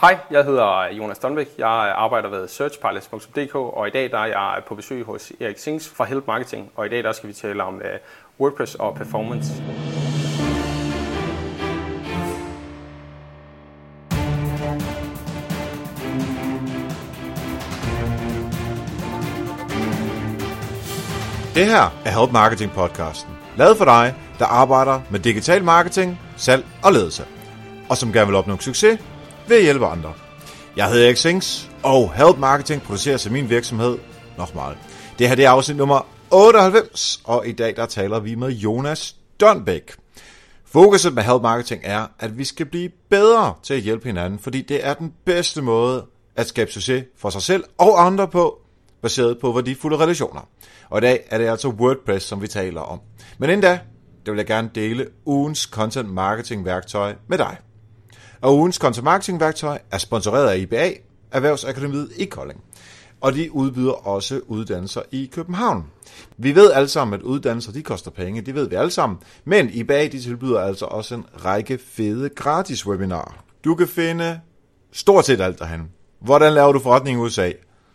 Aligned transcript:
Hej, 0.00 0.18
jeg 0.30 0.44
hedder 0.44 0.88
Jonas 0.92 1.18
Donbæk. 1.18 1.48
Jeg 1.58 1.94
arbejder 1.96 2.28
ved 2.28 2.48
searchpilots.dk, 2.48 3.54
og 3.54 3.88
i 3.88 3.90
dag 3.90 4.10
der 4.10 4.18
er 4.18 4.26
jeg 4.26 4.62
på 4.68 4.74
besøg 4.74 5.04
hos 5.04 5.32
Erik 5.40 5.58
Sings 5.58 5.88
fra 5.96 6.04
Help 6.04 6.26
Marketing, 6.26 6.70
og 6.76 6.86
i 6.86 6.88
dag 6.88 7.04
der 7.04 7.12
skal 7.12 7.28
vi 7.28 7.34
tale 7.34 7.64
om 7.64 7.74
uh, 7.74 7.82
WordPress 8.40 8.74
og 8.74 8.94
performance. 8.94 9.52
Det 21.54 21.66
her 21.66 21.92
er 22.04 22.20
Help 22.20 22.32
Marketing 22.32 22.72
podcasten, 22.72 23.32
lavet 23.56 23.76
for 23.76 23.84
dig, 23.84 24.14
der 24.38 24.46
arbejder 24.46 25.00
med 25.10 25.20
digital 25.20 25.64
marketing, 25.64 26.20
salg 26.36 26.64
og 26.84 26.92
ledelse, 26.92 27.24
og 27.90 27.96
som 27.96 28.12
gerne 28.12 28.26
vil 28.26 28.36
opnå 28.36 28.58
succes 28.58 29.00
ved 29.48 29.56
at 29.56 29.62
hjælpe 29.62 29.86
andre. 29.86 30.12
Jeg 30.76 30.88
hedder 30.88 31.06
Erik 31.06 31.16
Sings, 31.16 31.70
og 31.82 32.14
Help 32.14 32.38
Marketing 32.38 32.82
produceres 32.82 33.26
af 33.26 33.32
min 33.32 33.50
virksomhed 33.50 33.98
nok 34.38 34.54
meget. 34.54 34.78
Det 35.18 35.28
her 35.28 35.34
det 35.34 35.44
er 35.44 35.50
afsnit 35.50 35.76
nummer 35.76 36.06
98, 36.30 37.20
og 37.24 37.48
i 37.48 37.52
dag 37.52 37.76
der 37.76 37.86
taler 37.86 38.20
vi 38.20 38.34
med 38.34 38.48
Jonas 38.48 39.16
Donbæk. 39.40 39.92
Fokuset 40.64 41.14
med 41.14 41.22
Help 41.22 41.42
Marketing 41.42 41.80
er, 41.84 42.06
at 42.18 42.38
vi 42.38 42.44
skal 42.44 42.66
blive 42.66 42.90
bedre 43.10 43.54
til 43.62 43.74
at 43.74 43.80
hjælpe 43.80 44.06
hinanden, 44.06 44.38
fordi 44.38 44.62
det 44.62 44.86
er 44.86 44.94
den 44.94 45.12
bedste 45.24 45.62
måde 45.62 46.06
at 46.36 46.46
skabe 46.46 46.72
succes 46.72 47.04
for 47.16 47.30
sig 47.30 47.42
selv 47.42 47.64
og 47.78 48.06
andre 48.06 48.28
på, 48.28 48.58
baseret 49.02 49.38
på 49.38 49.52
værdifulde 49.52 49.96
relationer. 49.96 50.48
Og 50.90 50.98
i 50.98 51.00
dag 51.00 51.24
er 51.30 51.38
det 51.38 51.48
altså 51.48 51.68
WordPress, 51.68 52.26
som 52.26 52.42
vi 52.42 52.48
taler 52.48 52.80
om. 52.80 53.00
Men 53.38 53.50
inden 53.50 53.62
da, 53.62 53.80
der 54.26 54.32
vil 54.32 54.38
jeg 54.38 54.46
gerne 54.46 54.70
dele 54.74 55.06
ugens 55.24 55.60
content 55.60 56.08
marketing 56.08 56.64
værktøj 56.64 57.14
med 57.28 57.38
dig. 57.38 57.56
Og 58.40 58.56
ugens 58.56 58.76
content 58.76 59.04
marketing 59.04 59.40
værktøj 59.40 59.78
er 59.90 59.98
sponsoreret 59.98 60.50
af 60.50 60.58
IBA, 60.58 60.90
Erhvervsakademiet 61.32 62.10
i 62.16 62.24
Kolding. 62.24 62.60
Og 63.20 63.34
de 63.34 63.54
udbyder 63.54 63.92
også 63.92 64.40
uddannelser 64.46 65.02
i 65.10 65.30
København. 65.32 65.84
Vi 66.36 66.54
ved 66.54 66.72
alle 66.72 66.88
sammen, 66.88 67.14
at 67.14 67.22
uddannelser 67.22 67.72
de 67.72 67.82
koster 67.82 68.10
penge, 68.10 68.40
det 68.40 68.54
ved 68.54 68.68
vi 68.68 68.74
alle 68.74 68.90
sammen. 68.90 69.18
Men 69.44 69.70
IBA 69.70 70.06
de 70.06 70.20
tilbyder 70.20 70.60
altså 70.60 70.84
også 70.84 71.14
en 71.14 71.24
række 71.44 71.78
fede 71.78 72.28
gratis 72.28 72.86
webinarer. 72.86 73.44
Du 73.64 73.74
kan 73.74 73.88
finde 73.88 74.40
stort 74.92 75.26
set 75.26 75.40
alt 75.40 75.58
derhen. 75.58 75.90
Hvordan 76.20 76.52
laver 76.52 76.72
du 76.72 76.78
forretning 76.78 77.18
i 77.18 77.22
USA? 77.22 77.52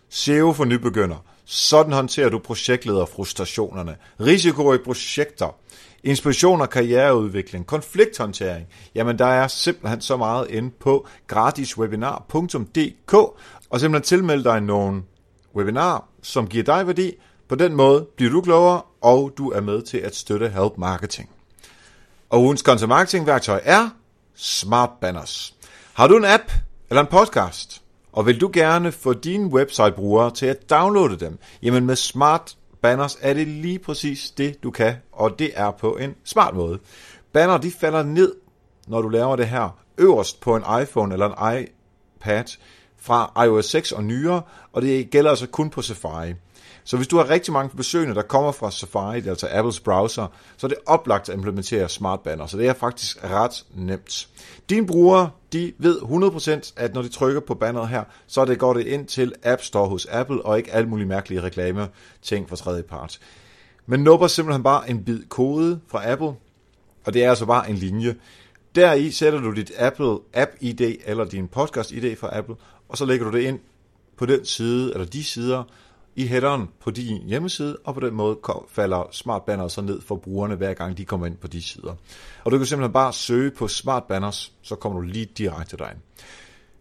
SEO 0.10 0.54
for 0.54 0.66
nybegynder. 0.66 1.26
Sådan 1.46 1.94
håndterer 1.94 2.30
du 2.30 2.40
projektlederfrustrationerne. 2.40 3.96
Risiko 4.20 4.74
i 4.74 4.78
projekter. 4.78 5.56
Inspiration 6.04 6.62
og 6.62 6.70
karriereudvikling. 6.70 7.66
Konflikthåndtering. 7.66 8.68
Jamen, 8.96 9.20
der 9.20 9.26
er 9.26 9.48
simpelthen 9.48 10.02
så 10.02 10.18
meget 10.18 10.50
inde 10.50 10.72
på 10.80 11.08
gratiswebinar.dk 11.28 13.14
og 13.70 13.80
simpelthen 13.80 14.04
tilmelde 14.04 14.44
dig 14.44 14.62
nogle 14.62 15.04
webinar, 15.56 16.08
som 16.22 16.48
giver 16.48 16.64
dig 16.64 16.88
værdi. 16.88 17.12
På 17.48 17.56
den 17.56 17.76
måde 17.76 18.08
bliver 18.16 18.32
du 18.32 18.42
klogere, 18.42 18.82
og 19.02 19.34
du 19.38 19.52
er 19.52 19.62
med 19.62 19.82
til 19.82 19.98
at 19.98 20.16
støtte 20.16 20.50
Help 20.50 20.78
Marketing. 20.78 21.30
Og 22.30 22.42
ugens 22.42 22.62
content 22.62 22.90
marketing 22.90 23.28
værktøj 23.28 23.62
er 23.64 23.90
Smart 24.36 24.90
Banners. 25.02 25.56
Har 25.94 26.08
du 26.08 26.18
en 26.18 26.26
app 26.26 26.52
eller 26.90 27.02
en 27.02 27.08
podcast, 27.08 27.82
og 28.12 28.26
vil 28.26 28.42
du 28.42 28.50
gerne 28.54 28.92
få 28.92 29.14
dine 29.14 29.48
website-brugere 29.48 30.32
til 30.32 30.46
at 30.46 30.70
downloade 30.70 31.20
dem, 31.20 31.38
jamen 31.62 31.86
med 31.86 31.96
Smart 31.96 32.56
Banners 32.84 33.18
er 33.22 33.34
det 33.34 33.48
lige 33.48 33.80
præcis 33.80 34.32
det, 34.32 34.64
du 34.64 34.72
kan, 34.72 34.96
og 35.12 35.40
det 35.40 35.52
er 35.56 35.72
på 35.72 35.96
en 35.96 36.16
smart 36.24 36.56
måde. 36.56 36.80
Banner, 37.32 37.58
de 37.58 37.72
falder 37.72 38.04
ned, 38.04 38.36
når 38.88 39.02
du 39.02 39.10
laver 39.10 39.36
det 39.36 39.48
her, 39.48 39.78
øverst 39.98 40.42
på 40.42 40.56
en 40.56 40.64
iPhone 40.82 41.14
eller 41.14 41.30
en 41.30 41.64
iPad 41.64 42.44
fra 42.98 43.44
iOS 43.46 43.66
6 43.66 43.92
og 43.92 44.04
nyere, 44.04 44.42
og 44.72 44.82
det 44.82 45.10
gælder 45.10 45.30
altså 45.30 45.48
kun 45.48 45.70
på 45.70 45.82
Safari. 45.82 46.34
Så 46.84 46.98
hvis 46.98 47.08
du 47.08 47.18
har 47.18 47.30
rigtig 47.30 47.54
mange 47.54 47.78
besøgende, 47.78 48.16
der 48.16 48.22
kommer 48.22 48.52
fra 48.52 48.72
Safari, 48.72 49.28
altså 49.28 49.48
Apples 49.52 49.80
browser, 49.80 50.28
så 50.58 50.68
er 50.68 50.70
det 50.70 50.78
oplagt 50.86 51.30
at 51.30 51.36
implementere 51.36 51.90
Smart 51.90 52.20
Banner, 52.20 52.46
så 52.46 52.58
det 52.58 52.68
er 52.68 52.74
faktisk 52.74 53.24
ret 53.24 53.66
nemt. 53.76 54.28
Dine 54.70 54.88
brugere, 54.88 55.30
de 55.54 55.74
ved 55.78 56.00
100% 56.00 56.74
at 56.76 56.94
når 56.94 57.02
de 57.02 57.10
trykker 57.10 57.42
på 57.42 57.54
banneret 57.54 57.90
her, 57.90 58.04
så 58.28 58.46
det 58.46 58.60
går 58.60 58.74
det 58.74 58.88
ind 58.88 59.08
til 59.08 59.34
App 59.44 59.62
Store 59.62 59.90
hos 59.90 60.06
Apple, 60.06 60.46
og 60.46 60.58
ikke 60.58 60.72
alle 60.72 60.90
mulige 60.90 61.08
mærkelige 61.08 61.42
reklame 61.42 61.90
ting 62.22 62.50
fra 62.50 62.56
tredje 62.56 62.84
part. 62.84 63.20
Men 63.86 64.00
nupper 64.00 64.28
simpelthen 64.28 64.64
bare 64.64 64.90
en 64.90 65.04
bid 65.04 65.24
kode 65.30 65.80
fra 65.88 66.12
Apple, 66.12 66.34
og 67.06 67.14
det 67.14 67.24
er 67.24 67.30
altså 67.30 67.46
bare 67.46 67.70
en 67.70 67.76
linje. 67.76 68.16
Deri 68.76 69.12
sætter 69.12 69.40
du 69.40 69.52
dit 69.52 69.72
Apple 69.78 70.18
App 70.34 70.52
ID 70.60 70.82
eller 71.06 71.26
din 71.26 71.48
podcast 71.48 71.92
ID 71.92 72.16
fra 72.18 72.38
Apple, 72.38 72.56
og 72.90 72.98
så 72.98 73.06
lægger 73.06 73.30
du 73.32 73.38
det 73.38 73.44
ind 73.44 73.60
på 74.18 74.26
den 74.26 74.46
side, 74.46 74.94
eller 74.94 75.06
de 75.06 75.24
sider, 75.24 75.64
i 76.16 76.28
headeren 76.28 76.70
på 76.84 76.92
din 76.92 77.28
hjemmeside, 77.28 77.78
og 77.86 77.94
på 77.94 78.00
den 78.00 78.14
måde 78.14 78.38
falder 78.70 79.08
Smart 79.12 79.42
Banners 79.42 79.74
så 79.74 79.82
ned 79.82 80.02
for 80.02 80.16
brugerne, 80.16 80.56
hver 80.56 80.74
gang 80.74 80.98
de 80.98 81.06
kommer 81.06 81.28
ind 81.28 81.38
på 81.38 81.48
de 81.48 81.62
sider. 81.62 81.94
Og 82.44 82.52
du 82.52 82.58
kan 82.58 82.66
simpelthen 82.68 82.94
bare 82.94 83.14
søge 83.14 83.52
på 83.52 83.68
Smart 83.68 84.04
Banners, 84.04 84.52
så 84.62 84.76
kommer 84.76 85.00
du 85.00 85.06
lige 85.06 85.26
direkte 85.26 85.78
derind. 85.78 85.98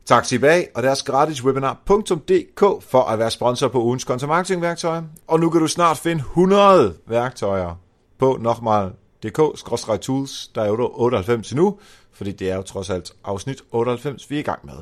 Tak 0.05 0.25
til 0.25 0.37
IBA 0.37 0.63
og 0.75 0.83
deres 0.83 1.03
gratis 1.03 1.45
webinar.dk 1.45 2.83
for 2.91 3.03
at 3.03 3.19
være 3.19 3.31
sponsor 3.31 3.69
på 3.69 3.83
ugens 3.83 4.03
content 4.03 4.29
marketing 4.29 4.63
værktøjer. 4.63 5.03
Og 5.27 5.41
nu 5.41 5.51
kan 5.51 5.61
du 5.61 5.67
snart 5.67 5.99
finde 5.99 6.21
100 6.21 6.95
værktøjer 7.07 7.75
på 8.19 8.39
nokmal.dk-tools. 9.25 10.51
Der 10.55 10.63
er 10.63 10.67
jo 10.67 10.91
98 10.95 11.55
nu, 11.55 11.79
fordi 12.13 12.33
det 12.33 12.51
er 12.51 12.57
jo 12.57 12.63
trods 12.63 12.91
alt 12.91 13.13
afsnit 13.25 13.63
98, 13.71 14.31
vi 14.31 14.37
er 14.37 14.41
i 14.41 14.43
gang 14.43 14.67
med. 14.67 14.75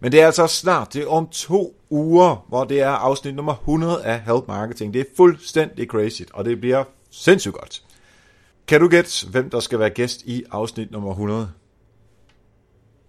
Men 0.00 0.12
det 0.12 0.20
er 0.20 0.26
altså 0.26 0.46
snart, 0.46 0.94
det 0.94 1.02
er 1.02 1.08
om 1.08 1.28
to 1.28 1.76
uger, 1.90 2.44
hvor 2.48 2.64
det 2.64 2.80
er 2.80 2.90
afsnit 2.90 3.34
nummer 3.34 3.54
100 3.54 4.04
af 4.04 4.20
Help 4.20 4.48
Marketing. 4.48 4.94
Det 4.94 5.00
er 5.00 5.04
fuldstændig 5.16 5.86
crazy, 5.86 6.22
og 6.32 6.44
det 6.44 6.60
bliver 6.60 6.84
sindssygt 7.10 7.54
godt. 7.54 7.82
Kan 8.66 8.80
du 8.80 8.88
gætte, 8.88 9.26
hvem 9.30 9.50
der 9.50 9.60
skal 9.60 9.78
være 9.78 9.90
gæst 9.90 10.22
i 10.22 10.44
afsnit 10.50 10.90
nummer 10.90 11.10
100? 11.10 11.50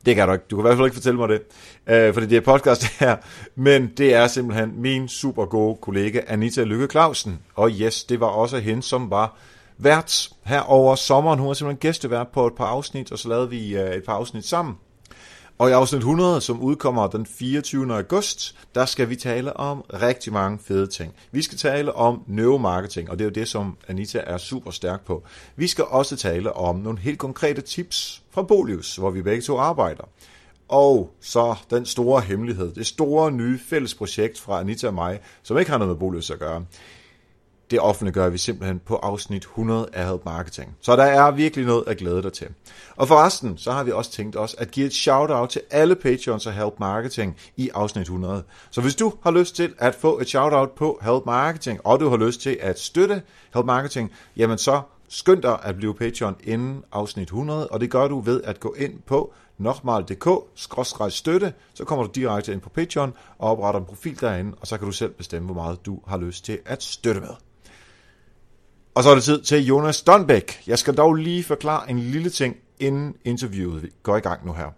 Det 0.06 0.16
kan 0.16 0.28
du 0.28 0.34
ikke. 0.34 0.46
Du 0.52 0.56
kan 0.56 0.62
i 0.62 0.68
hvert 0.68 0.78
fald 0.78 0.86
ikke 0.86 0.96
fortælle 0.96 1.20
mig 1.20 1.30
det, 1.30 1.42
øh, 1.88 2.14
fordi 2.14 2.26
det 2.28 2.38
er 2.38 2.42
podcast 2.42 2.84
her. 3.00 3.18
Men 3.56 3.92
det 3.98 4.14
er 4.14 4.28
simpelthen 4.28 4.82
min 4.82 5.08
super 5.08 5.46
gode 5.46 5.78
kollega 5.82 6.20
Anita 6.28 6.64
Lykke 6.64 6.88
Clausen. 6.88 7.40
Og 7.56 7.72
yes, 7.82 8.04
det 8.04 8.20
var 8.20 8.28
også 8.28 8.58
hende, 8.60 8.84
som 8.84 9.10
var 9.10 9.38
vært 9.78 10.30
her 10.44 10.62
over 10.62 10.96
sommeren. 10.96 11.40
Hun 11.40 11.48
var 11.48 11.54
simpelthen 11.54 11.80
gæstevært 11.80 12.28
på 12.28 12.48
et 12.48 12.54
par 12.56 12.66
afsnit, 12.66 13.12
og 13.12 13.20
så 13.20 13.30
lavede 13.30 13.50
vi 13.50 13.78
øh, 13.78 13.96
et 13.96 14.04
par 14.04 14.14
afsnit 14.14 14.46
sammen. 14.46 14.76
Og 15.58 15.70
i 15.70 15.72
afsnit 15.72 16.00
100, 16.00 16.42
som 16.42 16.62
udkommer 16.62 17.08
den 17.08 17.26
24. 17.26 17.96
august, 17.96 18.56
der 18.76 18.86
skal 18.86 19.10
vi 19.10 19.16
tale 19.16 19.58
om 19.58 19.82
rigtig 19.94 20.34
mange 20.34 20.60
fede 20.60 20.88
ting. 20.88 21.14
Vi 21.32 21.42
skal 21.42 21.58
tale 21.58 21.94
om 21.94 22.24
neuromarketing, 22.28 23.10
og 23.10 23.20
det 23.20 23.26
er 23.26 23.30
jo 23.30 23.34
det, 23.34 23.48
som 23.48 23.78
Anita 23.88 24.24
er 24.28 24.38
super 24.38 24.72
stærk 24.72 25.06
på. 25.06 25.24
Vi 25.56 25.68
skal 25.68 25.86
også 25.86 26.16
tale 26.16 26.54
om 26.54 26.76
nogle 26.76 27.00
helt 27.00 27.20
konkrete 27.20 27.62
tips 27.62 28.22
fra 28.32 28.44
Bolius, 28.44 28.96
hvor 28.96 29.10
vi 29.10 29.22
begge 29.22 29.42
to 29.42 29.58
arbejder. 29.58 30.04
Og 30.68 31.16
så 31.22 31.56
den 31.70 31.86
store 31.86 32.22
hemmelighed, 32.22 32.74
det 32.74 32.88
store 32.88 33.32
nye 33.32 33.60
fælles 33.70 33.96
projekt 33.96 34.40
fra 34.40 34.60
Anita 34.60 34.88
og 34.88 34.94
mig, 34.94 35.20
som 35.44 35.58
ikke 35.58 35.72
har 35.72 35.78
noget 35.78 35.90
med 35.90 36.00
Bolius 36.00 36.32
at 36.32 36.40
gøre 36.40 36.66
det 37.72 37.80
offentliggør 37.80 38.30
vi 38.30 38.38
simpelthen 38.38 38.80
på 38.80 38.96
afsnit 38.96 39.42
100 39.42 39.90
af 39.94 40.08
Help 40.08 40.26
Marketing. 40.26 40.76
Så 40.82 40.96
der 40.96 41.04
er 41.04 41.32
virkelig 41.32 41.66
noget 41.66 41.84
at 41.88 41.98
glæde 41.98 42.24
dig 42.24 42.34
til. 42.34 42.48
Og 42.96 43.08
forresten, 43.08 43.58
så 43.58 43.72
har 43.72 43.84
vi 43.84 43.92
også 43.92 44.12
tænkt 44.12 44.36
os 44.36 44.56
at 44.58 44.72
give 44.72 44.86
et 44.86 44.94
shout-out 44.94 45.50
til 45.50 45.62
alle 45.72 45.96
Patreons 45.96 46.48
af 46.48 46.54
Help 46.54 46.74
Marketing 46.80 47.38
i 47.58 47.70
afsnit 47.74 48.02
100. 48.02 48.44
Så 48.72 48.82
hvis 48.82 48.96
du 48.96 49.14
har 49.24 49.32
lyst 49.32 49.56
til 49.56 49.74
at 49.78 49.96
få 49.96 50.20
et 50.20 50.28
shout-out 50.28 50.72
på 50.72 51.00
Help 51.02 51.26
Marketing, 51.26 51.80
og 51.84 52.00
du 52.00 52.10
har 52.10 52.18
lyst 52.18 52.42
til 52.42 52.58
at 52.62 52.80
støtte 52.80 53.22
Help 53.54 53.66
Marketing, 53.66 54.12
jamen 54.38 54.58
så 54.58 54.82
skynd 55.10 55.42
dig 55.42 55.60
at 55.64 55.76
blive 55.76 55.94
Patreon 55.94 56.36
inden 56.44 56.84
afsnit 56.92 57.28
100, 57.28 57.68
og 57.68 57.80
det 57.80 57.92
gør 57.92 58.08
du 58.08 58.20
ved 58.20 58.42
at 58.44 58.60
gå 58.60 58.76
ind 58.78 59.00
på 59.06 59.34
nokmal.dk-støtte, 59.58 61.54
så 61.74 61.86
kommer 61.86 62.06
du 62.06 62.12
direkte 62.16 62.54
ind 62.54 62.62
på 62.62 62.70
Patreon 62.70 63.14
og 63.40 63.52
opretter 63.52 63.80
en 63.80 63.86
profil 63.86 64.22
derinde, 64.22 64.58
og 64.62 64.68
så 64.68 64.78
kan 64.78 64.86
du 64.86 64.92
selv 64.92 65.12
bestemme, 65.12 65.46
hvor 65.46 65.56
meget 65.56 65.86
du 65.86 66.00
har 66.08 66.18
lyst 66.18 66.46
til 66.46 66.60
at 66.66 66.84
støtte 66.84 67.22
med. 67.22 67.45
Og 68.96 69.04
så 69.04 69.10
er 69.10 69.16
det 69.16 69.24
tid 69.24 69.42
til 69.42 69.66
Jonas 69.66 70.02
Donbæk. 70.02 70.64
Jeg 70.68 70.80
skal 70.80 70.94
dog 70.98 71.14
lige 71.14 71.44
forklare 71.44 71.90
en 71.90 72.00
lille 72.00 72.30
ting, 72.30 72.56
inden 72.80 73.16
interviewet 73.26 73.90
går 74.04 74.18
i 74.18 74.20
gang 74.20 74.46
nu 74.46 74.54
her. 74.54 74.74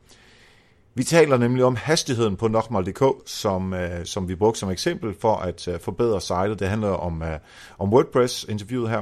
Vi 0.95 1.03
taler 1.03 1.37
nemlig 1.37 1.63
om 1.63 1.75
hastigheden 1.75 2.37
på 2.37 2.47
Nokmal.dk, 2.47 3.03
som, 3.25 3.73
øh, 3.73 4.05
som 4.05 4.27
vi 4.27 4.35
brugte 4.35 4.59
som 4.59 4.69
eksempel 4.69 5.15
for 5.21 5.35
at 5.35 5.67
øh, 5.67 5.79
forbedre 5.79 6.21
sitet. 6.21 6.59
Det 6.59 6.67
handler 6.67 6.89
om, 6.89 7.21
øh, 7.21 7.39
om 7.79 7.93
WordPress-interviewet 7.93 8.89
her. 8.89 9.01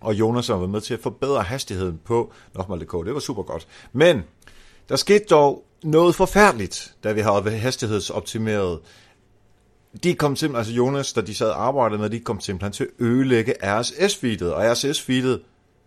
Og 0.00 0.14
Jonas 0.14 0.48
har 0.48 0.56
været 0.56 0.70
med 0.70 0.80
til 0.80 0.94
at 0.94 1.00
forbedre 1.00 1.42
hastigheden 1.42 2.00
på 2.04 2.32
Nokmal.dk. 2.54 3.06
Det 3.06 3.14
var 3.14 3.20
super 3.20 3.42
godt. 3.42 3.66
Men 3.92 4.22
der 4.88 4.96
skete 4.96 5.24
dog 5.30 5.64
noget 5.82 6.14
forfærdeligt, 6.14 6.94
da 7.04 7.12
vi 7.12 7.20
havde 7.20 7.50
hastighedsoptimeret 7.50 8.78
de 10.04 10.14
kom 10.14 10.36
simpelthen, 10.36 10.58
altså 10.58 10.72
Jonas, 10.72 11.12
da 11.12 11.20
de 11.20 11.34
sad 11.34 11.50
og 11.50 11.66
arbejdede 11.66 12.00
med, 12.00 12.10
de 12.10 12.20
kom 12.20 12.40
simpelthen 12.40 12.72
til 12.72 12.84
at 12.84 12.90
ødelægge 12.98 13.54
RSS-feedet, 13.62 14.52
og 14.52 14.72
RSS-feedet, 14.72 15.40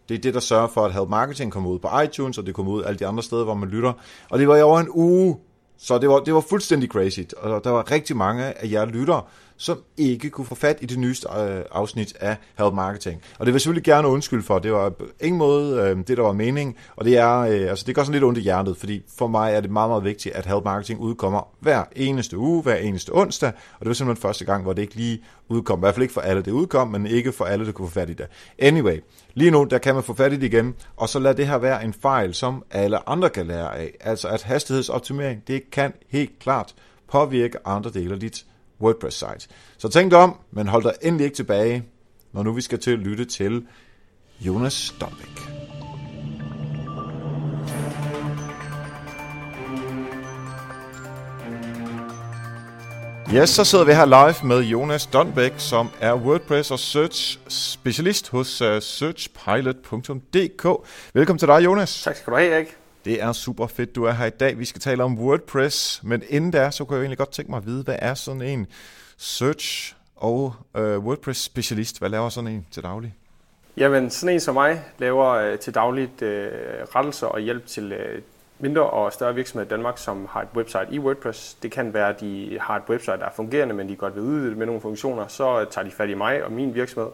det 0.10 0.16
er 0.16 0.22
det, 0.22 0.34
der 0.34 0.40
sørger 0.40 0.68
for, 0.68 0.86
at 0.86 0.94
Help 0.94 1.10
Marketing 1.10 1.52
kom 1.52 1.68
ud 1.68 1.80
på 1.80 2.00
iTunes, 2.00 2.38
og 2.38 2.46
det 2.46 2.56
kom 2.56 2.68
ud 2.68 2.84
alle 2.84 3.00
de 3.00 3.08
andre 3.08 3.24
steder, 3.24 3.44
hvor 3.44 3.54
man 3.54 3.70
lytter. 3.70 3.94
Og 4.30 4.40
det 4.40 4.48
var 4.48 4.56
i 4.56 4.62
over 4.62 4.80
en 4.80 4.90
uge, 4.90 5.38
Så 5.78 5.98
det 5.98 6.10
var, 6.10 6.20
det 6.20 6.34
var 6.34 6.42
fuldstændig 6.50 6.90
crazy, 6.90 7.20
og 7.38 7.64
der 7.64 7.70
var 7.70 7.92
rigtig 7.92 8.18
mange 8.18 8.44
af 8.44 8.72
jer 8.72 8.86
lytter, 8.86 9.30
som 9.58 9.84
ikke 9.98 10.30
kunne 10.30 10.46
få 10.46 10.56
fat 10.56 10.78
i 10.82 10.86
det 10.86 11.00
nyeste 11.00 11.28
øh, 11.40 11.64
afsnit 11.72 12.18
af 12.20 12.38
Help 12.58 12.74
Marketing. 12.74 13.22
Og 13.40 13.46
det 13.46 13.54
vil 13.54 13.54
jeg 13.54 13.62
selvfølgelig 13.62 13.84
gerne 13.84 14.08
undskylde 14.08 14.44
for. 14.44 14.60
Det 14.60 14.72
var 14.72 14.90
på 14.90 15.06
ingen 15.20 15.38
måde 15.38 15.82
øh, 15.82 15.98
det, 15.98 16.18
der 16.18 16.24
var 16.24 16.32
meningen. 16.32 16.76
Og 16.96 17.06
det 17.06 17.18
er, 17.18 17.40
øh, 17.40 17.70
altså 17.70 17.84
det 17.88 17.96
gør 17.96 18.02
sådan 18.02 18.14
lidt 18.14 18.24
ondt 18.24 18.40
i 18.40 18.42
hjertet, 18.42 18.78
fordi 18.78 19.04
for 19.18 19.28
mig 19.28 19.54
er 19.54 19.62
det 19.62 19.72
meget, 19.72 19.90
meget 19.90 20.04
vigtigt, 20.04 20.36
at 20.36 20.46
Help 20.46 20.64
Marketing 20.64 21.00
udkommer 21.00 21.48
hver 21.60 21.84
eneste 21.96 22.38
uge, 22.38 22.64
hver 22.64 22.76
eneste 22.76 23.16
onsdag. 23.16 23.50
Og 23.50 23.80
det 23.80 23.88
var 23.88 23.94
simpelthen 23.94 24.22
første 24.22 24.46
gang, 24.46 24.64
hvor 24.64 24.74
det 24.74 24.82
ikke 24.82 24.96
lige 24.96 25.22
udkom. 25.50 25.80
I 25.80 25.82
hvert 25.82 25.94
fald 25.94 26.04
ikke 26.04 26.14
for 26.14 26.22
alle, 26.22 26.42
det 26.42 26.52
udkom, 26.52 26.88
men 26.88 27.06
ikke 27.08 27.32
for 27.32 27.46
alle, 27.46 27.66
der 27.66 27.72
kunne 27.72 27.88
få 27.88 27.94
fat 27.94 28.10
i 28.10 28.14
det. 28.14 28.26
Anyway, 28.60 29.00
lige 29.34 29.52
nu, 29.52 29.64
der 29.64 29.78
kan 29.78 29.96
man 29.96 30.04
få 30.04 30.14
fat 30.14 30.34
i 30.34 30.36
det 30.36 30.44
igen, 30.44 30.76
og 30.96 31.10
så 31.10 31.20
lad 31.20 31.36
det 31.36 31.48
her 31.48 31.58
være 31.58 31.84
en 31.84 31.94
fejl, 31.94 32.34
som 32.34 32.64
alle 32.72 33.10
andre 33.10 33.30
kan 33.30 33.48
lære 33.48 33.78
af. 33.78 33.92
Altså 34.00 34.28
at 34.28 34.44
hastighedsoptimering, 34.44 35.48
det 35.48 35.72
kan 35.72 35.94
helt 36.10 36.40
klart 36.40 36.76
påvirke 37.12 37.68
andre 37.68 37.90
dele 37.90 38.14
af 38.14 38.20
dit 38.20 38.46
WordPress-site. 38.82 39.48
Så 39.78 39.90
tænk 39.90 40.12
dig 40.12 40.20
om, 40.20 40.38
men 40.52 40.68
hold 40.68 40.84
dig 40.84 40.94
endelig 41.02 41.26
ikke 41.26 41.36
tilbage, 41.36 41.84
når 42.34 42.44
nu 42.44 42.54
vi 42.54 42.62
skal 42.62 42.80
til 42.80 42.92
at 42.92 43.00
lytte 43.00 43.26
til 43.26 43.66
Jonas 44.42 44.74
Stolbæk. 44.74 45.56
Yes, 53.34 53.50
så 53.50 53.64
sidder 53.64 53.86
vi 53.86 53.94
her 53.94 54.06
live 54.06 54.48
med 54.48 54.60
Jonas 54.60 55.06
Donbæk, 55.06 55.54
som 55.58 55.90
er 56.00 56.14
WordPress 56.14 56.72
og 56.72 56.80
Search 56.80 57.40
specialist 57.48 58.30
hos 58.30 58.62
øh, 58.62 58.76
uh, 58.76 58.82
searchpilot.dk. 58.82 60.88
Velkommen 61.14 61.40
til 61.40 61.48
dig, 61.48 61.66
Jonas. 61.66 62.04
Tak 62.04 62.16
skal 62.16 62.34
du 62.34 62.38
have, 62.38 62.52
Erik. 62.52 62.85
Det 63.06 63.22
er 63.22 63.34
super 63.34 63.68
fedt, 63.68 63.96
du 63.96 64.04
er 64.04 64.12
her 64.12 64.26
i 64.26 64.30
dag. 64.30 64.60
Vi 64.60 64.66
skal 64.66 64.82
tale 64.82 65.04
om 65.04 65.20
WordPress, 65.20 66.02
men 66.04 66.24
inden 66.30 66.52
da, 66.52 66.72
så 66.72 66.86
kunne 66.86 66.96
jeg 66.96 67.02
egentlig 67.02 67.18
godt 67.18 67.32
tænke 67.32 67.52
mig 67.52 67.58
at 67.58 67.66
vide, 67.66 67.84
hvad 67.84 67.96
er 68.00 68.14
sådan 68.14 68.42
en 68.42 68.68
Search 69.18 69.96
og 70.16 70.54
øh, 70.78 71.00
WordPress 71.00 71.44
specialist? 71.44 72.00
Hvad 72.00 72.10
laver 72.10 72.30
sådan 72.30 72.48
en 72.48 72.68
til 72.72 72.84
daglig? 72.84 73.16
Jamen, 73.78 74.10
sådan 74.10 74.34
en 74.34 74.40
som 74.40 74.54
mig 74.54 74.82
laver 74.98 75.30
øh, 75.30 75.60
til 75.60 75.76
dagligt 75.76 76.22
øh, 76.22 76.52
rettelser 76.96 77.28
og 77.28 77.40
hjælp 77.40 77.66
til 77.66 77.92
øh, 77.92 78.22
mindre 78.60 78.90
og 78.90 79.14
større 79.14 79.36
virksomheder 79.36 79.66
i 79.66 79.70
Danmark, 79.70 79.98
som 79.98 80.28
har 80.30 80.42
et 80.42 80.48
website 80.56 80.88
i 80.92 81.00
WordPress. 81.00 81.54
Det 81.54 81.72
kan 81.72 81.94
være, 81.94 82.10
at 82.10 82.20
de 82.20 82.58
har 82.62 82.76
et 82.76 82.84
website, 82.90 83.18
der 83.18 83.26
er 83.26 83.34
fungerende, 83.36 83.76
men 83.76 83.90
de 83.90 83.96
godt 83.96 84.16
vil 84.16 84.24
udvide 84.24 84.50
det 84.50 84.58
med 84.58 84.66
nogle 84.66 84.82
funktioner. 84.82 85.28
Så 85.28 85.62
øh, 85.62 85.68
tager 85.68 85.86
de 85.86 85.92
fat 85.92 86.10
i 86.10 86.14
mig 86.14 86.44
og 86.44 86.52
min 86.52 86.76
virksomhed, 86.76 87.12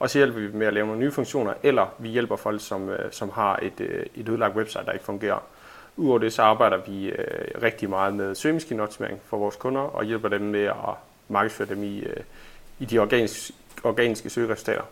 og 0.00 0.10
så 0.10 0.18
hjælper 0.18 0.40
vi 0.40 0.48
med 0.52 0.66
at 0.66 0.72
lave 0.72 0.86
nogle 0.86 1.00
nye 1.00 1.12
funktioner, 1.12 1.54
eller 1.62 1.94
vi 1.98 2.08
hjælper 2.08 2.36
folk, 2.36 2.60
som, 2.60 2.90
som 3.10 3.30
har 3.30 3.58
et, 3.62 3.80
et 4.14 4.28
ødelagt 4.28 4.56
website, 4.56 4.84
der 4.84 4.92
ikke 4.92 5.04
fungerer. 5.04 5.38
Udover 5.96 6.18
det, 6.18 6.32
så 6.32 6.42
arbejder 6.42 6.76
vi 6.86 7.08
øh, 7.08 7.62
rigtig 7.62 7.90
meget 7.90 8.14
med 8.14 8.34
søgemaskineoptimering 8.34 9.20
for 9.26 9.38
vores 9.38 9.56
kunder, 9.56 9.80
og 9.80 10.04
hjælper 10.04 10.28
dem 10.28 10.40
med 10.40 10.64
at 10.64 10.94
markedsføre 11.28 11.68
dem 11.68 11.82
i, 11.82 11.98
øh, 11.98 12.16
i 12.78 12.84
de 12.84 12.98
organiske, 12.98 13.52
organiske 13.84 14.30
søgeresultater. 14.30 14.82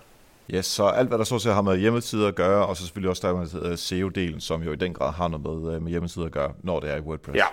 Ja, 0.48 0.62
så 0.62 0.84
alt 0.84 1.08
hvad 1.08 1.18
der 1.18 1.24
så 1.24 1.52
har 1.52 1.62
med 1.62 1.78
hjemmesider 1.78 2.28
at 2.28 2.34
gøre, 2.34 2.66
og 2.66 2.76
så 2.76 2.82
selvfølgelig 2.82 3.10
også 3.10 3.28
der 3.28 3.34
med 3.34 3.76
SEO-delen, 3.76 4.40
som 4.40 4.62
jo 4.62 4.72
i 4.72 4.76
den 4.76 4.94
grad 4.94 5.12
har 5.12 5.28
noget 5.28 5.62
med, 5.62 5.74
øh, 5.74 5.82
med 5.82 5.90
hjemmesider 5.90 6.26
at 6.26 6.32
gøre, 6.32 6.52
når 6.62 6.80
det 6.80 6.90
er 6.90 6.96
i 6.96 7.00
WordPress. 7.00 7.36
Ja. 7.36 7.46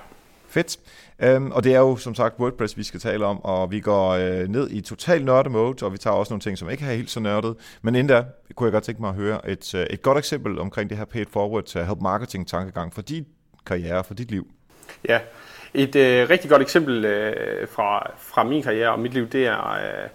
Fedt. 0.56 0.78
Øhm, 1.20 1.52
og 1.52 1.64
det 1.64 1.76
er 1.76 1.80
jo 1.80 1.96
som 1.96 2.16
sagt 2.16 2.40
WordPress, 2.40 2.78
vi 2.78 2.84
skal 2.84 3.00
tale 3.00 3.26
om, 3.26 3.46
og 3.46 3.72
vi 3.72 3.80
går 3.80 4.10
øh, 4.10 4.48
ned 4.48 4.70
i 4.72 4.82
total 4.82 5.26
nørde-mode, 5.26 5.86
og 5.86 5.94
vi 5.94 5.98
tager 5.98 6.14
også 6.16 6.34
nogle 6.34 6.42
ting, 6.42 6.58
som 6.58 6.70
ikke 6.70 6.86
er 6.86 6.94
helt 6.94 7.10
så 7.10 7.20
nørdet. 7.20 7.56
Men 7.82 7.96
inden 7.96 8.08
da, 8.08 8.24
kunne 8.56 8.68
jeg 8.68 8.72
godt 8.72 8.84
tænke 8.84 9.02
mig 9.02 9.10
at 9.10 9.16
høre 9.16 9.50
et, 9.50 9.76
øh, 9.76 9.86
et 9.90 10.02
godt 10.02 10.18
eksempel 10.18 10.60
omkring 10.60 10.90
det 10.90 10.98
her 10.98 11.06
paid 11.06 11.26
forward 11.32 11.64
til 11.64 11.86
help 11.86 12.02
marketing 12.02 12.48
tankegang 12.48 12.94
for 12.94 13.02
din 13.02 13.26
karriere, 13.66 14.04
for 14.04 14.14
dit 14.14 14.32
liv. 14.32 14.48
Ja, 15.10 15.20
et 15.74 15.96
øh, 15.96 16.30
rigtig 16.30 16.50
godt 16.50 16.62
eksempel 16.62 17.06
øh, 17.06 17.68
fra, 17.68 18.12
fra 18.20 18.44
min 18.44 18.64
karriere 18.64 18.92
og 18.92 19.00
mit 19.00 19.14
liv, 19.14 19.28
det 19.28 19.46
er, 19.48 19.72
øh, 19.72 20.10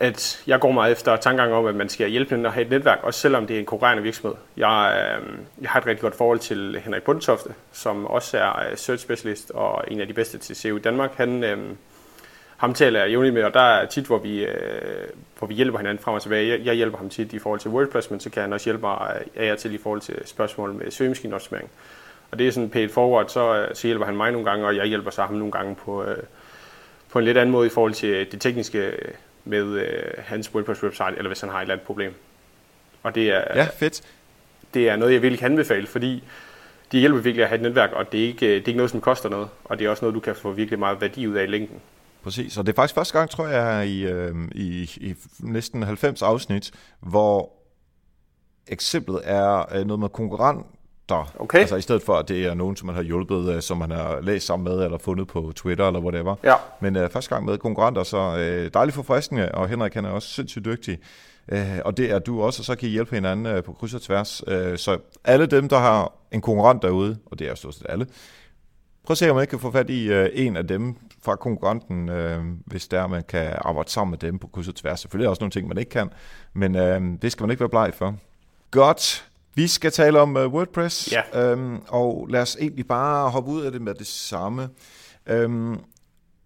at 0.00 0.42
jeg 0.46 0.60
går 0.60 0.72
meget 0.72 0.92
efter 0.92 1.16
tankegangen 1.16 1.56
om, 1.56 1.66
at 1.66 1.74
man 1.74 1.88
skal 1.88 2.08
hjælpe 2.08 2.28
hinanden 2.28 2.46
og 2.46 2.52
have 2.52 2.64
et 2.64 2.70
netværk, 2.70 2.98
også 3.02 3.20
selvom 3.20 3.46
det 3.46 3.56
er 3.56 3.60
en 3.60 3.66
konkurrerende 3.66 4.02
virksomhed. 4.02 4.36
Jeg, 4.56 5.04
øh, 5.20 5.38
jeg 5.62 5.70
har 5.70 5.80
et 5.80 5.86
rigtig 5.86 6.02
godt 6.02 6.14
forhold 6.14 6.38
til 6.38 6.80
Henrik 6.84 7.02
Bundtofte, 7.02 7.54
som 7.72 8.06
også 8.06 8.38
er 8.38 8.70
øh, 8.70 8.76
search 8.76 9.02
specialist 9.02 9.50
og 9.50 9.84
en 9.88 10.00
af 10.00 10.06
de 10.06 10.12
bedste 10.12 10.38
til 10.38 10.56
CEO 10.56 10.76
i 10.76 10.80
Danmark. 10.80 11.14
Han, 11.16 11.44
øh, 11.44 11.58
ham 12.56 12.74
taler 12.74 13.00
jeg 13.00 13.10
jævnligt 13.10 13.34
med, 13.34 13.42
og 13.42 13.54
der 13.54 13.60
er 13.60 13.86
tit, 13.86 14.06
hvor 14.06 14.18
vi, 14.18 14.44
øh, 14.44 15.08
hvor 15.38 15.46
vi 15.46 15.54
hjælper 15.54 15.78
hinanden 15.78 16.04
frem 16.04 16.14
og 16.14 16.22
tilbage. 16.22 16.48
Jeg, 16.48 16.60
jeg 16.64 16.74
hjælper 16.74 16.98
ham 16.98 17.10
tit 17.10 17.32
i 17.32 17.38
forhold 17.38 17.60
til 17.60 17.70
WordPress, 17.70 18.10
men 18.10 18.20
så 18.20 18.30
kan 18.30 18.42
han 18.42 18.52
også 18.52 18.64
hjælpe 18.64 18.80
mig 18.80 19.14
øh, 19.14 19.42
af 19.42 19.46
jer 19.46 19.54
til 19.54 19.74
i 19.74 19.78
forhold 19.78 20.00
til 20.00 20.16
spørgsmål 20.24 20.74
med 20.74 20.90
søgemaskineoptimering. 20.90 21.70
Og 22.30 22.38
det 22.38 22.48
er 22.48 22.52
sådan 22.52 22.70
paid 22.70 22.88
forward, 22.88 23.28
så, 23.28 23.56
øh, 23.56 23.74
så 23.74 23.86
hjælper 23.86 24.06
han 24.06 24.16
mig 24.16 24.32
nogle 24.32 24.50
gange, 24.50 24.66
og 24.66 24.76
jeg 24.76 24.86
hjælper 24.86 25.10
så 25.10 25.22
ham 25.22 25.34
nogle 25.34 25.52
gange 25.52 25.74
på, 25.74 26.04
øh, 26.04 26.22
på 27.12 27.18
en 27.18 27.24
lidt 27.24 27.38
anden 27.38 27.52
måde 27.52 27.66
i 27.66 27.70
forhold 27.70 27.92
til 27.92 28.32
det 28.32 28.40
tekniske 28.40 28.92
med 29.44 29.64
øh, 29.64 30.02
hans 30.18 30.54
WordPress 30.54 30.82
website, 30.82 31.14
eller 31.16 31.28
hvis 31.28 31.40
han 31.40 31.50
har 31.50 31.58
et 31.58 31.62
eller 31.62 31.74
andet 31.74 31.86
problem. 31.86 32.14
Og 33.02 33.14
det 33.14 33.30
er, 33.30 33.44
ja, 33.54 33.68
fedt. 33.78 34.02
det 34.74 34.88
er 34.88 34.96
noget, 34.96 35.12
jeg 35.12 35.22
virkelig 35.22 35.38
kan 35.38 35.50
anbefale, 35.50 35.86
fordi 35.86 36.24
de 36.92 36.98
hjælper 36.98 37.20
virkelig 37.20 37.42
at 37.42 37.48
have 37.48 37.56
et 37.56 37.62
netværk, 37.62 37.92
og 37.92 38.12
det 38.12 38.22
er, 38.22 38.26
ikke, 38.26 38.46
det 38.46 38.52
er 38.52 38.56
ikke 38.56 38.72
noget, 38.72 38.90
som 38.90 39.00
koster 39.00 39.28
noget, 39.28 39.48
og 39.64 39.78
det 39.78 39.86
er 39.86 39.90
også 39.90 40.04
noget, 40.04 40.14
du 40.14 40.20
kan 40.20 40.34
få 40.34 40.52
virkelig 40.52 40.78
meget 40.78 41.00
værdi 41.00 41.26
ud 41.26 41.34
af 41.34 41.44
i 41.44 41.46
længden. 41.46 41.80
Præcis, 42.22 42.58
og 42.58 42.66
det 42.66 42.72
er 42.72 42.76
faktisk 42.76 42.94
første 42.94 43.18
gang, 43.18 43.30
tror 43.30 43.46
jeg, 43.46 43.88
i, 43.88 44.06
øh, 44.06 44.34
i, 44.52 44.90
i 44.96 45.14
næsten 45.38 45.82
90 45.82 46.22
afsnit, 46.22 46.70
hvor 47.00 47.52
eksemplet 48.66 49.20
er 49.24 49.74
øh, 49.74 49.86
noget 49.86 50.00
med 50.00 50.08
konkurrent 50.08 50.66
der. 51.10 51.32
Okay. 51.38 51.58
Altså 51.58 51.76
i 51.76 51.80
stedet 51.80 52.02
for, 52.02 52.14
at 52.14 52.28
det 52.28 52.46
er 52.46 52.54
nogen, 52.54 52.76
som 52.76 52.86
man 52.86 52.94
har 52.94 53.02
hjulpet, 53.02 53.54
øh, 53.54 53.62
som 53.62 53.78
man 53.78 53.90
har 53.90 54.20
læst 54.20 54.46
sammen 54.46 54.64
med, 54.74 54.84
eller 54.84 54.98
fundet 54.98 55.28
på 55.28 55.52
Twitter, 55.56 55.86
eller 55.86 56.00
whatever. 56.00 56.34
Ja. 56.44 56.54
Men 56.80 56.96
uh, 56.96 57.10
første 57.10 57.34
gang 57.34 57.44
med 57.44 57.58
konkurrenter, 57.58 58.02
så 58.02 58.18
uh, 58.18 58.70
dejligt 58.74 58.94
forfriskende, 58.94 59.52
og 59.52 59.68
Henrik 59.68 59.94
han 59.94 60.04
er 60.04 60.10
også 60.10 60.28
sindssygt 60.28 60.64
dygtig. 60.64 60.98
Uh, 61.52 61.58
og 61.84 61.96
det 61.96 62.10
er 62.10 62.18
du 62.18 62.42
også, 62.42 62.60
og 62.60 62.64
så 62.64 62.74
kan 62.74 62.88
I 62.88 62.92
hjælpe 62.92 63.14
hinanden 63.14 63.56
uh, 63.56 63.62
på 63.64 63.72
kryds 63.72 63.94
og 63.94 64.02
tværs. 64.02 64.42
Uh, 64.48 64.76
så 64.76 64.98
alle 65.24 65.46
dem, 65.46 65.68
der 65.68 65.78
har 65.78 66.12
en 66.32 66.40
konkurrent 66.40 66.82
derude, 66.82 67.18
og 67.26 67.38
det 67.38 67.50
er 67.50 67.54
stort 67.54 67.74
set 67.74 67.86
alle, 67.88 68.06
prøv 69.04 69.12
at 69.12 69.18
se, 69.18 69.30
om 69.30 69.36
man 69.36 69.42
ikke 69.42 69.50
kan 69.50 69.58
få 69.58 69.70
fat 69.70 69.90
i 69.90 70.20
uh, 70.20 70.26
en 70.32 70.56
af 70.56 70.66
dem 70.66 70.96
fra 71.22 71.36
konkurrenten, 71.36 72.08
uh, 72.08 72.44
hvis 72.66 72.88
der 72.88 73.06
man 73.06 73.22
kan 73.28 73.52
arbejde 73.60 73.90
sammen 73.90 74.10
med 74.10 74.18
dem 74.18 74.38
på 74.38 74.46
kryds 74.46 74.68
og 74.68 74.74
tværs. 74.74 75.00
Selvfølgelig 75.00 75.24
er 75.24 75.28
der 75.28 75.30
også 75.30 75.42
nogle 75.42 75.50
ting, 75.50 75.68
man 75.68 75.78
ikke 75.78 75.90
kan, 75.90 76.10
men 76.52 76.74
uh, 76.74 77.18
det 77.22 77.32
skal 77.32 77.42
man 77.42 77.50
ikke 77.50 77.60
være 77.60 77.68
bleg 77.68 77.92
for. 77.94 78.14
Godt. 78.70 79.29
Vi 79.54 79.66
skal 79.66 79.92
tale 79.92 80.20
om 80.20 80.36
uh, 80.36 80.42
WordPress, 80.42 81.12
ja. 81.12 81.50
øhm, 81.50 81.80
og 81.88 82.26
lad 82.30 82.42
os 82.42 82.56
egentlig 82.60 82.86
bare 82.86 83.30
hoppe 83.30 83.50
ud 83.50 83.62
af 83.62 83.72
det 83.72 83.82
med 83.82 83.94
det 83.94 84.06
samme. 84.06 84.68
Øhm, 85.26 85.78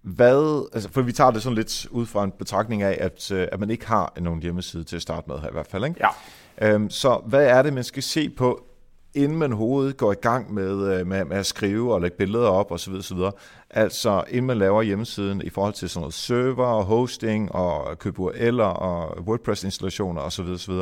hvad, 0.03 0.69
altså, 0.73 0.89
for 0.93 1.03
vi 1.03 1.13
tager 1.13 1.31
det 1.31 1.43
sådan 1.43 1.57
lidt 1.57 1.87
ud 1.91 2.07
fra 2.07 2.25
en 2.25 2.33
betragtning 2.39 2.83
af, 2.83 2.97
at, 3.01 3.31
uh, 3.33 3.39
at 3.53 3.61
man 3.61 3.71
ikke 3.71 3.87
har 3.87 4.13
nogen 4.21 4.43
hjemmeside 4.43 4.85
til 4.85 4.97
at 4.97 5.03
starte 5.03 5.31
med 5.31 5.39
her 5.39 5.49
i 5.49 5.53
hvert 5.53 5.67
fald. 5.67 5.85
Ikke? 5.85 6.07
Ja. 6.61 6.73
Øhm, 6.73 6.91
så 6.91 7.23
hvad 7.27 7.47
er 7.47 7.63
det, 7.63 7.73
man 7.73 7.85
skal 7.85 8.03
se 8.03 8.31
på, 8.31 8.65
inden 9.15 9.39
man 9.39 9.53
overhovedet 9.53 9.97
går 9.97 10.13
i 10.13 10.21
gang 10.23 10.55
med, 10.55 10.73
uh, 10.73 11.07
med, 11.07 11.25
med 11.25 11.37
at 11.37 11.47
skrive 11.47 11.95
og 11.95 12.01
lægge 12.01 12.17
billeder 12.17 12.49
op 12.49 12.73
osv. 12.73 12.93
osv. 12.93 13.19
Altså 13.71 14.25
inden 14.29 14.47
man 14.47 14.59
laver 14.59 14.83
hjemmesiden 14.83 15.43
i 15.43 15.51
forhold 15.51 15.75
til 15.75 15.89
sådan 15.89 16.01
noget 16.01 16.15
server 16.15 16.67
og 16.67 16.85
hosting 16.85 17.53
og 17.53 17.99
købe 17.99 18.23
URL'er 18.23 18.63
og 18.63 19.23
WordPress-installationer 19.23 20.21
osv. 20.21 20.45
osv. 20.45 20.75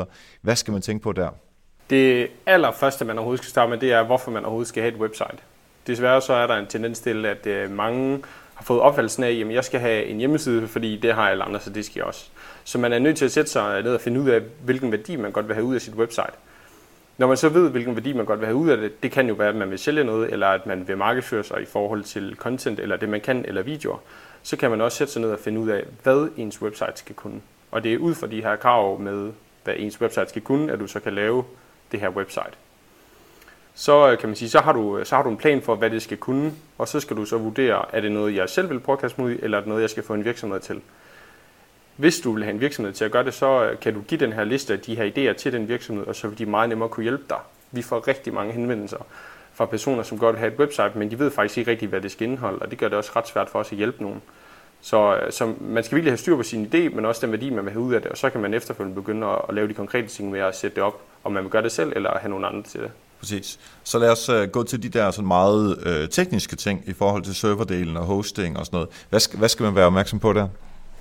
Hvad 0.43 0.57
skal 0.57 0.73
man 0.73 0.83
tænke 0.83 1.03
på 1.03 1.13
der? 1.13 1.31
Det 1.91 2.29
allerførste, 2.47 3.05
man 3.05 3.19
overhovedet 3.19 3.45
skal 3.45 3.51
starte 3.51 3.71
med, 3.71 3.79
det 3.79 3.93
er, 3.93 4.03
hvorfor 4.03 4.31
man 4.31 4.45
overhovedet 4.45 4.69
skal 4.69 4.83
have 4.83 4.95
et 4.95 5.01
website. 5.01 5.37
Desværre 5.87 6.21
så 6.21 6.33
er 6.33 6.47
der 6.47 6.57
en 6.57 6.67
tendens 6.67 7.01
til, 7.01 7.27
at 7.27 7.47
øh, 7.47 7.71
mange 7.71 8.23
har 8.55 8.65
fået 8.65 8.81
opfattelsen 8.81 9.25
af, 9.25 9.31
at 9.31 9.55
jeg 9.55 9.65
skal 9.65 9.81
have 9.81 10.05
en 10.05 10.19
hjemmeside, 10.19 10.69
fordi 10.69 10.97
det 10.97 11.15
har 11.15 11.31
alle 11.31 11.45
andre, 11.45 11.61
så 11.61 11.71
det 11.71 11.85
skal 11.85 12.01
jeg 12.01 12.05
også. 12.05 12.29
Så 12.65 12.79
man 12.79 12.93
er 12.93 12.99
nødt 12.99 13.17
til 13.17 13.25
at 13.25 13.33
sætte 13.33 13.51
sig 13.51 13.83
ned 13.83 13.95
og 13.95 14.01
finde 14.01 14.21
ud 14.21 14.29
af, 14.29 14.43
hvilken 14.65 14.93
værdi 14.93 15.17
man 15.17 15.33
godt 15.33 15.49
vil 15.49 15.55
have 15.55 15.65
ud 15.65 15.75
af 15.75 15.81
sit 15.81 15.95
website. 15.95 16.33
Når 17.19 17.27
man 17.27 17.37
så 17.37 17.49
ved, 17.49 17.71
hvilken 17.71 17.97
værdi 17.97 18.13
man 18.13 18.27
godt 18.27 18.41
vil 18.41 18.47
have 18.47 18.57
ud 18.57 18.69
af 18.69 18.77
det, 18.77 19.03
det 19.03 19.11
kan 19.11 19.29
jo 19.29 19.35
være, 19.35 19.49
at 19.49 19.55
man 19.55 19.71
vil 19.71 19.79
sælge 19.79 20.05
noget, 20.05 20.33
eller 20.33 20.47
at 20.47 20.67
man 20.67 20.89
vil 20.89 20.99
markedsføre 20.99 21.45
sig 21.45 21.63
i 21.63 21.65
forhold 21.65 22.05
til 22.05 22.37
content, 22.39 22.81
eller 22.81 22.97
det 22.97 23.09
man 23.09 23.21
kan, 23.21 23.45
eller 23.45 23.63
videoer. 23.63 23.99
Så 24.43 24.57
kan 24.57 24.71
man 24.71 24.81
også 24.81 24.99
sætte 24.99 25.13
sig 25.13 25.23
ned 25.23 25.31
og 25.31 25.39
finde 25.39 25.61
ud 25.61 25.69
af, 25.69 25.85
hvad 26.03 26.29
ens 26.37 26.63
website 26.63 26.93
skal 26.95 27.15
kunne. 27.15 27.41
Og 27.71 27.85
det 27.85 27.95
er 27.95 27.99
ud 27.99 28.15
fra 28.15 28.27
de 28.27 28.43
her 28.43 28.57
krav 28.57 29.01
med, 29.01 29.33
hvad 29.65 29.75
ens 29.77 30.01
website 30.01 30.29
skal 30.29 30.43
kunne, 30.43 30.73
at 30.73 30.81
du 30.81 30.87
så 30.87 31.01
kan 31.01 31.15
lave 31.15 31.45
det 31.93 32.01
her 32.01 32.09
website. 32.09 32.53
Så 33.75 34.11
øh, 34.11 34.19
kan 34.19 34.29
man 34.29 34.37
sige, 34.37 34.49
så 34.49 34.61
har, 34.61 34.73
du, 34.73 34.99
øh, 34.99 35.07
så 35.07 35.17
har 35.17 35.23
du 35.23 35.31
en 35.31 35.37
plan 35.37 35.63
for, 35.63 35.75
hvad 35.75 35.91
det 35.91 36.03
skal 36.03 36.17
kunne, 36.17 36.53
og 36.79 36.89
så 36.89 37.01
skal 37.01 37.17
du 37.17 37.25
så 37.25 37.39
vurdere, 37.39 37.85
er 37.93 38.01
det 38.01 38.13
noget, 38.13 38.35
jeg 38.35 38.49
selv 38.49 38.71
vil 38.71 38.81
prøve 38.81 38.97
at 38.97 39.01
kaste 39.01 39.21
mig 39.21 39.31
ud 39.31 39.39
eller 39.43 39.59
er 39.59 39.61
det 39.61 39.69
noget, 39.69 39.83
jeg 39.83 39.91
skal 39.91 40.03
få 40.03 40.15
en 40.15 40.25
virksomhed 40.25 40.61
til. 40.61 40.81
Hvis 41.97 42.21
du 42.21 42.33
vil 42.33 42.45
have 42.45 42.55
en 42.55 42.61
virksomhed 42.61 42.93
til 42.93 43.05
at 43.05 43.11
gøre 43.11 43.25
det, 43.25 43.35
så 43.35 43.65
øh, 43.65 43.81
kan 43.81 43.95
du 43.95 44.01
give 44.01 44.21
den 44.21 44.33
her 44.33 44.45
liste 44.45 44.73
af 44.73 44.81
de 44.81 44.97
her 44.97 45.05
idéer 45.05 45.37
til 45.37 45.53
den 45.53 45.69
virksomhed, 45.69 46.07
og 46.07 46.17
så 46.17 46.29
vil 46.29 46.39
de 46.39 46.47
meget 46.47 46.69
nemmere 46.69 46.89
kunne 46.89 47.05
hjælpe 47.05 47.25
dig. 47.29 47.39
Vi 47.71 47.83
får 47.83 48.09
rigtig 48.09 48.35
mange 48.35 48.53
henvendelser 48.53 49.07
fra 49.55 49.67
personer, 49.67 50.03
som 50.03 50.19
godt 50.19 50.33
vil 50.33 50.41
have 50.41 50.53
et 50.53 50.59
website, 50.59 50.91
men 50.95 51.11
de 51.11 51.19
ved 51.19 51.31
faktisk 51.31 51.59
ikke 51.59 51.71
rigtig, 51.71 51.89
hvad 51.89 52.01
det 52.01 52.13
skal 52.13 52.27
indeholde, 52.29 52.59
og 52.59 52.71
det 52.71 52.79
gør 52.79 52.89
det 52.89 52.99
også 52.99 53.13
ret 53.17 53.29
svært 53.29 53.49
for 53.49 53.59
os 53.59 53.73
at 53.73 53.79
hjælpe 53.79 54.03
nogen. 54.03 54.23
Så, 54.83 55.17
øh, 55.17 55.33
så 55.33 55.55
man 55.61 55.85
skal 55.85 55.97
virkelig 55.97 56.13
have 56.13 56.19
styr 56.19 56.37
på 56.37 56.43
sin 56.43 56.67
idé, 56.67 56.95
men 56.95 57.05
også 57.05 57.27
den 57.27 57.33
værdi, 57.33 57.51
man 57.51 57.65
vil 57.65 57.73
have 57.73 57.83
ud 57.83 57.95
af 57.95 58.03
det, 58.03 58.11
og 58.11 58.17
så 58.17 58.31
kan 58.31 58.41
man 58.41 58.55
efterfølgende 58.55 58.95
begynde 58.95 59.27
at, 59.27 59.39
at 59.49 59.55
lave 59.55 59.69
de 59.69 59.75
konkrete 59.75 60.09
ting 60.09 60.31
med 60.31 60.41
at 60.41 60.57
sætte 60.57 60.75
det 60.75 60.83
op, 60.85 61.01
om 61.25 61.33
man 61.33 61.43
vil 61.43 61.51
gøre 61.51 61.63
det 61.63 61.73
selv, 61.73 61.93
eller 61.97 62.19
have 62.19 62.31
nogen 62.31 62.45
andre 62.45 62.63
til 62.63 62.81
det. 62.81 62.91
Præcis. 63.21 63.59
Så 63.85 63.99
lad 63.99 64.11
os 64.11 64.29
uh, 64.29 64.43
gå 64.43 64.63
til 64.63 64.83
de 64.83 64.89
der 64.89 65.11
sådan 65.11 65.29
meget 65.29 65.77
uh, 65.87 66.09
tekniske 66.09 66.57
ting 66.57 66.83
i 66.87 66.93
forhold 66.93 67.23
til 67.23 67.35
serverdelen 67.35 67.97
og 67.97 68.05
hosting 68.05 68.59
og 68.59 68.67
sådan 68.67 68.77
noget. 68.77 68.89
Hvad 69.11 69.21
skal, 69.21 69.39
hvad 69.39 69.49
skal 69.49 69.65
man 69.65 69.75
være 69.75 69.87
opmærksom 69.87 70.19
på 70.19 70.33
der? 70.33 70.49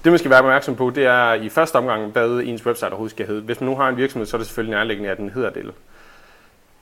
Det 0.04 0.12
man 0.12 0.20
skal 0.20 0.32
være 0.32 0.40
opmærksom 0.40 0.76
på, 0.76 0.90
det 0.90 1.06
er 1.06 1.34
i 1.34 1.50
første 1.50 1.76
omgang, 1.76 2.12
hvad 2.12 2.42
ens 2.44 2.66
website 2.66 2.88
overhovedet 2.88 3.12
skal 3.12 3.28
hedde. 3.28 3.42
Hvis 3.42 3.62
man 3.62 3.70
nu 3.70 3.76
har 3.76 3.90
en 3.90 3.98
virksomhed, 3.98 4.26
så 4.26 4.38
er 4.38 4.40
det 4.40 4.48
selvfølgelig 4.48 4.78
nærliggende, 4.78 5.10
at 5.10 5.18
den 5.18 5.30
hedder 5.30 5.50
det. 5.50 5.72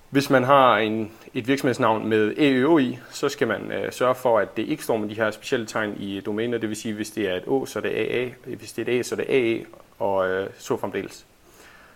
Hvis 0.10 0.30
man 0.30 0.44
har 0.44 0.78
en, 0.78 1.12
et 1.34 1.48
virksomhedsnavn 1.48 2.08
med 2.08 2.34
EØO 2.38 2.78
i, 2.78 3.00
så 3.10 3.30
skal 3.30 3.48
man 3.48 3.72
øh, 3.72 3.92
sørge 3.92 4.16
for, 4.16 4.40
at 4.40 4.58
det 4.58 4.68
ikke 4.68 4.84
står 4.84 4.98
med 4.98 5.10
de 5.10 5.16
her 5.16 5.32
specielle 5.32 5.66
tegn 5.66 5.96
i 5.98 6.20
domæner. 6.20 6.58
Det 6.58 6.70
vil 6.70 6.78
sige, 6.78 6.94
hvis 6.94 7.12
det 7.12 7.30
er 7.30 7.36
et 7.36 7.44
O, 7.48 7.66
så 7.66 7.80
er 7.80 7.84
det 7.84 7.90
AA. 7.90 8.30
Hvis 8.56 8.74
det 8.74 8.88
er 8.88 8.94
et 8.94 9.00
A, 9.00 9.04
så 9.04 9.16
er 9.16 9.18
det 9.18 9.30
AE, 9.30 9.66
og 10.00 10.30
øh, 10.30 10.50
så 10.58 10.78
fremdeles. 10.78 11.26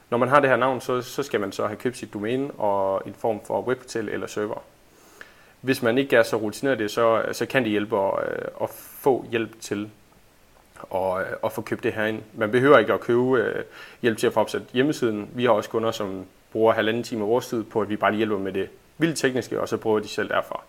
Når 0.10 0.18
man 0.18 0.30
har 0.30 0.40
det 0.40 0.50
her 0.50 0.58
navn, 0.58 0.82
så, 0.82 1.02
så 1.02 1.24
skal 1.24 1.40
man 1.40 1.52
så 1.52 1.68
have 1.68 1.78
købt 1.78 1.98
sit 1.98 2.14
domæne 2.14 2.52
og 2.52 3.02
en 3.06 3.14
form 3.14 3.40
for 3.46 3.62
webhotel 3.62 4.10
eller 4.10 4.28
server. 4.28 4.64
Hvis 5.62 5.82
man 5.82 5.98
ikke 5.98 6.16
er 6.16 6.24
så 6.24 6.38
rutineret 6.38 6.80
det, 6.80 6.92
så, 6.92 7.22
øh, 7.22 7.34
så 7.34 7.46
kan 7.46 7.64
det 7.64 7.72
hjælpe 7.72 7.98
at, 7.98 8.14
øh, 8.32 8.46
at 8.62 8.70
få 9.00 9.26
hjælp 9.32 9.62
til 9.62 9.90
og, 10.90 11.22
øh, 11.22 11.28
og 11.42 11.52
få 11.52 11.62
købt 11.62 11.84
det 11.84 11.94
her 11.94 12.06
ind. 12.06 12.22
Man 12.34 12.52
behøver 12.52 12.78
ikke 12.78 12.94
at 12.94 13.00
købe 13.00 13.38
øh, 13.38 13.64
hjælp 14.02 14.18
til 14.18 14.28
at 14.28 14.34
få 14.34 14.40
opsat 14.40 14.62
hjemmesiden. 14.74 15.30
Vi 15.34 15.46
har 15.46 15.52
også 15.52 15.70
kunder, 15.70 15.92
som 15.92 16.26
bruger 16.54 16.74
halvanden 16.74 17.04
time 17.04 17.22
af 17.22 17.28
vores 17.28 17.48
tid 17.48 17.64
på, 17.64 17.82
at 17.82 17.90
vi 17.90 17.96
bare 17.96 18.12
lige 18.12 18.18
hjælper 18.18 18.38
med 18.38 18.54
det 18.54 18.70
vildt 18.98 19.18
tekniske, 19.18 19.62
og 19.62 19.70
så 19.70 19.78
bruger 19.78 20.00
de 20.00 20.08
selv 20.08 20.30
derfra. 20.30 20.64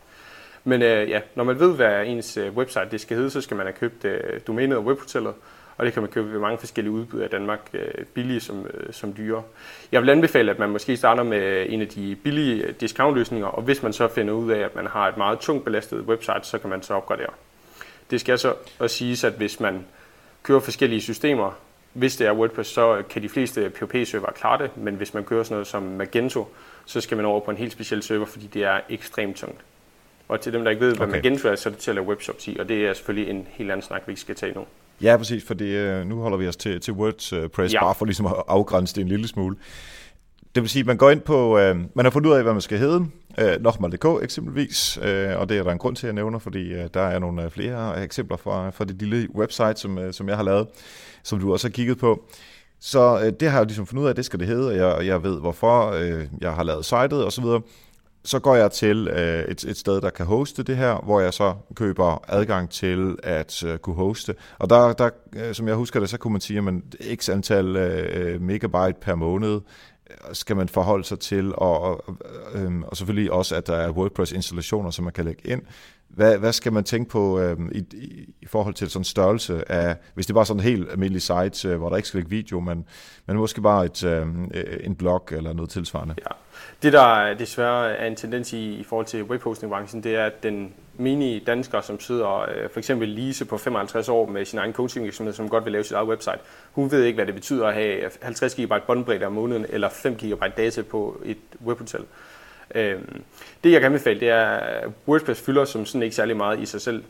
Men 0.64 0.82
øh, 0.82 1.10
ja, 1.10 1.20
når 1.34 1.44
man 1.44 1.60
ved, 1.60 1.76
hvad 1.76 2.06
ens 2.06 2.36
øh, 2.36 2.52
website 2.56 2.88
det 2.90 3.00
skal 3.00 3.16
hedde, 3.16 3.30
så 3.30 3.40
skal 3.40 3.56
man 3.56 3.66
have 3.66 3.74
købt 3.74 4.04
øh, 4.04 4.40
domænet 4.46 4.78
og 4.78 4.84
webhotellet, 4.84 5.34
og 5.76 5.86
det 5.86 5.92
kan 5.92 6.02
man 6.02 6.10
købe 6.10 6.32
ved 6.32 6.40
mange 6.40 6.58
forskellige 6.58 6.92
udbydere 6.92 7.26
i 7.26 7.28
Danmark, 7.28 7.60
øh, 7.72 8.04
billige 8.14 8.40
som, 8.40 8.66
øh, 8.74 8.92
som 8.92 9.14
dyre. 9.16 9.42
Jeg 9.92 10.02
vil 10.02 10.10
anbefale, 10.10 10.50
at 10.50 10.58
man 10.58 10.70
måske 10.70 10.96
starter 10.96 11.22
med 11.22 11.66
en 11.68 11.80
af 11.80 11.88
de 11.88 12.16
billige 12.16 12.62
øh, 12.62 12.74
discountløsninger, 12.80 13.46
og 13.46 13.62
hvis 13.62 13.82
man 13.82 13.92
så 13.92 14.08
finder 14.08 14.34
ud 14.34 14.50
af, 14.50 14.58
at 14.58 14.74
man 14.74 14.86
har 14.86 15.08
et 15.08 15.16
meget 15.16 15.38
tungt 15.38 15.64
belastet 15.64 16.00
website, 16.00 16.40
så 16.42 16.58
kan 16.58 16.70
man 16.70 16.82
så 16.82 16.94
opgradere. 16.94 17.30
Det 18.10 18.20
skal 18.20 18.38
så 18.38 18.54
også 18.78 18.96
siges, 18.96 19.24
at 19.24 19.32
hvis 19.32 19.60
man 19.60 19.84
kører 20.42 20.60
forskellige 20.60 21.00
systemer, 21.00 21.58
hvis 21.94 22.16
det 22.16 22.26
er 22.26 22.32
WordPress, 22.32 22.70
så 22.70 23.02
kan 23.10 23.22
de 23.22 23.28
fleste 23.28 23.70
PHP-server 23.70 24.32
klare 24.32 24.62
det, 24.62 24.76
men 24.76 24.94
hvis 24.94 25.14
man 25.14 25.24
kører 25.24 25.42
sådan 25.42 25.54
noget 25.54 25.66
som 25.66 25.82
Magento, 25.82 26.48
så 26.84 27.00
skal 27.00 27.16
man 27.16 27.26
over 27.26 27.40
på 27.40 27.50
en 27.50 27.56
helt 27.56 27.72
speciel 27.72 28.02
server, 28.02 28.26
fordi 28.26 28.46
det 28.46 28.64
er 28.64 28.80
ekstremt 28.88 29.36
tungt. 29.36 29.60
Og 30.28 30.40
til 30.40 30.52
dem, 30.52 30.64
der 30.64 30.70
ikke 30.70 30.86
ved, 30.86 30.96
hvad 30.96 31.06
okay. 31.06 31.16
Magento 31.16 31.48
er, 31.48 31.54
så 31.54 31.68
er 31.68 31.70
det 31.70 31.80
til 31.80 31.90
at 31.90 31.94
lave 31.94 32.06
webshops 32.06 32.48
i, 32.48 32.56
og 32.60 32.68
det 32.68 32.86
er 32.86 32.94
selvfølgelig 32.94 33.30
en 33.30 33.46
helt 33.50 33.70
anden 33.70 33.86
snak, 33.86 34.02
vi 34.06 34.12
ikke 34.12 34.20
skal 34.20 34.34
tage 34.34 34.54
nu. 34.54 34.64
Ja, 35.02 35.16
præcis, 35.16 35.44
for 35.44 35.54
det, 35.54 36.06
nu 36.06 36.20
holder 36.20 36.36
vi 36.36 36.48
os 36.48 36.56
til, 36.56 36.80
til 36.80 36.92
WordPress, 36.92 37.74
ja. 37.74 37.80
bare 37.80 37.94
for 37.94 38.04
ligesom 38.04 38.26
at 38.26 38.32
afgrænse 38.48 38.94
det 38.94 39.00
en 39.00 39.08
lille 39.08 39.28
smule. 39.28 39.56
Det 40.54 40.62
vil 40.62 40.70
sige, 40.70 40.80
at 40.80 40.86
man 40.86 40.96
går 40.96 41.10
ind 41.10 41.20
på, 41.20 41.58
øh, 41.58 41.76
man 41.94 42.04
har 42.04 42.10
fundet 42.10 42.30
ud 42.30 42.36
af, 42.36 42.42
hvad 42.42 42.52
man 42.52 42.62
skal 42.62 42.78
hedde, 42.78 43.06
øh, 43.38 43.62
Nochmal.dk 43.62 44.22
eksempelvis, 44.22 44.98
øh, 45.02 45.38
og 45.38 45.48
det 45.48 45.58
er 45.58 45.62
der 45.62 45.70
en 45.70 45.78
grund 45.78 45.96
til, 45.96 46.06
at 46.06 46.08
jeg 46.08 46.14
nævner, 46.14 46.38
fordi 46.38 46.72
øh, 46.72 46.88
der 46.94 47.00
er 47.00 47.18
nogle 47.18 47.44
øh, 47.44 47.50
flere 47.50 48.04
eksempler 48.04 48.36
fra, 48.36 48.70
fra 48.70 48.84
det 48.84 48.96
lille 49.02 49.28
website, 49.34 49.76
som, 49.76 49.98
øh, 49.98 50.12
som 50.12 50.28
jeg 50.28 50.36
har 50.36 50.42
lavet, 50.42 50.66
som 51.22 51.40
du 51.40 51.52
også 51.52 51.68
har 51.68 51.72
kigget 51.72 51.98
på. 51.98 52.24
Så 52.80 53.20
øh, 53.24 53.32
det 53.40 53.50
har 53.50 53.58
jeg 53.58 53.66
ligesom 53.66 53.86
fundet 53.86 54.02
ud 54.02 54.06
af, 54.06 54.10
at 54.10 54.16
det 54.16 54.24
skal 54.24 54.40
det 54.40 54.48
hedde, 54.48 54.68
og 54.68 54.76
jeg, 54.76 55.06
jeg 55.06 55.22
ved 55.22 55.40
hvorfor, 55.40 55.90
øh, 55.90 56.26
jeg 56.40 56.52
har 56.52 56.62
lavet 56.62 56.84
sitet 56.84 57.26
osv., 57.26 57.44
så 58.26 58.38
går 58.38 58.54
jeg 58.54 58.70
til 58.70 59.08
øh, 59.08 59.44
et, 59.44 59.64
et 59.64 59.76
sted, 59.76 60.00
der 60.00 60.10
kan 60.10 60.26
hoste 60.26 60.62
det 60.62 60.76
her, 60.76 61.04
hvor 61.04 61.20
jeg 61.20 61.34
så 61.34 61.54
køber 61.74 62.24
adgang 62.28 62.70
til 62.70 63.16
at 63.22 63.64
øh, 63.64 63.78
kunne 63.78 63.96
hoste. 63.96 64.34
Og 64.58 64.70
der, 64.70 64.92
der 64.92 65.10
øh, 65.36 65.54
som 65.54 65.68
jeg 65.68 65.76
husker 65.76 66.00
det, 66.00 66.08
så 66.08 66.18
kunne 66.18 66.32
man 66.32 66.40
sige, 66.40 66.58
at 66.58 66.64
man 66.64 66.82
x 67.14 67.28
antal 67.28 67.76
øh, 67.76 68.34
øh, 68.34 68.40
megabyte 68.40 69.00
per 69.00 69.14
måned 69.14 69.60
skal 70.32 70.56
man 70.56 70.68
forholde 70.68 71.04
sig 71.04 71.18
til, 71.18 71.54
og, 71.54 71.80
og, 71.80 72.16
øh, 72.54 72.72
og 72.80 72.96
selvfølgelig 72.96 73.32
også, 73.32 73.56
at 73.56 73.66
der 73.66 73.76
er 73.76 73.90
WordPress-installationer, 73.90 74.90
som 74.90 75.04
man 75.04 75.12
kan 75.12 75.24
lægge 75.24 75.48
ind. 75.48 75.62
Hvad, 76.08 76.38
hvad 76.38 76.52
skal 76.52 76.72
man 76.72 76.84
tænke 76.84 77.10
på 77.10 77.40
øh, 77.40 77.56
i, 77.72 77.84
i, 78.42 78.46
forhold 78.46 78.74
til 78.74 78.90
sådan 78.90 79.04
størrelse 79.04 79.72
af, 79.72 79.96
hvis 80.14 80.26
det 80.26 80.34
var 80.34 80.44
sådan 80.44 80.60
en 80.60 80.64
helt 80.64 80.90
almindelig 80.90 81.22
site, 81.22 81.68
øh, 81.68 81.76
hvor 81.78 81.88
der 81.88 81.96
ikke 81.96 82.08
skal 82.08 82.18
ligge 82.18 82.30
video, 82.30 82.60
men, 82.60 82.84
men 83.26 83.36
måske 83.36 83.62
bare 83.62 83.84
et, 83.84 84.04
øhm, 84.04 84.50
øh, 84.54 84.80
en 84.80 84.94
blog 84.94 85.28
eller 85.32 85.52
noget 85.52 85.70
tilsvarende? 85.70 86.14
Ja. 86.18 86.34
Det, 86.82 86.92
der 86.92 87.34
desværre 87.34 87.96
er 87.96 88.06
en 88.06 88.16
tendens 88.16 88.52
i, 88.52 88.74
i 88.74 88.84
forhold 88.84 89.06
til 89.06 89.22
webhosting-branchen, 89.22 90.02
det 90.02 90.14
er, 90.14 90.24
at 90.24 90.42
den 90.42 90.72
menige 90.96 91.40
danskere, 91.40 91.82
som 91.82 92.00
sidder 92.00 92.40
øh, 92.40 92.70
for 92.70 92.78
eksempel 92.78 93.08
Lise 93.08 93.44
på 93.44 93.58
55 93.58 94.08
år 94.08 94.26
med 94.26 94.44
sin 94.44 94.58
egen 94.58 94.72
coaching 94.72 95.04
virksomhed, 95.04 95.34
som 95.34 95.48
godt 95.48 95.64
vil 95.64 95.72
lave 95.72 95.84
sit 95.84 95.92
eget 95.92 96.08
website, 96.08 96.38
hun 96.72 96.90
ved 96.90 97.04
ikke, 97.04 97.16
hvad 97.16 97.26
det 97.26 97.34
betyder 97.34 97.66
at 97.66 97.74
have 97.74 98.10
50 98.22 98.54
GB 98.54 98.72
båndbredde 98.86 99.26
om 99.26 99.32
måneden 99.32 99.66
eller 99.68 99.88
5 99.88 100.16
GB 100.16 100.42
data 100.56 100.82
på 100.82 101.20
et 101.24 101.38
webhotel. 101.64 102.04
Øh, 102.74 103.00
det 103.64 103.72
jeg 103.72 103.80
kan 103.80 103.86
anbefale, 103.86 104.20
det 104.20 104.28
er, 104.28 104.44
at 104.44 104.88
WordPress 105.08 105.40
fylder 105.40 105.64
som 105.64 105.86
sådan 105.86 106.02
ikke 106.02 106.16
særlig 106.16 106.36
meget 106.36 106.60
i 106.60 106.66
sig 106.66 106.80
selv. 106.80 107.04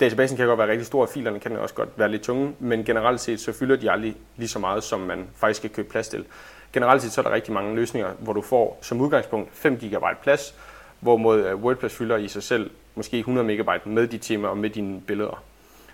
Databasen 0.00 0.36
kan 0.36 0.46
godt 0.46 0.58
være 0.58 0.68
rigtig 0.68 0.86
stor, 0.86 1.02
og 1.02 1.08
filerne 1.08 1.40
kan 1.40 1.56
også 1.56 1.74
godt 1.74 1.88
være 1.96 2.10
lidt 2.10 2.22
tunge, 2.22 2.54
men 2.58 2.84
generelt 2.84 3.20
set 3.20 3.40
så 3.40 3.52
fylder 3.52 3.76
de 3.76 3.90
aldrig 3.90 4.16
lige 4.36 4.48
så 4.48 4.58
meget, 4.58 4.84
som 4.84 5.00
man 5.00 5.26
faktisk 5.36 5.58
skal 5.58 5.70
købe 5.70 5.88
plads 5.88 6.08
til. 6.08 6.24
Generelt 6.72 7.02
set 7.02 7.12
så 7.12 7.20
er 7.20 7.22
der 7.22 7.32
rigtig 7.32 7.52
mange 7.52 7.74
løsninger, 7.74 8.10
hvor 8.18 8.32
du 8.32 8.42
får 8.42 8.78
som 8.82 9.00
udgangspunkt 9.00 9.48
5 9.52 9.76
GB 9.76 10.04
plads, 10.22 10.54
hvorimod 11.04 11.44
øh, 11.44 11.54
WordPress 11.56 11.96
fylder 11.96 12.16
i 12.16 12.28
sig 12.28 12.42
selv 12.42 12.70
måske 12.94 13.18
100 13.18 13.62
MB 13.62 13.86
med 13.86 14.06
de 14.06 14.18
temaer 14.18 14.50
og 14.50 14.58
med 14.58 14.70
dine 14.70 15.00
billeder. 15.00 15.42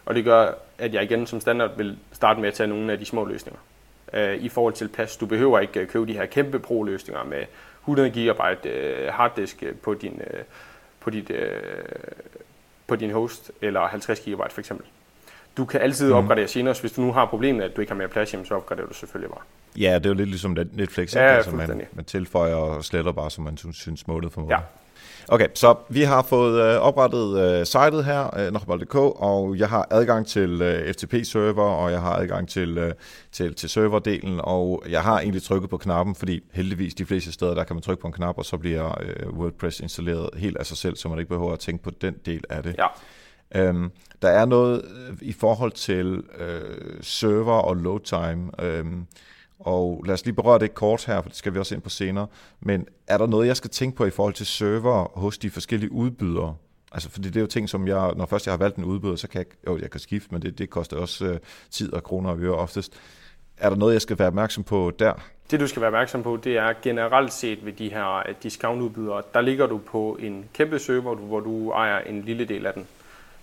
Og 0.05 0.15
det 0.15 0.25
gør, 0.25 0.53
at 0.79 0.95
jeg 0.95 1.03
igen 1.03 1.27
som 1.27 1.41
standard 1.41 1.77
vil 1.77 1.99
starte 2.13 2.41
med 2.41 2.49
at 2.49 2.55
tage 2.55 2.67
nogle 2.67 2.93
af 2.93 2.99
de 2.99 3.05
små 3.05 3.25
løsninger. 3.25 3.61
Øh, 4.13 4.37
I 4.37 4.49
forhold 4.49 4.75
til 4.75 4.89
plads, 4.89 5.17
du 5.17 5.27
behøver 5.27 5.59
ikke 5.61 5.81
øh, 5.81 5.89
købe 5.89 6.07
de 6.07 6.13
her 6.13 6.27
kæmpe 6.27 6.59
pro-løsninger 6.59 7.25
med 7.25 7.45
100 7.81 8.11
GB 8.11 8.41
harddisk 9.11 9.63
på 9.83 9.95
din, 9.95 10.21
på, 11.01 11.11
dit, 11.11 11.31
på 12.87 12.97
din 12.97 13.11
host, 13.11 13.53
eller 13.63 13.87
50 13.87 14.21
GB 14.21 14.41
for 14.51 14.59
eksempel. 14.59 14.87
Du 15.57 15.65
kan 15.65 15.81
altid 15.81 16.09
mm. 16.09 16.17
opgradere 16.17 16.49
senere, 16.49 16.75
hvis 16.81 16.93
du 16.93 17.01
nu 17.01 17.13
har 17.13 17.27
problemet, 17.27 17.63
at 17.63 17.77
du 17.77 17.81
ikke 17.81 17.93
har 17.93 17.99
mere 17.99 18.09
plads, 18.09 18.49
så 18.49 18.55
opgraderer 18.55 18.87
du 18.87 18.95
selvfølgelig 18.95 19.31
bare. 19.31 19.43
Ja, 19.77 19.95
det 19.95 20.07
er 20.07 20.11
jo 20.11 20.15
lidt 20.15 20.29
ligesom 20.29 20.57
Netflix, 20.73 21.15
ja, 21.15 21.21
altså 21.21 21.51
man, 21.51 21.87
man 21.93 22.05
tilføjer 22.05 22.55
og 22.55 22.85
sletter 22.85 23.13
bare, 23.13 23.31
som 23.31 23.45
man 23.45 23.57
synes 23.73 24.07
målet 24.07 24.33
for 24.33 24.41
målet. 24.41 24.57
Ja. 24.57 24.61
Okay, 25.33 25.49
så 25.55 25.75
vi 25.89 26.03
har 26.03 26.23
fået 26.23 26.63
øh, 26.63 26.81
oprettet 26.81 27.39
øh, 27.39 27.67
sitet 27.67 28.05
her, 28.05 28.39
øh, 28.39 28.53
Nochmal.dk, 28.53 28.95
og 28.95 29.59
jeg 29.59 29.69
har 29.69 29.87
adgang 29.91 30.27
til 30.27 30.63
øh, 30.63 30.95
FTP-server, 30.95 31.63
og 31.63 31.93
jeg 31.93 32.01
har 32.01 32.13
adgang 32.13 32.49
til, 32.49 32.79
øh, 32.79 32.93
til, 33.33 33.55
til 33.55 33.69
serverdelen, 33.69 34.41
og 34.43 34.83
jeg 34.89 35.03
har 35.03 35.21
egentlig 35.21 35.43
trykket 35.43 35.71
på 35.71 35.77
knappen, 35.77 36.15
fordi 36.15 36.41
heldigvis 36.53 36.95
de 36.95 37.07
fleste 37.07 37.33
steder, 37.33 37.55
der 37.55 37.65
kan 37.65 37.77
man 37.77 37.83
trykke 37.83 38.01
på 38.01 38.07
en 38.07 38.13
knap, 38.13 38.39
og 38.39 38.45
så 38.45 38.57
bliver 38.57 39.03
øh, 39.03 39.33
WordPress 39.33 39.81
installeret 39.81 40.31
helt 40.37 40.57
af 40.57 40.67
sig 40.67 40.77
selv, 40.77 40.97
så 40.97 41.09
man 41.09 41.19
ikke 41.19 41.29
behøver 41.29 41.53
at 41.53 41.59
tænke 41.59 41.85
på 41.85 41.91
den 41.91 42.15
del 42.27 42.45
af 42.51 42.63
det. 42.63 42.77
Ja. 42.79 42.87
Øhm, 43.55 43.91
der 44.23 44.29
er 44.29 44.45
noget 44.45 44.83
øh, 44.85 45.17
i 45.21 45.33
forhold 45.33 45.73
til 45.73 46.23
øh, 46.39 46.99
server 47.01 47.59
og 47.59 47.77
load 47.77 48.01
time. 48.01 48.65
Øhm, 48.65 49.07
og 49.61 50.05
lad 50.07 50.15
os 50.15 50.25
lige 50.25 50.35
berøre 50.35 50.59
det 50.59 50.75
kort 50.75 51.05
her, 51.05 51.23
for 51.23 51.29
det 51.29 51.39
skal 51.39 51.55
vi 51.55 51.59
også 51.59 51.75
ind 51.75 51.83
på 51.83 51.91
senere. 51.91 52.27
Men 52.61 52.87
er 53.07 53.19
der 53.19 53.27
noget, 53.27 53.47
jeg 53.47 53.57
skal 53.57 53.71
tænke 53.71 53.97
på 53.97 54.05
i 54.05 54.11
forhold 54.11 54.35
til 54.35 54.47
server 54.47 55.19
hos 55.19 55.39
de 55.39 55.51
forskellige 55.51 55.93
udbydere? 55.93 56.57
Altså, 56.93 57.11
fordi 57.11 57.29
det 57.29 57.37
er 57.37 57.41
jo 57.41 57.47
ting, 57.47 57.69
som 57.69 57.89
jeg, 57.89 58.13
når 58.17 58.27
først 58.27 58.47
jeg 58.47 58.53
har 58.53 58.59
valgt 58.59 58.77
en 58.77 58.85
udbyder, 58.85 59.17
så 59.17 59.29
kan 59.29 59.39
jeg, 59.39 59.47
jo, 59.67 59.79
jeg 59.79 59.91
kan 59.91 60.01
skifte, 60.01 60.29
men 60.33 60.43
det, 60.43 60.59
det 60.59 60.71
koster 60.71 60.97
også 60.97 61.27
øh, 61.27 61.39
tid 61.71 61.93
og 61.93 62.03
kroner 62.03 62.31
og 62.31 62.41
øre 62.41 62.55
oftest. 62.55 62.93
Er 63.59 63.69
der 63.69 63.77
noget, 63.77 63.93
jeg 63.93 64.03
skal 64.03 64.19
være 64.19 64.29
opmærksom 64.29 64.65
på 64.65 64.93
der? 64.99 65.13
Det, 65.51 65.61
du 65.61 65.67
skal 65.67 65.81
være 65.83 65.89
opmærksom 65.89 66.23
på, 66.23 66.37
det 66.45 66.59
er 66.59 66.73
generelt 66.83 67.33
set 67.33 67.65
ved 67.65 67.73
de 67.73 67.89
her 67.89 68.17
øh, 68.29 68.35
discountudbydere, 68.43 69.23
der 69.35 69.41
ligger 69.41 69.67
du 69.67 69.79
på 69.79 70.17
en 70.21 70.45
kæmpe 70.55 70.79
server, 70.79 71.15
hvor 71.15 71.41
du 71.41 71.71
ejer 71.71 71.99
en 71.99 72.23
lille 72.23 72.45
del 72.45 72.67
af 72.67 72.75
den, 72.75 72.87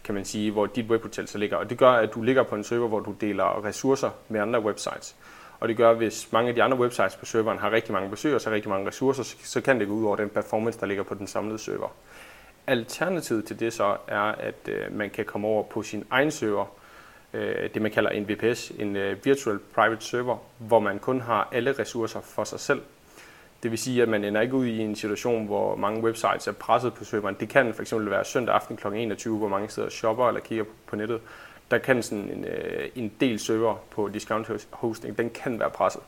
kan 0.04 0.16
man 0.16 0.26
sige, 0.26 0.52
hvor 0.52 0.66
dit 0.66 0.86
webhotel 0.86 1.28
så 1.28 1.38
ligger. 1.38 1.58
Og 1.58 1.70
det 1.70 1.78
gør, 1.78 1.92
at 1.92 2.14
du 2.14 2.22
ligger 2.22 2.44
på 2.44 2.56
en 2.56 2.64
server, 2.64 2.88
hvor 2.88 3.00
du 3.00 3.16
deler 3.22 3.66
ressourcer 3.66 4.10
med 4.30 4.40
andre 4.42 4.62
websites. 4.62 5.16
Og 5.60 5.68
det 5.68 5.78
gør, 5.78 5.92
at 5.92 5.98
hvis 5.98 6.32
mange 6.32 6.50
af 6.50 6.56
de 6.56 6.64
andre 6.64 6.78
websites 6.78 7.16
på 7.16 7.26
serveren 7.26 7.58
har 7.58 7.72
rigtig 7.72 7.94
mange 7.94 8.10
besøgere, 8.10 8.40
så 8.40 8.50
rigtig 8.50 8.70
mange 8.70 8.88
ressourcer, 8.88 9.24
så 9.24 9.62
kan 9.62 9.80
det 9.80 9.88
gå 9.88 9.94
ud 9.94 10.06
over 10.06 10.16
den 10.16 10.30
performance, 10.30 10.80
der 10.80 10.86
ligger 10.86 11.04
på 11.04 11.14
den 11.14 11.28
samlede 11.28 11.60
server. 11.60 11.88
Alternativet 12.68 13.46
til 13.46 13.60
det 13.60 13.74
så 13.74 13.98
er, 14.08 14.22
at 14.22 14.70
øh, 14.70 14.98
man 14.98 15.10
kan 15.10 15.26
komme 15.26 15.48
over 15.48 15.64
på 15.64 15.84
sin 15.84 16.04
egen 16.10 16.32
server, 16.32 16.66
øh, 17.34 17.70
det 17.74 17.82
man 17.82 17.92
kalder 17.92 18.10
en 18.10 18.30
VPS, 18.30 18.70
en 18.70 18.96
øh, 18.96 19.26
Virtual 19.26 19.60
Private 19.76 20.06
Server, 20.06 20.38
hvor 20.58 20.80
man 20.80 21.00
kun 21.00 21.22
har 21.22 21.50
alle 21.52 21.72
ressourcer 21.80 22.22
for 22.22 22.44
sig 22.44 22.60
selv. 22.60 22.82
Det 23.64 23.72
vil 23.72 23.80
sige, 23.80 24.02
at 24.02 24.10
man 24.10 24.24
ender 24.24 24.42
ikke 24.42 24.54
ud 24.54 24.66
i 24.66 24.80
en 24.80 24.96
situation, 24.96 25.46
hvor 25.46 25.76
mange 25.76 26.04
websites 26.04 26.48
er 26.48 26.52
presset 26.52 26.94
på 26.94 27.04
serveren. 27.04 27.36
Det 27.40 27.50
kan 27.50 27.74
fx 27.74 27.94
være 27.98 28.26
søndag 28.26 28.56
aften 28.56 28.78
kl. 28.78 28.88
21, 28.88 29.38
hvor 29.38 29.48
mange 29.48 29.70
sidder 29.70 29.88
og 29.88 29.92
shopper 29.92 30.28
eller 30.28 30.42
kigger 30.42 30.66
på 30.88 30.96
nettet 30.96 31.22
der 31.72 31.78
kan 31.78 32.04
sådan 32.04 32.30
en, 32.30 32.46
øh, 32.46 32.90
en 32.96 33.12
del 33.20 33.40
server 33.40 33.76
på 33.92 34.08
discount 34.08 34.68
hosting, 34.72 35.18
den 35.18 35.30
kan 35.30 35.60
være 35.60 35.70
presset. 35.70 36.02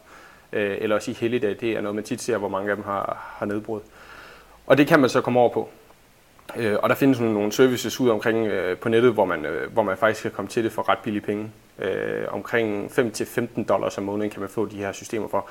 Øh, 0.53 0.77
eller 0.81 0.95
også 0.95 1.11
i 1.11 1.13
helligdag, 1.13 1.57
det 1.59 1.71
er 1.71 1.81
noget, 1.81 1.95
man 1.95 2.03
tit 2.03 2.21
ser, 2.21 2.37
hvor 2.37 2.49
mange 2.49 2.69
af 2.69 2.75
dem 2.75 2.85
har, 2.85 3.35
har 3.37 3.45
nedbrud. 3.45 3.79
Og 4.67 4.77
det 4.77 4.87
kan 4.87 4.99
man 4.99 5.09
så 5.09 5.21
komme 5.21 5.39
over 5.39 5.49
på. 5.49 5.69
Øh, 6.57 6.77
og 6.83 6.89
der 6.89 6.95
findes 6.95 7.19
nogle 7.19 7.51
services 7.51 7.99
ud 7.99 8.09
omkring 8.09 8.47
øh, 8.47 8.77
på 8.77 8.89
nettet, 8.89 9.13
hvor 9.13 9.25
man, 9.25 9.45
øh, 9.45 9.73
hvor 9.73 9.83
man 9.83 9.97
faktisk 9.97 10.21
kan 10.21 10.31
komme 10.31 10.49
til 10.49 10.63
det 10.63 10.71
for 10.71 10.89
ret 10.89 10.99
billige 11.03 11.21
penge. 11.21 11.51
Øh, 11.79 12.23
omkring 12.29 12.91
5-15 12.91 13.63
dollars 13.63 13.97
om 13.97 14.03
måneden 14.03 14.29
kan 14.29 14.39
man 14.39 14.49
få 14.49 14.65
de 14.65 14.77
her 14.77 14.91
systemer 14.91 15.27
for. 15.27 15.49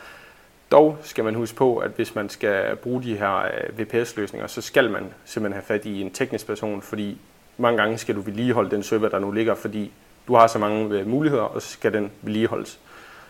Dog 0.71 0.99
skal 1.03 1.25
man 1.25 1.35
huske 1.35 1.57
på, 1.57 1.77
at 1.77 1.91
hvis 1.97 2.15
man 2.15 2.29
skal 2.29 2.77
bruge 2.77 3.03
de 3.03 3.17
her 3.17 3.37
øh, 3.37 3.79
VPS-løsninger, 3.79 4.47
så 4.47 4.61
skal 4.61 4.91
man 4.91 5.07
simpelthen 5.25 5.53
have 5.53 5.65
fat 5.65 5.85
i 5.85 6.01
en 6.01 6.11
teknisk 6.11 6.47
person, 6.47 6.83
fordi 6.83 7.19
mange 7.59 7.79
gange 7.79 7.99
skal 7.99 8.15
du 8.15 8.21
vedligeholde 8.21 8.71
den 8.71 8.83
server, 8.83 9.09
der 9.09 9.19
nu 9.19 9.31
ligger, 9.31 9.55
fordi 9.55 9.93
du 10.29 10.35
har 10.35 10.47
så 10.47 10.59
mange 10.59 10.99
øh, 10.99 11.07
muligheder, 11.07 11.43
og 11.43 11.63
så 11.63 11.69
skal 11.69 11.93
den 11.93 12.11
vedligeholdes. 12.23 12.81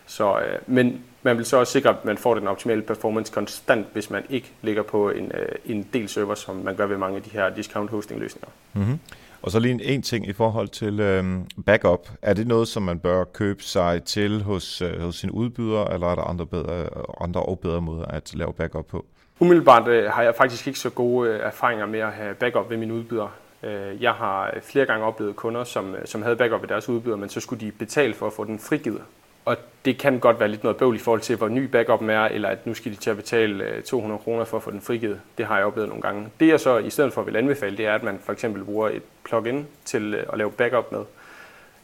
Så, 0.06 0.38
øh, 0.38 0.58
men 0.66 1.00
man 1.22 1.36
vil 1.36 1.44
så 1.44 1.56
også 1.56 1.72
sikre, 1.72 1.90
at 1.90 2.04
man 2.04 2.18
får 2.18 2.34
den 2.34 2.48
optimale 2.48 2.82
performance 2.82 3.32
konstant, 3.32 3.86
hvis 3.92 4.10
man 4.10 4.22
ikke 4.30 4.52
ligger 4.62 4.82
på 4.82 5.10
en, 5.10 5.32
øh, 5.34 5.76
en 5.76 5.86
del 5.92 6.08
server, 6.08 6.34
som 6.34 6.56
man 6.56 6.76
gør 6.76 6.86
ved 6.86 6.96
mange 6.96 7.16
af 7.16 7.22
de 7.22 7.30
her 7.30 7.54
discount 7.54 7.90
hosting 7.90 8.20
løsninger. 8.20 8.48
Mm-hmm. 8.72 8.98
Og 9.42 9.50
så 9.50 9.58
lige 9.58 9.72
en, 9.72 9.80
en 9.80 10.02
ting 10.02 10.28
i 10.28 10.32
forhold 10.32 10.68
til 10.68 11.00
øhm, 11.00 11.44
backup. 11.66 12.08
Er 12.22 12.34
det 12.34 12.46
noget, 12.46 12.68
som 12.68 12.82
man 12.82 12.98
bør 12.98 13.24
købe 13.24 13.62
sig 13.62 14.02
til 14.02 14.42
hos, 14.42 14.82
øh, 14.82 15.00
hos 15.00 15.16
sin 15.16 15.30
udbyder, 15.30 15.84
eller 15.84 16.06
er 16.06 16.14
der 16.14 16.22
andre, 16.22 16.46
bedre, 16.46 16.88
andre 17.20 17.42
og 17.42 17.58
bedre 17.58 17.80
måder 17.80 18.04
at 18.04 18.34
lave 18.34 18.52
backup 18.52 18.86
på? 18.86 19.04
Umiddelbart 19.40 19.88
øh, 19.88 20.10
har 20.10 20.22
jeg 20.22 20.34
faktisk 20.34 20.66
ikke 20.66 20.78
så 20.78 20.90
gode 20.90 21.30
øh, 21.30 21.40
erfaringer 21.40 21.86
med 21.86 22.00
at 22.00 22.12
have 22.12 22.34
backup 22.34 22.70
ved 22.70 22.76
min 22.76 22.90
udbyder. 22.90 23.28
Øh, 23.62 24.02
jeg 24.02 24.12
har 24.12 24.54
flere 24.62 24.86
gange 24.86 25.06
oplevet 25.06 25.36
kunder, 25.36 25.64
som, 25.64 25.94
øh, 25.94 26.06
som 26.06 26.22
havde 26.22 26.36
backup 26.36 26.62
ved 26.62 26.68
deres 26.68 26.88
udbyder, 26.88 27.16
men 27.16 27.28
så 27.28 27.40
skulle 27.40 27.66
de 27.66 27.72
betale 27.72 28.14
for 28.14 28.26
at 28.26 28.32
få 28.32 28.44
den 28.44 28.58
frigivet. 28.58 29.02
Og 29.44 29.56
det 29.84 29.98
kan 29.98 30.18
godt 30.18 30.40
være 30.40 30.48
lidt 30.48 30.62
noget 30.62 30.76
bøvl 30.76 30.96
i 30.96 30.98
forhold 30.98 31.20
til, 31.20 31.36
hvor 31.36 31.48
ny 31.48 31.64
backup 31.64 32.02
er, 32.02 32.24
eller 32.24 32.48
at 32.48 32.66
nu 32.66 32.74
skal 32.74 32.92
de 32.92 32.96
til 32.96 33.10
at 33.10 33.16
betale 33.16 33.64
øh, 33.64 33.82
200 33.82 34.18
kroner 34.18 34.44
for 34.44 34.56
at 34.56 34.62
få 34.62 34.70
den 34.70 34.80
frigivet. 34.80 35.20
Det 35.38 35.46
har 35.46 35.56
jeg 35.56 35.66
oplevet 35.66 35.88
nogle 35.88 36.02
gange. 36.02 36.28
Det 36.40 36.48
jeg 36.48 36.60
så 36.60 36.78
i 36.78 36.90
stedet 36.90 37.12
for 37.12 37.22
vil 37.22 37.36
anbefale, 37.36 37.76
det 37.76 37.86
er, 37.86 37.94
at 37.94 38.02
man 38.02 38.18
for 38.24 38.32
eksempel 38.32 38.64
bruger 38.64 38.88
et 38.88 39.02
plugin 39.24 39.66
til 39.84 40.14
øh, 40.14 40.26
at 40.32 40.38
lave 40.38 40.50
backup 40.50 40.92
med. 40.92 41.00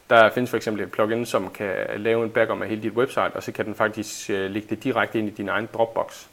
Der 0.09 0.29
findes 0.29 0.49
for 0.49 0.57
eksempel 0.57 0.83
et 0.83 0.91
plugin, 0.91 1.25
som 1.25 1.49
kan 1.49 1.75
lave 1.97 2.23
en 2.23 2.29
backup 2.29 2.61
af 2.61 2.69
hele 2.69 2.83
dit 2.83 2.93
website, 2.93 3.31
og 3.33 3.43
så 3.43 3.51
kan 3.51 3.65
den 3.65 3.75
faktisk 3.75 4.29
lægge 4.29 4.67
det 4.69 4.83
direkte 4.83 5.19
ind 5.19 5.27
i 5.27 5.31
din 5.31 5.49
egen 5.49 5.69
Dropbox. 5.73 6.25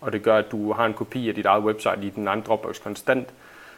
Og 0.00 0.12
det 0.12 0.22
gør, 0.22 0.36
at 0.36 0.50
du 0.52 0.72
har 0.72 0.86
en 0.86 0.94
kopi 0.94 1.28
af 1.28 1.34
dit 1.34 1.46
eget 1.46 1.64
website 1.64 1.98
i 2.02 2.10
din 2.10 2.26
egen 2.26 2.40
Dropbox 2.40 2.82
konstant, 2.82 3.28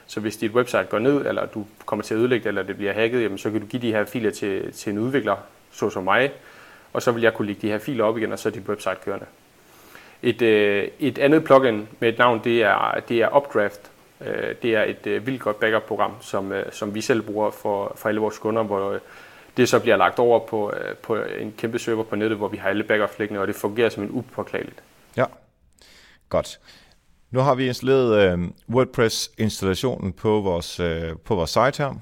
så 0.09 0.21
hvis 0.21 0.37
dit 0.37 0.51
website 0.51 0.85
går 0.85 0.99
ned, 0.99 1.27
eller 1.27 1.47
du 1.47 1.67
kommer 1.87 2.03
til 2.03 2.15
at 2.15 2.19
ødelægge 2.19 2.45
det, 2.45 2.49
eller 2.49 2.63
det 2.63 2.77
bliver 2.77 2.93
hacket, 2.93 3.23
jamen, 3.23 3.39
så 3.39 3.51
kan 3.51 3.61
du 3.61 3.67
give 3.67 3.83
de 3.83 3.93
her 3.93 4.05
filer 4.05 4.31
til, 4.31 4.73
til 4.73 4.93
en 4.93 4.99
udvikler, 4.99 5.37
såsom 5.73 6.05
mig, 6.05 6.33
og 6.93 7.03
så 7.03 7.13
vil 7.13 7.23
jeg 7.23 7.35
kunne 7.35 7.47
lægge 7.47 7.63
de 7.63 7.73
her 7.73 7.79
filer 7.79 8.05
op 8.05 8.19
igen, 8.19 8.33
og 8.33 8.39
så 8.39 8.49
er 8.49 8.53
dit 8.53 8.69
website 8.69 8.97
kørende. 9.05 9.27
Et, 10.23 10.43
øh, 10.43 10.89
et 10.99 11.19
andet 11.19 11.45
plugin 11.45 11.89
med 12.01 12.09
et 12.09 12.19
navn, 12.19 12.41
det 12.45 12.63
er, 12.63 13.01
det 13.09 13.23
er 13.23 13.37
Updraft. 13.37 13.81
Øh, 14.21 14.55
det 14.63 14.75
er 14.75 14.83
et 14.83 15.07
øh, 15.07 15.27
vildt 15.27 15.41
godt 15.41 15.61
backup-program, 15.61 16.13
som, 16.21 16.53
øh, 16.53 16.73
som 16.73 16.95
vi 16.95 17.01
selv 17.01 17.23
bruger 17.23 17.51
for, 17.51 17.93
for 17.97 18.09
alle 18.09 18.21
vores 18.21 18.39
kunder, 18.39 18.63
hvor 18.63 18.91
øh, 18.91 19.01
det 19.57 19.69
så 19.69 19.79
bliver 19.79 19.97
lagt 19.97 20.19
over 20.19 20.39
på, 20.39 20.73
øh, 20.73 20.97
på 20.97 21.17
en 21.17 21.55
kæmpe 21.59 21.79
server 21.79 22.05
på 22.05 22.17
nettet, 22.17 22.39
hvor 22.39 22.49
vi 22.49 22.57
har 22.57 22.69
alle 22.69 22.85
backup 22.85 23.19
liggende, 23.19 23.41
og 23.41 23.47
det 23.47 23.57
fungerer 23.57 23.89
som 23.89 24.03
en 24.03 24.11
upåklageligt. 24.13 24.83
Ja, 25.17 25.25
godt. 26.29 26.59
Nu 27.31 27.41
har 27.41 27.55
vi 27.55 27.67
installeret 27.67 28.33
øh, 28.33 28.49
WordPress-installationen 28.71 30.13
på 30.13 30.41
vores, 30.41 30.81
øh, 30.81 31.13
på 31.25 31.35
vores 31.35 31.51
site 31.51 31.83
her, 31.83 31.95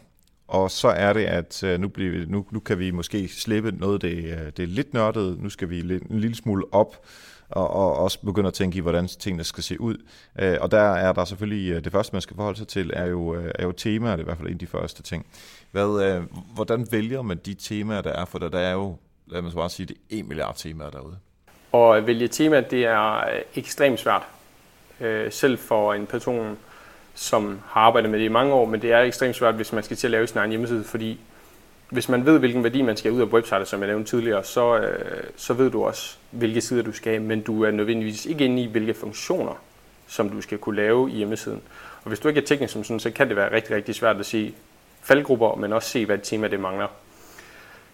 og 0.49 0.71
så 0.71 0.89
er 0.89 1.13
det, 1.13 1.25
at 1.25 1.63
øh, 1.65 1.81
nu, 1.81 1.89
bliver, 1.89 2.27
nu, 2.27 2.47
nu 2.51 2.61
kan 2.61 2.79
vi 2.79 2.91
måske 2.91 3.29
slippe 3.29 3.71
noget 3.71 4.03
det, 4.03 4.25
øh, 4.25 4.47
det 4.57 4.59
er 4.59 4.67
lidt 4.67 4.95
nørdet. 4.95 5.39
Nu 5.43 5.49
skal 5.49 5.71
vi 5.71 5.81
en 5.81 6.21
lille 6.21 6.37
smule 6.37 6.65
op 6.73 7.07
og, 7.49 7.71
og 7.71 7.97
også 7.97 8.21
begynde 8.21 8.47
at 8.47 8.55
tænke 8.55 8.79
i, 8.79 8.81
hvordan 8.81 9.07
tingene 9.07 9.45
skal 9.45 9.65
se 9.65 9.81
ud. 9.81 9.97
Øh, 10.39 10.57
og 10.61 10.71
der 10.71 10.79
er 10.79 11.13
der 11.13 11.25
selvfølgelig, 11.25 11.71
øh, 11.71 11.85
det 11.85 11.93
første 11.93 12.13
man 12.13 12.23
skal 12.23 12.37
forholde 12.37 12.59
sig 12.59 12.69
til, 12.69 12.91
er 12.95 13.07
jo, 13.07 13.35
øh, 13.35 13.53
er 13.55 13.65
jo 13.65 13.73
temaer, 13.73 14.11
det 14.11 14.19
er 14.19 14.25
i 14.25 14.25
hvert 14.25 14.37
fald 14.37 14.49
en 14.49 14.55
af 14.55 14.59
de 14.59 14.67
første 14.67 15.03
ting. 15.03 15.27
Hvad, 15.71 16.03
øh, 16.05 16.23
hvordan 16.55 16.87
vælger 16.91 17.23
man 17.23 17.41
de 17.47 17.55
temaer, 17.55 18.01
der 18.01 18.13
er, 18.13 18.25
for 18.25 18.39
der, 18.39 18.49
der 18.49 18.59
er 18.59 18.73
jo, 18.73 18.97
lad 19.27 19.43
mig 19.43 19.53
bare 19.53 19.71
sige, 19.71 19.87
det 19.87 19.97
er 19.97 20.19
1 20.19 20.29
milliard 20.29 20.57
temaer 20.57 20.91
derude. 20.91 21.17
Og 21.73 21.97
at 21.97 22.07
vælge 22.07 22.29
tema, 22.29 22.61
det 22.61 22.85
er 22.85 23.17
øh, 23.17 23.41
ekstremt 23.55 24.01
svært 24.01 24.23
øh, 25.01 25.33
selv 25.33 25.59
for 25.59 25.95
en 25.95 26.07
person, 26.07 26.59
som 27.15 27.61
har 27.67 27.81
arbejdet 27.81 28.11
med 28.11 28.19
det 28.19 28.25
i 28.25 28.29
mange 28.29 28.53
år, 28.53 28.67
men 28.67 28.83
det 28.83 28.93
er 28.93 29.01
ekstremt 29.01 29.37
svært, 29.37 29.55
hvis 29.55 29.73
man 29.73 29.83
skal 29.83 29.97
til 29.97 30.07
at 30.07 30.11
lave 30.11 30.27
sin 30.27 30.39
egen 30.39 30.51
hjemmeside, 30.51 30.85
fordi 30.85 31.21
hvis 31.91 32.09
man 32.09 32.27
ved, 32.27 32.39
hvilken 32.39 32.65
værdi 32.65 32.83
man 32.83 32.97
skal 32.97 33.13
ud 33.13 33.21
af 33.21 33.25
websitet, 33.25 33.69
som 33.69 33.81
jeg 33.81 33.89
nævnte 33.89 34.11
tidligere, 34.11 34.45
så, 34.45 34.79
øh, 34.79 35.25
så 35.37 35.55
ved 35.55 35.71
du 35.71 35.85
også, 35.85 36.17
hvilke 36.31 36.61
sider 36.61 36.83
du 36.83 36.93
skal 36.93 37.13
have, 37.13 37.23
men 37.23 37.41
du 37.41 37.65
er 37.65 37.71
nødvendigvis 37.71 38.27
ikke 38.27 38.45
inde 38.45 38.63
i, 38.63 38.67
hvilke 38.67 38.95
funktioner, 38.95 39.61
som 40.07 40.31
du 40.31 40.41
skal 40.41 40.59
kunne 40.59 40.77
lave 40.77 41.11
i 41.11 41.15
hjemmesiden. 41.15 41.63
Og 42.03 42.09
hvis 42.09 42.19
du 42.19 42.29
ikke 42.29 42.41
er 42.41 42.45
teknisk 42.45 42.73
som 42.73 42.85
sådan, 42.85 43.01
så 43.01 43.11
kan 43.11 43.29
det 43.29 43.37
være 43.37 43.53
rigtig, 43.53 43.77
rigtig 43.77 43.95
svært 43.95 44.17
at 44.17 44.27
se 44.27 44.55
faldgrupper, 45.03 45.55
men 45.55 45.73
også 45.73 45.89
se, 45.89 46.07
hvad 46.07 46.19
tema 46.19 46.49
det 46.49 46.61
mangler. 46.61 46.87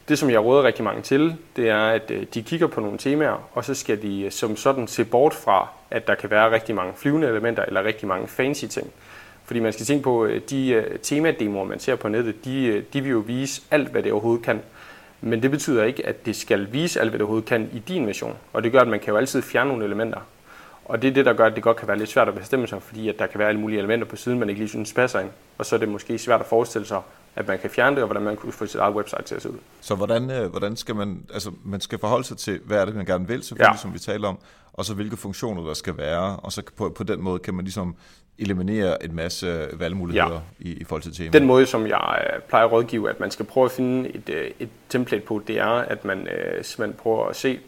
Det, 0.09 0.19
som 0.19 0.31
jeg 0.31 0.45
råder 0.45 0.63
rigtig 0.63 0.85
mange 0.85 1.03
til, 1.03 1.37
det 1.57 1.69
er, 1.69 1.87
at 1.87 2.11
øh, 2.11 2.27
de 2.35 2.43
kigger 2.43 2.67
på 2.67 2.81
nogle 2.81 2.99
temaer, 2.99 3.49
og 3.53 3.65
så 3.65 3.75
skal 3.75 4.03
de 4.03 4.23
øh, 4.23 4.31
som 4.31 4.57
sådan 4.57 4.87
se 4.87 5.05
bort 5.05 5.35
fra, 5.35 5.69
at 5.91 6.07
der 6.07 6.15
kan 6.15 6.31
være 6.31 6.51
rigtig 6.51 6.75
mange 6.75 6.93
flyvende 6.97 7.29
elementer 7.29 7.65
eller 7.65 7.85
rigtig 7.85 8.09
mange 8.09 8.29
fancy 8.29 8.65
ting. 8.65 8.91
Fordi 9.45 9.61
man 9.61 9.73
skal 9.73 9.87
tænke 9.87 10.03
på, 10.03 10.25
at 10.25 10.51
de 10.51 10.85
temademoer, 11.03 11.65
man 11.65 11.81
ser 11.81 11.97
på 11.97 12.09
nettet, 12.09 12.45
de, 12.45 12.85
de 12.93 13.01
vil 13.01 13.11
jo 13.11 13.19
vise 13.19 13.63
alt, 13.71 13.89
hvad 13.89 14.03
det 14.03 14.13
overhovedet 14.13 14.45
kan. 14.45 14.61
Men 15.21 15.43
det 15.43 15.51
betyder 15.51 15.85
ikke, 15.85 16.07
at 16.07 16.27
det 16.27 16.37
skal 16.37 16.73
vise 16.73 17.01
alt, 17.01 17.11
hvad 17.11 17.19
det 17.19 17.25
overhovedet 17.25 17.49
kan 17.49 17.71
i 17.73 17.79
din 17.79 18.07
version. 18.07 18.37
Og 18.53 18.65
det 18.65 18.73
gør, 18.73 18.81
at 18.81 18.89
man 18.89 19.01
kan 19.01 19.11
jo 19.11 19.17
altid 19.17 19.43
fjerne 19.43 19.69
nogle 19.69 19.85
elementer. 19.85 20.19
Og 20.85 21.03
det 21.03 21.09
er 21.09 21.15
det, 21.15 21.25
der 21.25 21.33
gør, 21.33 21.47
at 21.47 21.55
det 21.55 21.63
godt 21.63 21.77
kan 21.77 21.89
være 21.89 21.99
lidt 21.99 22.11
svært 22.11 22.29
at 22.29 22.35
bestemme 22.35 22.67
sig, 22.67 22.83
fordi 22.83 23.09
at 23.09 23.19
der 23.19 23.27
kan 23.27 23.39
være 23.39 23.49
alle 23.49 23.61
mulige 23.61 23.79
elementer 23.79 24.07
på 24.07 24.17
siden, 24.17 24.39
man 24.39 24.49
ikke 24.49 24.61
lige 24.61 24.69
synes 24.69 24.93
passer 24.93 25.21
ind. 25.21 25.31
Og 25.59 25.67
så 25.67 25.75
er 25.77 25.79
det 25.79 25.89
måske 25.89 26.19
svært 26.19 26.41
at 26.41 26.47
forestille 26.47 26.87
sig, 26.87 27.01
at 27.37 27.49
man 27.49 27.59
kan 27.59 27.71
fjerne 27.71 27.97
det, 27.97 28.03
og 28.03 28.07
hvordan 28.07 28.23
man 28.23 28.37
kan 28.37 28.53
få 28.53 28.67
sit 28.67 28.81
eget 28.81 28.95
website 28.95 29.23
til 29.23 29.35
at 29.35 29.43
se 29.43 29.51
ud. 29.51 29.59
Så 29.81 29.95
hvordan, 29.95 30.31
øh, 30.31 30.51
hvordan 30.51 30.77
skal 30.77 30.95
man, 30.95 31.27
altså 31.33 31.51
man 31.65 31.81
skal 31.81 31.99
forholde 31.99 32.25
sig 32.25 32.37
til, 32.37 32.61
hvad 32.65 32.81
er 32.81 32.85
det, 32.85 32.95
man 32.95 33.07
gerne 33.07 33.29
vil, 33.29 33.43
selvfølgelig, 33.43 33.75
ja. 33.75 33.83
som 33.83 33.95
vi 33.95 33.99
taler 33.99 34.29
om, 34.29 34.39
og 34.73 34.85
så 34.85 34.95
hvilke 34.95 35.17
funktioner 35.17 35.63
der 35.63 35.75
skal 35.75 35.97
være, 35.97 36.37
og 36.37 36.53
så 36.53 36.63
på, 36.77 36.89
på 36.89 37.05
den 37.05 37.21
måde 37.21 37.39
kan 37.39 37.55
man 37.55 37.65
ligesom 37.65 37.97
eliminere 38.39 39.05
en 39.05 39.15
masse 39.17 39.69
valgmuligheder 39.73 40.41
ja. 40.65 40.69
i, 40.69 40.73
i 40.73 40.85
forhold 40.85 41.03
til 41.03 41.15
temaet. 41.15 41.33
Den 41.33 41.47
måde, 41.47 41.67
som 41.67 41.87
jeg 41.87 42.31
øh, 42.35 42.41
plejer 42.41 42.65
at 42.65 42.73
rådgive, 42.73 43.11
at 43.11 43.21
man 43.21 43.31
skal 43.31 43.47
prøve 43.47 43.65
at 43.65 43.73
finde 43.73 44.09
et, 44.09 44.29
øh, 44.29 44.51
et 44.61 44.69
template 44.89 45.27
på, 45.27 45.43
det 45.47 45.59
er, 45.59 45.67
at 45.67 46.05
man 46.05 46.29
øh, 46.29 46.65
simpelthen 46.65 46.99
prøver 47.03 47.29
at 47.29 47.37
se, 47.37 47.61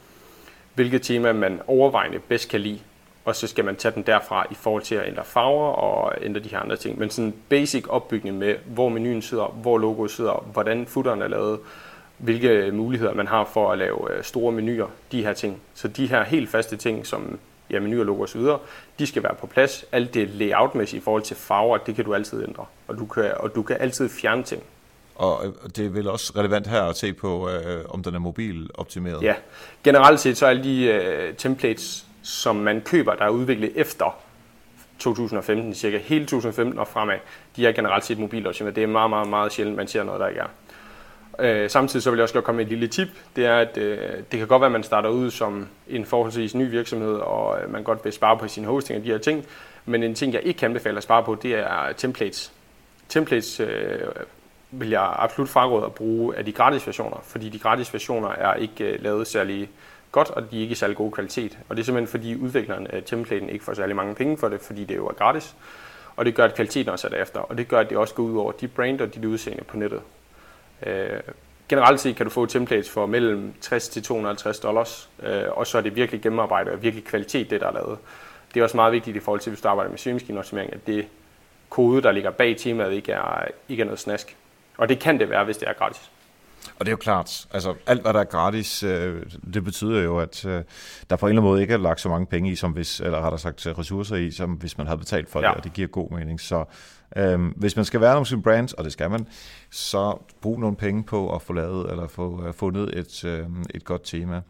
hvilke 0.75 0.99
tema 0.99 1.33
man 1.33 1.61
overvejende 1.67 2.19
bedst 2.19 2.49
kan 2.49 2.61
lide, 2.61 2.79
og 3.25 3.37
så 3.37 3.47
skal 3.47 3.65
man 3.65 3.77
tage 3.77 3.95
den 3.95 4.03
derfra 4.03 4.47
i 4.51 4.55
forhold 4.55 4.83
til 4.83 4.95
at 4.95 5.09
ændre 5.09 5.25
farver 5.25 5.69
og 5.69 6.13
ændre 6.23 6.41
de 6.41 6.49
her 6.49 6.59
andre 6.59 6.77
ting. 6.77 6.99
Men 6.99 7.11
sådan 7.11 7.25
en 7.25 7.35
basic 7.49 7.85
opbygning 7.89 8.39
med, 8.39 8.55
hvor 8.67 8.89
menuen 8.89 9.23
sidder, 9.23 9.45
hvor 9.45 9.79
logoet 9.79 10.11
sidder, 10.11 10.47
hvordan 10.53 10.87
footeren 10.87 11.23
er 11.23 11.29
lavet, 11.29 11.61
hvilke 12.19 12.71
muligheder 12.73 13.15
man 13.15 13.27
har 13.27 13.51
for 13.53 13.73
at 13.73 13.79
lave 13.79 14.17
øh, 14.17 14.25
store 14.25 14.53
menuer, 14.53 14.87
de 15.13 15.23
her 15.23 15.33
ting. 15.33 15.61
Så 15.75 15.89
de 15.89 16.07
her 16.07 16.25
helt 16.25 16.51
faste 16.51 16.77
ting, 16.77 17.07
som 17.07 17.39
ja, 17.71 17.81
menuer, 17.81 18.05
logo 18.05 18.23
osv., 18.23 18.41
de 18.99 19.07
skal 19.07 19.23
være 19.23 19.35
på 19.35 19.47
plads. 19.47 19.85
Alt 19.93 20.15
det 20.15 20.29
layoutmæssige 20.29 21.01
i 21.01 21.03
forhold 21.03 21.23
til 21.23 21.37
farver, 21.37 21.77
det 21.77 21.95
kan 21.95 22.05
du 22.05 22.15
altid 22.15 22.43
ændre. 22.43 22.67
Og 22.89 22.99
du 22.99 23.07
kan, 23.07 23.33
og 23.37 23.55
du 23.55 23.63
kan 23.63 23.77
altid 23.81 24.09
fjerne 24.09 24.43
ting. 24.43 24.63
Og 25.15 25.47
øh, 25.47 25.53
det 25.77 25.87
er 25.87 25.91
vel 25.91 26.09
også 26.09 26.33
relevant 26.37 26.67
her 26.67 26.83
at 26.83 26.97
se 26.97 27.13
på, 27.13 27.51
øh, 27.51 27.85
om 27.89 28.03
den 28.03 28.15
er 28.15 28.19
mobil 28.19 28.71
optimeret? 28.75 29.23
Ja, 29.23 29.35
generelt 29.85 30.21
set 30.21 30.37
så 30.37 30.47
er 30.47 30.51
alle 30.51 30.65
de 30.65 30.85
øh, 30.85 31.35
templates, 31.35 32.04
som 32.25 32.57
man 32.57 32.81
køber, 32.81 33.15
der 33.15 33.25
er 33.25 33.29
udviklet 33.29 33.73
efter 33.75 34.17
2015, 34.99 35.75
cirka 35.75 35.99
hele 35.99 36.27
2015 36.27 36.79
og 36.79 36.89
fremad, 36.89 37.19
de 37.57 37.67
er 37.67 37.73
generelt 37.73 38.05
set 38.05 38.19
mobiloptimeret. 38.19 38.77
Det 38.77 38.83
er 38.83 38.87
meget, 38.87 39.11
meget, 39.11 39.29
meget 39.29 39.53
sjældent, 39.53 39.77
man 39.77 39.89
ser 39.89 40.03
noget, 40.03 40.21
der 40.21 40.29
ikke 40.29 40.41
er. 40.41 40.47
Øh, 41.39 41.71
samtidig 41.71 42.03
så 42.03 42.11
vil 42.11 42.17
jeg 42.17 42.23
også 42.23 42.35
godt 42.35 42.45
komme 42.45 42.57
med 42.57 42.65
et 42.65 42.71
lille 42.71 42.89
tip. 42.89 43.09
Det 43.37 43.47
er, 43.47 43.57
at 43.57 43.77
øh, 43.77 43.99
det 44.33 44.39
kan 44.39 44.49
godt 44.49 44.61
være, 44.61 44.67
at 44.67 44.73
man 44.73 44.83
starter 44.83 45.09
ud 45.09 45.31
som 45.31 45.69
en 45.89 46.07
forholdsvis 46.07 46.55
ny 46.55 46.71
virksomhed, 46.71 47.15
og 47.15 47.63
øh, 47.63 47.73
man 47.73 47.83
godt 47.83 48.05
vil 48.05 48.13
spare 48.13 48.39
på 48.39 48.49
sin 48.49 48.65
hosting 48.65 48.99
og 48.99 49.05
de 49.05 49.11
her 49.11 49.19
ting. 49.19 49.47
Men 49.85 50.03
en 50.03 50.15
ting, 50.15 50.33
jeg 50.33 50.43
ikke 50.43 50.59
kan 50.59 50.69
anbefale 50.69 50.97
at 50.97 51.03
spare 51.03 51.23
på, 51.23 51.35
det 51.43 51.55
er 51.55 51.93
templates. 51.97 52.53
Templates 53.09 53.61
øh, 53.61 54.01
vil 54.71 54.91
jeg 54.91 55.15
absolut 55.19 55.49
fraråde 55.49 55.85
at 55.85 55.95
bruge 55.95 56.37
af 56.37 56.45
de 56.45 56.53
gratis 56.53 56.87
versioner, 56.87 57.17
fordi 57.25 57.49
de 57.49 57.59
gratis 57.59 57.93
versioner 57.93 58.29
er 58.29 58.55
ikke 58.55 58.85
øh, 58.85 59.03
lavet 59.03 59.27
særlig 59.27 59.71
godt, 60.15 60.31
og 60.31 60.51
de 60.51 60.57
er 60.57 60.61
ikke 60.61 60.73
i 60.73 60.75
særlig 60.75 60.97
god 60.97 61.13
kvalitet. 61.13 61.59
Og 61.69 61.77
det 61.77 61.83
er 61.83 61.85
simpelthen 61.85 62.11
fordi 62.11 62.37
udvikleren 62.37 62.87
af 62.87 63.03
templaten 63.07 63.49
ikke 63.49 63.65
får 63.65 63.75
særlig 63.75 63.97
mange 63.97 64.15
penge 64.15 64.39
for 64.39 64.49
det, 64.49 64.61
fordi 64.61 64.85
det 64.85 64.97
jo 64.97 65.07
er 65.07 65.13
gratis. 65.13 65.55
Og 66.17 66.25
det 66.25 66.35
gør, 66.35 66.45
at 66.45 66.55
kvaliteten 66.55 66.93
også 66.93 67.07
er 67.07 67.11
derefter. 67.11 67.41
Og 67.41 67.59
det 67.59 67.69
gør, 67.69 67.81
at 67.81 67.91
det 67.91 67.99
også 67.99 68.15
går 68.15 68.23
ud 68.23 68.37
over 68.37 68.53
de 68.53 68.69
brand 68.69 69.01
og 69.01 69.15
dit 69.15 69.25
udseende 69.25 69.65
på 69.65 69.77
nettet. 69.77 70.01
Øh, 70.87 71.21
generelt 71.69 72.01
set 72.01 72.17
kan 72.17 72.27
du 72.27 72.31
få 72.31 72.47
templates 72.47 72.91
for 72.91 73.07
mellem 73.07 73.55
60 73.61 73.89
til 73.89 74.03
250 74.03 74.59
dollars, 74.59 75.09
øh, 75.23 75.43
og 75.51 75.67
så 75.67 75.79
er 75.79 75.83
det 75.83 75.97
virkelig 75.97 76.23
gennemarbejdet 76.23 76.73
og 76.73 76.83
virkelig 76.83 77.05
kvalitet, 77.05 77.51
det 77.51 77.61
der 77.61 77.67
er 77.67 77.73
lavet. 77.73 77.99
Det 78.55 78.61
er 78.61 78.65
også 78.65 78.77
meget 78.77 78.93
vigtigt 78.93 79.17
i 79.17 79.21
forhold 79.21 79.41
til, 79.41 79.51
hvis 79.51 79.61
du 79.61 79.69
arbejder 79.69 79.91
med 79.91 79.99
søgemaskineoptimering, 79.99 80.73
at 80.73 80.87
det 80.87 81.07
kode, 81.71 82.03
der 82.03 82.13
ligger 82.13 82.31
bag 82.31 82.57
temaet, 82.57 82.93
ikke 82.93 83.13
er, 83.13 83.45
ikke 83.69 83.81
er 83.81 83.85
noget 83.85 84.01
snask. 84.01 84.37
Og 84.77 84.89
det 84.89 84.99
kan 84.99 85.21
det 85.21 85.31
være, 85.31 85.45
hvis 85.45 85.57
det 85.57 85.69
er 85.69 85.73
gratis. 85.73 86.11
Og 86.79 86.87
det 86.87 86.89
er 86.89 86.91
jo 86.91 86.97
klart, 86.97 87.47
altså 87.51 87.75
alt 87.87 88.03
hvad 88.03 88.13
der 88.13 88.21
er 88.21 88.25
gratis, 88.25 88.83
øh, 88.83 89.23
det 89.55 89.65
betyder 89.65 90.03
jo, 90.03 90.19
at 90.19 90.45
øh, 90.45 90.63
der 91.11 91.17
på 91.17 91.27
en 91.27 91.31
eller 91.31 91.43
anden 91.43 91.51
måde 91.51 91.63
ikke 91.63 91.75
er 91.75 91.79
lagt 91.79 92.01
så 92.01 92.09
mange 92.09 92.27
penge 92.27 92.51
i, 92.51 92.57
som 92.57 92.71
hvis, 92.71 93.01
eller 93.01 93.21
har 93.21 93.31
der 93.31 93.37
sagt 93.37 93.67
ressourcer 93.79 94.17
i, 94.17 94.31
som 94.31 94.51
hvis 94.51 94.79
man 94.79 94.87
havde 94.87 94.99
betalt 94.99 95.31
for 95.31 95.41
ja. 95.41 95.49
det, 95.49 95.57
og 95.57 95.65
det 95.65 95.73
giver 95.73 95.89
god 95.89 96.11
mening. 96.11 96.41
Så 96.41 96.65
øh, 97.17 97.41
hvis 97.57 97.77
man 97.77 97.85
skal 97.85 98.01
være 98.01 98.17
om 98.17 98.25
sin 98.25 98.43
brand, 98.43 98.79
og 98.79 98.85
det 98.85 98.93
skal 98.93 99.11
man, 99.11 99.27
så 99.71 100.19
brug 100.41 100.61
nogle 100.61 100.77
penge 100.77 101.05
på 101.05 101.35
at 101.35 101.43
få 101.43 101.53
lavet, 101.53 101.91
eller 101.91 102.09
få 102.09 102.53
fundet 102.53 102.99
et, 102.99 103.25
øh, 103.25 103.47
et 103.75 103.85
godt 103.85 104.05
tema. 104.05 104.41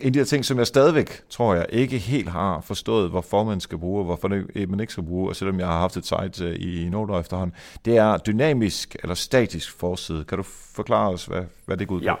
En 0.00 0.06
af 0.06 0.12
de 0.12 0.24
ting, 0.24 0.44
som 0.44 0.58
jeg 0.58 0.66
stadigvæk, 0.66 1.22
tror 1.30 1.54
jeg, 1.54 1.66
ikke 1.68 1.98
helt 1.98 2.28
har 2.28 2.60
forstået, 2.60 3.10
hvorfor 3.10 3.44
man 3.44 3.60
skal 3.60 3.78
bruge, 3.78 4.00
og 4.00 4.04
hvorfor 4.04 4.42
øh, 4.54 4.70
man 4.70 4.80
ikke 4.80 4.92
skal 4.92 5.04
bruge, 5.04 5.28
og 5.28 5.36
selvom 5.36 5.58
jeg 5.58 5.66
har 5.66 5.78
haft 5.78 5.96
et 5.96 6.06
site 6.06 6.44
øh, 6.44 6.56
i 6.58 6.88
nogle 6.88 7.12
år 7.12 7.20
efterhånden, 7.20 7.56
det 7.84 7.96
er 7.96 8.18
dynamisk 8.18 8.96
eller 9.02 9.14
statisk 9.14 9.78
forside. 9.78 10.24
Kan 10.24 10.38
du 10.38 10.44
forklare 10.74 11.10
os, 11.10 11.24
hvad, 11.24 11.42
hvad 11.66 11.76
det 11.76 11.88
går 11.88 11.94
ud 11.94 12.00
på? 12.00 12.04
Ja, 12.04 12.14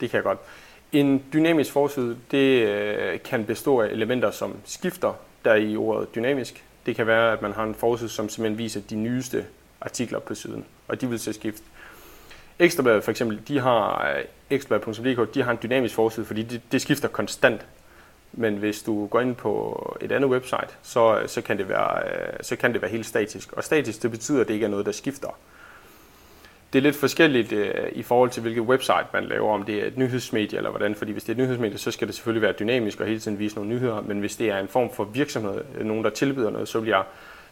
det 0.00 0.10
kan 0.10 0.16
jeg 0.16 0.24
godt. 0.24 0.38
En 0.92 1.22
dynamisk 1.32 1.72
forside, 1.72 2.16
det 2.30 2.68
øh, 2.68 3.20
kan 3.24 3.44
bestå 3.44 3.80
af 3.80 3.88
elementer, 3.88 4.30
som 4.30 4.56
skifter, 4.64 5.12
der 5.44 5.54
i 5.54 5.76
ordet 5.76 6.14
dynamisk. 6.14 6.64
Det 6.86 6.96
kan 6.96 7.06
være, 7.06 7.32
at 7.32 7.42
man 7.42 7.52
har 7.52 7.64
en 7.64 7.74
forside, 7.74 8.10
som 8.10 8.28
simpelthen 8.28 8.58
viser 8.58 8.80
de 8.90 8.96
nyeste 8.96 9.44
artikler 9.80 10.18
på 10.18 10.34
siden, 10.34 10.64
og 10.88 11.00
de 11.00 11.08
vil 11.08 11.18
så 11.18 11.32
skifte. 11.32 11.62
Ekstrabladet 12.60 13.04
for 13.04 13.10
eksempel, 13.10 13.40
de 13.48 13.60
har 13.60 14.12
øh, 14.16 14.24
ekstrabladet.dk, 14.50 15.34
de 15.34 15.42
har 15.42 15.50
en 15.50 15.58
dynamisk 15.62 15.94
forside, 15.94 16.26
fordi 16.26 16.42
det, 16.42 16.60
det 16.72 16.82
skifter 16.82 17.08
konstant. 17.08 17.66
Men 18.32 18.56
hvis 18.56 18.82
du 18.82 19.06
går 19.06 19.20
ind 19.20 19.34
på 19.34 19.96
et 20.00 20.12
andet 20.12 20.30
website, 20.30 20.68
så, 20.82 21.18
øh, 21.18 21.28
så, 21.28 21.42
kan 21.42 21.58
det 21.58 21.68
være, 21.68 22.02
øh, 22.06 22.32
så 22.40 22.56
kan 22.56 22.72
det 22.72 22.82
være 22.82 22.90
helt 22.90 23.06
statisk. 23.06 23.52
Og 23.52 23.64
statisk, 23.64 24.02
det 24.02 24.10
betyder, 24.10 24.40
at 24.40 24.48
det 24.48 24.54
ikke 24.54 24.66
er 24.66 24.70
noget, 24.70 24.86
der 24.86 24.92
skifter. 24.92 25.28
Det 26.72 26.78
er 26.78 26.82
lidt 26.82 26.96
forskelligt 26.96 27.52
øh, 27.52 27.74
i 27.92 28.02
forhold 28.02 28.30
til, 28.30 28.42
hvilket 28.42 28.62
website 28.62 29.06
man 29.12 29.24
laver, 29.24 29.54
om 29.54 29.62
det 29.62 29.82
er 29.82 29.86
et 29.86 29.96
nyhedsmedie 29.96 30.56
eller 30.56 30.70
hvordan. 30.70 30.94
Fordi 30.94 31.12
hvis 31.12 31.24
det 31.24 31.28
er 31.28 31.34
et 31.34 31.38
nyhedsmedie, 31.38 31.78
så 31.78 31.90
skal 31.90 32.06
det 32.06 32.14
selvfølgelig 32.14 32.42
være 32.42 32.54
dynamisk 32.58 33.00
og 33.00 33.06
hele 33.06 33.20
tiden 33.20 33.38
vise 33.38 33.54
nogle 33.54 33.70
nyheder. 33.70 34.00
Men 34.00 34.20
hvis 34.20 34.36
det 34.36 34.50
er 34.50 34.58
en 34.58 34.68
form 34.68 34.90
for 34.92 35.04
virksomhed, 35.04 35.64
nogen 35.84 36.04
der 36.04 36.10
tilbyder 36.10 36.50
noget, 36.50 36.68
så 36.68 36.80
vil 36.80 36.88
jeg, 36.88 37.02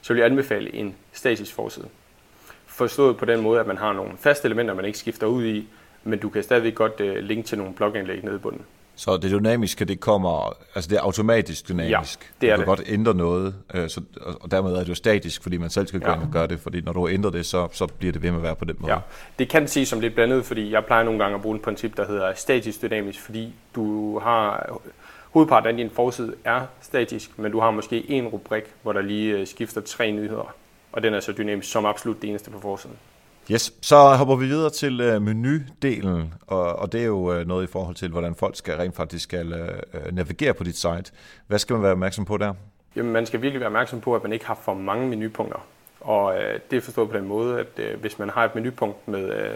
så 0.01 0.12
vil 0.12 0.21
jeg 0.21 0.31
anbefale 0.31 0.75
en 0.75 0.94
statisk 1.12 1.55
forside. 1.55 1.88
Forstået 2.79 3.17
på 3.17 3.25
den 3.25 3.41
måde, 3.41 3.61
at 3.61 3.67
man 3.67 3.79
har 3.79 3.93
nogle 3.93 4.12
faste 4.19 4.47
elementer, 4.47 4.75
man 4.75 4.85
ikke 4.85 4.99
skifter 4.99 5.27
ud 5.27 5.45
i, 5.45 5.69
men 6.05 6.19
du 6.19 6.29
kan 6.29 6.43
stadigvæk 6.43 6.75
godt 6.75 7.01
uh, 7.01 7.17
linke 7.17 7.49
til 7.49 7.59
nogle 7.59 7.75
bloganlæg 7.75 8.25
nede 8.25 8.37
i 8.37 8.38
bunden. 8.38 8.62
Så 8.95 9.17
det 9.17 9.31
dynamiske, 9.31 9.85
det 9.85 10.01
kommer, 10.01 10.57
altså 10.75 10.91
det 10.91 10.97
er 10.97 11.01
automatisk 11.01 11.69
dynamisk. 11.69 12.33
Ja, 12.43 12.47
det 12.47 12.53
er 12.53 12.57
du 12.57 12.62
kan 12.62 12.69
det. 12.71 12.79
godt 12.79 12.88
ændre 12.88 13.14
noget, 13.14 13.55
øh, 13.75 13.88
så, 13.88 14.01
og 14.41 14.51
dermed 14.51 14.73
er 14.73 14.79
det 14.79 14.88
jo 14.88 14.95
statisk, 14.95 15.43
fordi 15.43 15.57
man 15.57 15.71
selv 15.71 15.87
skal 15.87 16.01
gå 16.01 16.11
ja. 16.11 16.21
og 16.21 16.29
gøre 16.33 16.47
det, 16.47 16.61
fordi 16.61 16.81
når 16.81 16.93
du 16.93 17.09
ændrer 17.09 17.31
det, 17.31 17.47
så, 17.47 17.69
så 17.73 17.87
bliver 17.87 18.12
det 18.12 18.23
ved 18.23 18.31
med 18.31 18.38
at 18.38 18.43
være 18.43 18.57
på 18.57 18.64
den 18.64 18.77
måde. 18.79 18.93
Ja, 18.93 18.99
det 19.38 19.49
kan 19.49 19.69
ses 19.69 19.88
som 19.88 20.01
lidt 20.01 20.14
blandet, 20.14 20.45
fordi 20.45 20.73
jeg 20.73 20.85
plejer 20.85 21.05
nogle 21.05 21.19
gange 21.19 21.35
at 21.35 21.43
bruge 21.43 21.57
et 21.57 21.62
princip, 21.62 21.97
der 21.97 22.07
hedder 22.07 22.35
statisk 22.35 22.83
dynamisk, 22.83 23.21
fordi 23.21 23.55
du 23.75 24.19
har, 24.19 24.71
hovedparten 25.31 25.71
af 25.71 25.77
din 25.77 25.91
forside 25.91 26.35
er 26.45 26.61
statisk, 26.81 27.38
men 27.38 27.53
du 27.53 27.61
har 27.61 27.71
måske 27.71 28.11
en 28.11 28.29
rubrik, 28.29 28.64
hvor 28.83 28.93
der 28.93 29.01
lige 29.01 29.38
øh, 29.38 29.47
skifter 29.47 29.81
tre 29.81 30.11
nyheder, 30.11 30.55
og 30.98 31.02
den 31.02 31.14
er 31.14 31.20
så 31.20 31.32
dynamisk 31.32 31.70
som 31.70 31.87
absolut 31.87 32.22
det 32.22 32.30
eneste 32.30 32.50
på 32.50 32.61
forsiden. 32.61 32.96
Yes, 33.52 33.72
så 33.80 33.96
hopper 33.96 34.37
vi 34.37 34.46
videre 34.46 34.70
til 34.70 35.14
uh, 35.14 35.22
menudelen, 35.22 36.34
og, 36.46 36.76
og 36.76 36.92
det 36.92 37.00
er 37.00 37.04
jo 37.04 37.40
uh, 37.40 37.46
noget 37.46 37.64
i 37.64 37.70
forhold 37.72 37.94
til, 37.94 38.08
hvordan 38.08 38.34
folk 38.34 38.56
skal 38.56 38.76
rent 38.76 38.96
faktisk 38.96 39.24
skal 39.24 39.52
uh, 39.52 40.14
navigere 40.14 40.54
på 40.54 40.64
dit 40.64 40.76
site. 40.76 41.04
Hvad 41.46 41.58
skal 41.58 41.74
man 41.74 41.82
være 41.82 41.92
opmærksom 41.92 42.24
på 42.24 42.37
der? 42.37 42.54
Jamen, 42.96 43.12
man 43.12 43.26
skal 43.26 43.42
virkelig 43.42 43.61
være 43.61 43.66
opmærksom 43.66 44.00
på, 44.00 44.14
at 44.14 44.22
man 44.22 44.32
ikke 44.32 44.46
har 44.46 44.58
for 44.64 44.74
mange 44.74 45.08
menupunkter. 45.08 45.58
Og 46.00 46.34
det 46.70 46.76
er 46.76 46.80
forstået 46.80 47.11
på 47.11 47.16
den 47.16 47.28
måde, 47.28 47.61
at 47.61 47.96
hvis 48.00 48.18
man 48.18 48.30
har 48.30 48.44
et 48.44 48.54
menupunkt 48.54 49.08
med, 49.08 49.50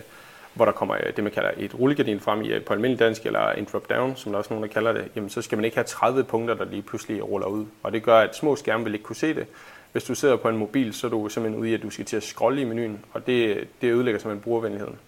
hvor 0.55 0.65
der 0.65 0.73
kommer 0.73 0.97
det, 1.17 1.25
man 1.25 1.33
kalder 1.33 1.51
et 1.57 1.81
rullegardin 1.81 2.21
frem 2.21 2.43
i, 2.43 2.59
på 2.67 2.73
almindelig 2.73 2.99
dansk, 2.99 3.27
eller 3.27 3.51
en 3.51 3.69
drop-down, 3.73 4.17
som 4.17 4.33
der 4.33 4.39
også 4.39 4.55
nogen, 4.55 4.69
der 4.69 4.73
kalder 4.73 4.93
det, 4.93 5.09
jamen, 5.17 5.31
så 5.31 5.43
skal 5.43 5.59
man 5.59 5.65
ikke 5.65 5.77
have 5.77 5.85
30 5.85 6.25
punkter, 6.25 6.55
der 6.55 6.65
lige 6.65 6.83
pludselig 6.83 7.29
ruller 7.29 7.47
ud. 7.47 7.67
Og 7.83 7.93
det 7.93 8.03
gør, 8.03 8.19
at 8.19 8.37
små 8.37 8.57
skærme 8.57 8.85
vil 8.85 8.95
ikke 8.95 9.05
kunne 9.05 9.17
se 9.17 9.35
det, 9.35 9.47
hvis 9.93 10.05
du 10.05 10.15
sidder 10.15 10.37
på 10.37 10.49
en 10.49 10.57
mobil, 10.57 10.95
så 10.95 11.07
er 11.07 11.11
du 11.11 11.29
simpelthen 11.29 11.61
ude 11.61 11.71
i, 11.71 11.75
at 11.75 11.83
du 11.83 11.91
skal 11.91 12.05
til 12.05 12.17
at 12.17 12.23
scrolle 12.23 12.61
i 12.61 12.65
menuen, 12.65 13.05
og 13.13 13.27
det, 13.27 13.69
det 13.81 13.93
ødelægger 13.93 14.21
simpelthen 14.21 14.45
brugervenligheden. 14.45 14.99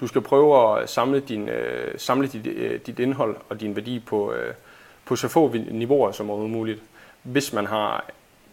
Du 0.00 0.06
skal 0.06 0.20
prøve 0.20 0.80
at 0.80 0.90
samle, 0.90 1.20
din, 1.20 1.48
øh, 1.48 1.98
samle 1.98 2.28
dit, 2.28 2.46
øh, 2.46 2.80
dit 2.86 2.98
indhold 2.98 3.36
og 3.48 3.60
din 3.60 3.76
værdi 3.76 3.98
på, 3.98 4.32
øh, 4.32 4.54
på 5.04 5.16
så 5.16 5.28
få 5.28 5.54
niveauer 5.70 6.12
som 6.12 6.30
overhovedet 6.30 6.56
muligt. 6.56 6.82
Hvis 7.22 7.52
man 7.52 7.66
har 7.66 8.04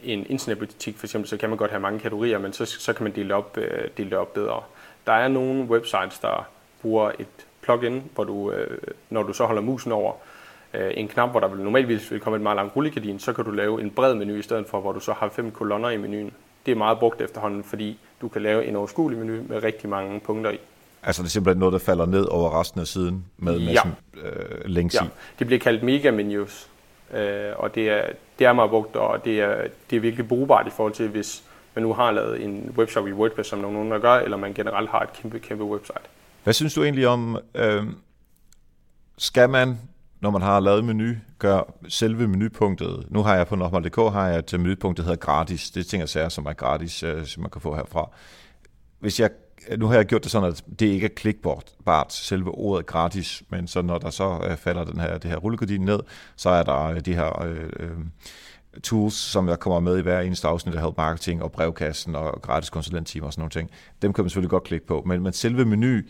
en 0.04 0.26
internetbutik 0.30 0.98
for 0.98 1.06
eksempel, 1.06 1.30
så 1.30 1.38
kan 1.38 1.50
man 1.50 1.58
godt 1.58 1.72
have 1.72 1.82
mange 1.82 2.00
kategorier, 2.00 2.38
men 2.38 2.54
så, 2.54 2.66
så 2.66 2.94
kan 2.94 3.04
man 3.04 3.16
dele 3.16 3.36
op, 3.36 3.58
øh, 3.58 3.90
dele 3.98 4.10
det 4.10 4.18
op 4.18 4.34
bedre. 4.34 4.62
Der 5.08 5.14
er 5.14 5.28
nogle 5.28 5.64
websites, 5.64 6.20
der 6.20 6.48
bruger 6.82 7.12
et 7.20 7.46
plugin, 7.62 8.04
hvor 8.16 8.24
du, 8.24 8.52
øh, 8.52 8.78
når 9.10 9.24
du 9.24 9.34
så 9.34 9.46
holder 9.46 9.62
musen 9.62 9.92
over, 9.92 10.14
øh, 10.74 10.92
en 10.98 11.08
knap, 11.08 11.32
hvor 11.32 11.40
der 11.40 11.48
vil 11.48 11.64
normalt 11.64 11.88
vil 11.88 12.20
komme 12.20 12.38
et 12.38 12.44
meget 12.44 12.56
langt 12.56 12.76
rullegardin, 12.76 13.20
så 13.20 13.34
kan 13.34 13.46
du 13.46 13.52
lave 13.52 13.82
en 13.82 13.92
bred 13.92 14.16
menu 14.16 14.36
i 14.36 14.42
stedet 14.42 14.68
for, 14.68 14.82
hvor 14.82 14.92
du 14.92 15.00
så 15.00 15.14
har 15.14 15.30
fem 15.30 15.52
kolonner 15.52 15.90
i 15.90 15.98
menuen. 15.98 16.32
Det 16.66 16.72
er 16.72 16.76
meget 16.76 17.00
brugt 17.00 17.22
efterhånden, 17.22 17.64
fordi 17.64 18.00
du 18.22 18.28
kan 18.28 18.42
lave 18.42 18.66
en 18.66 18.76
overskuelig 18.76 19.20
menu 19.20 19.44
med 19.50 19.64
rigtig 19.64 19.90
mange 19.90 20.20
punkter 20.20 20.52
i. 20.52 20.60
Altså 21.04 21.22
det 21.22 21.28
er 21.28 21.32
simpelthen 21.32 21.60
noget, 21.60 21.74
der 21.74 21.80
falder 21.80 22.06
ned 22.06 22.26
over 22.26 22.60
resten 22.60 22.82
af 22.82 22.88
siden 22.88 23.26
med 23.38 23.60
ja. 23.60 23.82
øh, 24.24 24.66
links 24.66 24.96
ja. 24.96 25.04
i? 25.04 25.08
det 25.40 25.48
bliver 25.48 25.60
kaldt 25.60 25.84
mega 25.84 26.12
menus, 26.12 26.68
øh, 27.14 27.52
og 27.56 27.76
det 27.76 27.90
er, 27.90 28.02
det 28.40 28.48
er 28.48 28.54
meget 28.54 28.70
brugt, 28.70 28.96
og 28.96 29.26
det 29.26 29.42
er, 29.42 29.68
det 29.90 29.96
er 29.96 30.00
virkelig 30.00 30.28
brugbart 30.28 30.68
i 30.68 30.70
forhold 30.70 30.94
til, 30.94 31.08
hvis 31.08 31.44
man 31.76 31.84
nu 31.84 31.94
har 31.94 32.12
lavet 32.12 32.44
en 32.44 32.74
webshop 32.78 33.08
i 33.08 33.12
WordPress, 33.12 33.50
som 33.50 33.60
nogen 33.60 33.92
der 33.92 34.00
gør, 34.00 34.14
eller 34.14 34.38
man 34.38 34.54
generelt 34.54 34.90
har 34.90 35.00
et 35.00 35.14
kæmpe, 35.14 35.40
kæmpe 35.40 35.64
website. 35.64 36.00
Hvad 36.44 36.54
synes 36.54 36.74
du 36.74 36.84
egentlig 36.84 37.08
om, 37.08 37.38
øh, 37.56 37.84
skal 39.18 39.50
man 39.50 39.80
når 40.26 40.32
man 40.32 40.42
har 40.42 40.60
lavet 40.60 40.86
menu, 40.86 41.14
gør 41.40 41.74
selve 41.88 42.28
menupunktet. 42.28 43.06
Nu 43.10 43.24
har 43.24 43.36
jeg 43.36 43.48
på 43.48 43.56
normal.dk 43.56 43.96
har 43.96 44.28
jeg 44.28 44.40
et 44.40 44.60
menupunkt, 44.60 44.98
der 44.98 45.04
hedder 45.04 45.18
gratis. 45.18 45.70
Det 45.70 45.80
er 45.80 45.84
ting 45.84 46.04
og 46.04 46.10
sager, 46.10 46.30
som 46.30 46.46
er 46.46 46.54
gratis, 46.54 47.04
øh, 47.04 47.26
som 47.26 47.42
man 47.42 47.50
kan 47.50 47.62
få 47.62 47.76
herfra. 47.76 48.10
Hvis 49.00 49.20
jeg, 49.20 49.30
nu 49.78 49.88
har 49.88 49.96
jeg 49.96 50.06
gjort 50.06 50.24
det 50.24 50.32
sådan, 50.32 50.50
at 50.50 50.64
det 50.80 50.86
ikke 50.86 51.06
er 51.06 51.14
klikbart, 51.16 52.14
selve 52.14 52.52
ordet 52.52 52.86
gratis, 52.86 53.44
men 53.50 53.68
så 53.68 53.82
når 53.82 53.98
der 53.98 54.10
så 54.10 54.40
øh, 54.50 54.58
falder 54.58 54.84
den 54.84 55.00
her, 55.00 55.18
det 55.18 55.32
her 55.32 55.38
rullegardin 55.38 55.82
ned, 55.82 56.00
så 56.36 56.50
er 56.50 56.64
der 56.64 56.84
øh, 56.84 57.00
de 57.00 57.14
her 57.14 57.42
øh, 57.44 57.70
øh, 57.80 57.98
tools, 58.84 59.16
som 59.16 59.50
jeg 59.50 59.60
kommer 59.60 59.80
med 59.80 59.98
i 59.98 60.02
hver 60.02 60.20
eneste 60.20 60.48
afsnit 60.48 60.76
af 60.76 60.82
Help 60.82 60.98
Marketing 60.98 61.44
og 61.44 61.52
brevkassen 61.52 62.16
og 62.16 62.42
gratis 62.42 62.70
konsulenttimer 62.70 63.28
og 63.28 63.34
sådan 63.34 63.42
nogle 63.42 63.52
ting. 63.52 63.70
Dem 64.02 64.14
kan 64.14 64.24
man 64.24 64.30
selvfølgelig 64.30 64.50
godt 64.50 64.64
klikke 64.64 64.88
på, 64.88 65.04
men, 65.06 65.24
men 65.24 65.34
selve 65.34 65.66
menu, 65.66 66.02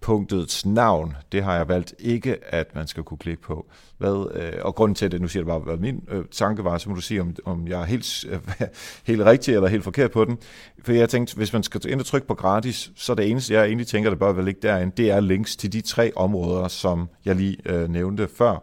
punktets 0.00 0.66
navn, 0.66 1.16
det 1.32 1.42
har 1.42 1.56
jeg 1.56 1.68
valgt 1.68 1.94
ikke, 1.98 2.36
at 2.54 2.74
man 2.74 2.86
skal 2.86 3.02
kunne 3.02 3.18
klikke 3.18 3.42
på. 3.42 3.66
Hvad, 3.98 4.26
øh, 4.34 4.52
og 4.62 4.74
grunden 4.74 4.94
til 4.94 5.12
det, 5.12 5.20
nu 5.20 5.28
siger 5.28 5.42
det 5.42 5.46
bare, 5.46 5.58
hvad 5.58 5.76
min 5.76 6.04
øh, 6.10 6.24
tanke 6.30 6.64
var, 6.64 6.78
så 6.78 6.88
må 6.88 6.94
du 6.94 7.00
sige, 7.00 7.20
om, 7.20 7.36
om 7.44 7.68
jeg 7.68 7.80
er 7.80 7.84
helt, 7.84 8.24
øh, 8.28 8.38
helt 9.06 9.22
rigtig 9.22 9.54
eller 9.54 9.68
helt 9.68 9.84
forkert 9.84 10.10
på 10.10 10.24
den. 10.24 10.38
For 10.84 10.92
jeg 10.92 11.08
tænkte, 11.08 11.36
hvis 11.36 11.52
man 11.52 11.62
skal 11.62 11.80
ind 11.88 12.00
og 12.00 12.06
trykke 12.06 12.26
på 12.26 12.34
gratis, 12.34 12.90
så 12.96 13.14
det 13.14 13.30
eneste, 13.30 13.54
jeg 13.54 13.64
egentlig 13.66 13.86
tænker, 13.86 14.10
der 14.10 14.16
bør 14.16 14.32
vel 14.32 14.44
ligge 14.44 14.60
derinde, 14.62 14.92
det 14.96 15.10
er 15.10 15.20
links 15.20 15.56
til 15.56 15.72
de 15.72 15.80
tre 15.80 16.12
områder, 16.16 16.68
som 16.68 17.08
jeg 17.24 17.36
lige 17.36 17.56
øh, 17.64 17.88
nævnte 17.88 18.28
før. 18.38 18.62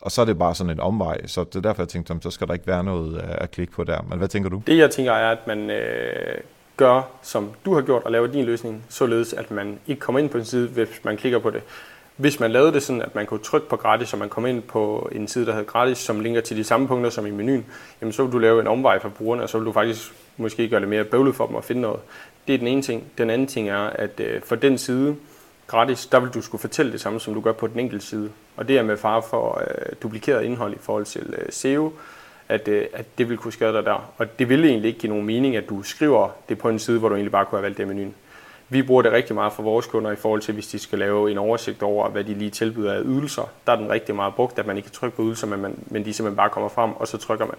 Og 0.00 0.10
så 0.10 0.20
er 0.20 0.24
det 0.24 0.38
bare 0.38 0.54
sådan 0.54 0.70
en 0.70 0.80
omvej, 0.80 1.26
så 1.26 1.44
det 1.44 1.56
er 1.56 1.60
derfor, 1.60 1.82
jeg 1.82 1.88
tænkte, 1.88 2.18
så 2.20 2.30
skal 2.30 2.46
der 2.46 2.54
ikke 2.54 2.66
være 2.66 2.84
noget 2.84 3.18
at 3.18 3.50
klikke 3.50 3.72
på 3.72 3.84
der. 3.84 4.02
Men 4.02 4.18
hvad 4.18 4.28
tænker 4.28 4.50
du? 4.50 4.62
Det, 4.66 4.78
jeg 4.78 4.90
tænker, 4.90 5.12
er, 5.12 5.30
at 5.30 5.46
man 5.46 5.70
øh, 5.70 6.40
gøre, 6.76 7.02
som 7.22 7.50
du 7.64 7.74
har 7.74 7.82
gjort, 7.82 8.02
og 8.02 8.12
lave 8.12 8.32
din 8.32 8.44
løsning, 8.44 8.84
således 8.88 9.32
at 9.32 9.50
man 9.50 9.78
ikke 9.86 10.00
kommer 10.00 10.18
ind 10.18 10.30
på 10.30 10.38
en 10.38 10.44
side, 10.44 10.68
hvis 10.68 10.88
man 11.04 11.16
klikker 11.16 11.38
på 11.38 11.50
det. 11.50 11.62
Hvis 12.16 12.40
man 12.40 12.50
lavede 12.50 12.72
det 12.72 12.82
sådan, 12.82 13.02
at 13.02 13.14
man 13.14 13.26
kunne 13.26 13.40
trykke 13.40 13.68
på 13.68 13.76
gratis, 13.76 14.12
og 14.12 14.18
man 14.18 14.28
kom 14.28 14.46
ind 14.46 14.62
på 14.62 15.08
en 15.12 15.28
side, 15.28 15.46
der 15.46 15.52
hedder 15.52 15.66
gratis, 15.66 15.98
som 15.98 16.20
linker 16.20 16.40
til 16.40 16.56
de 16.56 16.64
samme 16.64 16.88
punkter 16.88 17.10
som 17.10 17.26
i 17.26 17.30
menuen, 17.30 17.66
jamen 18.00 18.12
så 18.12 18.22
vil 18.24 18.32
du 18.32 18.38
lave 18.38 18.60
en 18.60 18.66
omvej 18.66 18.98
for 18.98 19.08
brugerne, 19.08 19.42
og 19.42 19.48
så 19.48 19.58
vil 19.58 19.66
du 19.66 19.72
faktisk 19.72 20.12
måske 20.36 20.68
gøre 20.68 20.80
det 20.80 20.88
mere 20.88 21.04
bøvlet 21.04 21.34
for 21.34 21.46
dem 21.46 21.56
at 21.56 21.64
finde 21.64 21.82
noget. 21.82 22.00
Det 22.46 22.54
er 22.54 22.58
den 22.58 22.66
ene 22.66 22.82
ting. 22.82 23.04
Den 23.18 23.30
anden 23.30 23.46
ting 23.46 23.68
er, 23.68 23.78
at 23.78 24.20
øh, 24.20 24.42
for 24.42 24.56
den 24.56 24.78
side, 24.78 25.16
gratis, 25.66 26.06
der 26.06 26.20
vil 26.20 26.30
du 26.30 26.42
skulle 26.42 26.60
fortælle 26.60 26.92
det 26.92 27.00
samme, 27.00 27.20
som 27.20 27.34
du 27.34 27.40
gør 27.40 27.52
på 27.52 27.66
den 27.66 27.80
enkelte 27.80 28.06
side. 28.06 28.30
Og 28.56 28.68
det 28.68 28.78
er 28.78 28.82
med 28.82 28.96
far 28.96 29.20
for 29.20 29.60
øh, 29.60 29.92
duplikeret 30.02 30.44
indhold 30.44 30.74
i 30.74 30.78
forhold 30.80 31.04
til 31.04 31.34
øh, 31.38 31.46
SEO, 31.50 31.92
at, 32.48 32.68
øh, 32.68 32.86
at 32.92 33.18
det 33.18 33.28
vil 33.28 33.36
kunne 33.36 33.52
skade 33.52 33.72
dig 33.72 33.84
der. 33.84 34.12
Og 34.18 34.38
det 34.38 34.48
ville 34.48 34.68
egentlig 34.68 34.88
ikke 34.88 35.00
give 35.00 35.10
nogen 35.10 35.26
mening, 35.26 35.56
at 35.56 35.68
du 35.68 35.82
skriver 35.82 36.28
det 36.48 36.58
på 36.58 36.68
en 36.68 36.78
side, 36.78 36.98
hvor 36.98 37.08
du 37.08 37.14
egentlig 37.14 37.32
bare 37.32 37.44
kunne 37.44 37.58
have 37.58 37.62
valgt 37.62 37.78
det 37.78 37.84
i 37.84 37.86
menuen. 37.86 38.14
Vi 38.68 38.82
bruger 38.82 39.02
det 39.02 39.12
rigtig 39.12 39.34
meget 39.34 39.52
for 39.52 39.62
vores 39.62 39.86
kunder 39.86 40.10
i 40.10 40.16
forhold 40.16 40.40
til, 40.40 40.54
hvis 40.54 40.66
de 40.66 40.78
skal 40.78 40.98
lave 40.98 41.30
en 41.30 41.38
oversigt 41.38 41.82
over, 41.82 42.08
hvad 42.08 42.24
de 42.24 42.34
lige 42.34 42.50
tilbyder 42.50 42.92
af 42.92 43.00
ydelser. 43.04 43.50
Der 43.66 43.72
er 43.72 43.76
den 43.76 43.90
rigtig 43.90 44.14
meget 44.14 44.34
brugt, 44.34 44.58
at 44.58 44.66
man 44.66 44.76
ikke 44.76 44.86
kan 44.86 44.94
trykke 44.94 45.16
på 45.16 45.22
ydelser, 45.22 45.46
men, 45.46 45.60
man, 45.60 45.78
men 45.86 46.04
de 46.04 46.12
simpelthen 46.12 46.36
bare 46.36 46.50
kommer 46.50 46.68
frem, 46.68 46.92
og 46.92 47.08
så 47.08 47.18
trykker 47.18 47.46
man. 47.46 47.56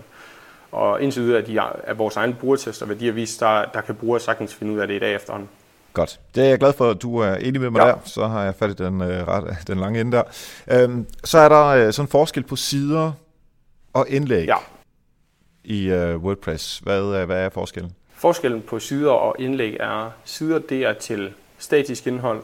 Og 0.71 1.01
indtil 1.01 1.23
videre, 1.23 1.41
at, 1.41 1.47
de, 1.47 1.61
at 1.83 1.97
vores 1.97 2.15
egen 2.15 2.33
brugertester, 2.33 2.85
hvad 2.85 2.95
de 2.95 3.05
har 3.05 3.13
vist, 3.13 3.39
der, 3.39 3.65
der 3.65 3.81
kan 3.81 3.95
brugere 3.95 4.19
sagtens 4.19 4.55
finde 4.55 4.73
ud 4.73 4.79
af 4.79 4.87
det 4.87 4.95
i 4.95 4.99
dag 4.99 5.15
efterhånden. 5.15 5.49
Godt. 5.93 6.19
Det 6.35 6.43
er 6.43 6.47
jeg 6.47 6.59
glad 6.59 6.73
for, 6.73 6.89
at 6.89 7.01
du 7.01 7.17
er 7.17 7.35
enig 7.35 7.61
med 7.61 7.69
mig 7.69 7.79
ja. 7.79 7.87
der. 7.87 7.95
Så 8.05 8.27
har 8.27 8.43
jeg 8.43 8.55
fat 8.55 8.69
i 8.69 8.73
den, 8.73 9.01
øh, 9.01 9.27
ret, 9.27 9.67
den 9.67 9.79
lange 9.79 10.01
ende 10.01 10.11
der. 10.17 10.23
Øhm, 10.71 11.07
så 11.23 11.37
er 11.37 11.49
der 11.49 11.65
øh, 11.65 11.93
sådan 11.93 12.05
en 12.05 12.11
forskel 12.11 12.43
på 12.43 12.55
sider 12.55 13.11
og 13.93 14.05
indlæg. 14.09 14.45
Ja 14.45 14.55
i 15.67 15.91
uh, 15.91 16.23
WordPress. 16.23 16.79
Hvad, 16.79 17.01
uh, 17.01 17.23
hvad 17.23 17.45
er 17.45 17.49
forskellen? 17.49 17.95
Forskellen 18.13 18.61
på 18.61 18.79
sider 18.79 19.11
og 19.11 19.35
indlæg 19.39 19.77
er, 19.79 20.11
sider 20.23 20.59
det 20.59 20.85
er 20.85 20.93
til 20.93 21.33
statisk 21.57 22.07
indhold, 22.07 22.43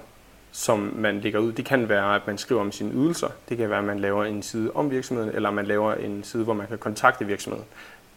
som 0.51 0.93
man 0.95 1.19
lægger 1.19 1.39
ud. 1.39 1.51
Det 1.51 1.65
kan 1.65 1.89
være, 1.89 2.15
at 2.15 2.21
man 2.27 2.37
skriver 2.37 2.61
om 2.61 2.71
sine 2.71 2.93
ydelser. 2.93 3.27
Det 3.49 3.57
kan 3.57 3.69
være, 3.69 3.79
at 3.79 3.85
man 3.85 3.99
laver 3.99 4.25
en 4.25 4.43
side 4.43 4.71
om 4.75 4.91
virksomheden, 4.91 5.31
eller 5.35 5.51
man 5.51 5.65
laver 5.65 5.93
en 5.93 6.23
side, 6.23 6.43
hvor 6.43 6.53
man 6.53 6.67
kan 6.67 6.77
kontakte 6.77 7.25
virksomheden. 7.25 7.65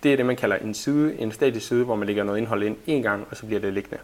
Det 0.03 0.13
er 0.13 0.17
det, 0.17 0.27
man 0.27 0.37
kalder 0.37 0.57
en 0.57 0.75
side, 0.75 1.19
en 1.19 1.33
statisk 1.33 1.67
side, 1.67 1.85
hvor 1.85 1.97
man 1.97 2.07
lægger 2.07 2.25
noget 2.25 2.39
indhold 2.39 2.63
ind 2.63 2.77
en 2.87 3.03
gang, 3.03 3.27
og 3.31 3.37
så 3.37 3.47
bliver 3.47 3.61
det 3.61 3.73
liggende. 3.73 3.99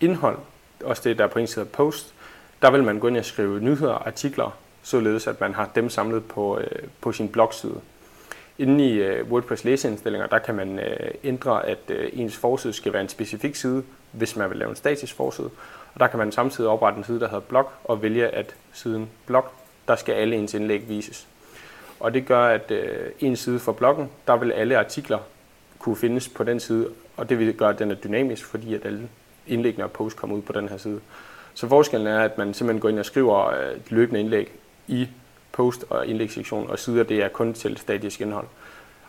Indhold, 0.00 0.38
også 0.84 1.02
det, 1.04 1.18
der 1.18 1.24
er 1.24 1.28
på 1.28 1.38
en 1.38 1.46
side 1.46 1.64
post, 1.64 2.14
der 2.62 2.70
vil 2.70 2.84
man 2.84 2.98
gå 2.98 3.08
ind 3.08 3.16
og 3.16 3.24
skrive 3.24 3.60
nyheder, 3.60 3.94
artikler, 3.94 4.58
således 4.82 5.26
at 5.26 5.40
man 5.40 5.54
har 5.54 5.70
dem 5.74 5.88
samlet 5.88 6.24
på, 6.24 6.58
øh, 6.58 6.82
på 7.00 7.12
sin 7.12 7.28
blogside. 7.28 7.80
Inde 8.60 8.88
i 8.88 8.92
øh, 8.92 9.30
WordPress 9.32 9.64
læseindstillinger, 9.64 10.26
der 10.26 10.38
kan 10.38 10.54
man 10.54 10.78
øh, 10.78 11.10
ændre, 11.24 11.66
at 11.66 11.78
øh, 11.88 12.10
ens 12.12 12.36
forside 12.36 12.72
skal 12.72 12.92
være 12.92 13.02
en 13.02 13.08
specifik 13.08 13.54
side, 13.54 13.82
hvis 14.12 14.36
man 14.36 14.50
vil 14.50 14.58
lave 14.58 14.70
en 14.70 14.76
statisk 14.76 15.14
forside. 15.14 15.50
Og 15.94 16.00
der 16.00 16.06
kan 16.06 16.18
man 16.18 16.32
samtidig 16.32 16.70
oprette 16.70 16.98
en 16.98 17.04
side, 17.04 17.20
der 17.20 17.28
hedder 17.28 17.40
blog, 17.40 17.70
og 17.84 18.02
vælge, 18.02 18.28
at 18.28 18.54
siden 18.72 19.10
blog, 19.26 19.44
der 19.88 19.96
skal 19.96 20.12
alle 20.12 20.36
ens 20.36 20.54
indlæg 20.54 20.88
vises. 20.88 21.26
Og 22.00 22.14
det 22.14 22.26
gør, 22.26 22.44
at 22.44 22.70
øh, 22.70 23.10
en 23.20 23.36
side 23.36 23.58
for 23.58 23.72
bloggen, 23.72 24.10
der 24.26 24.36
vil 24.36 24.52
alle 24.52 24.78
artikler 24.78 25.18
kunne 25.78 25.96
findes 25.96 26.28
på 26.28 26.44
den 26.44 26.60
side, 26.60 26.88
og 27.16 27.28
det 27.28 27.38
vil 27.38 27.54
gøre, 27.54 27.70
at 27.70 27.78
den 27.78 27.90
er 27.90 27.94
dynamisk, 27.94 28.44
fordi 28.44 28.74
at 28.74 28.84
alle 28.84 29.08
indlæggene 29.46 29.84
og 29.84 29.90
posts 29.90 30.18
kommer 30.18 30.36
ud 30.36 30.42
på 30.42 30.52
den 30.52 30.68
her 30.68 30.76
side. 30.76 31.00
Så 31.54 31.68
forskellen 31.68 32.06
er, 32.06 32.20
at 32.20 32.38
man 32.38 32.54
simpelthen 32.54 32.80
går 32.80 32.88
ind 32.88 32.98
og 32.98 33.04
skriver 33.04 33.46
øh, 33.46 33.76
løbende 33.88 34.20
indlæg 34.20 34.52
i 34.88 35.08
post- 35.60 35.84
og 35.90 36.06
indlægssektion, 36.06 36.70
og 36.70 36.78
sider 36.78 37.02
det 37.02 37.22
er 37.22 37.28
kun 37.28 37.54
til 37.54 37.76
statisk 37.76 38.20
indhold. 38.20 38.46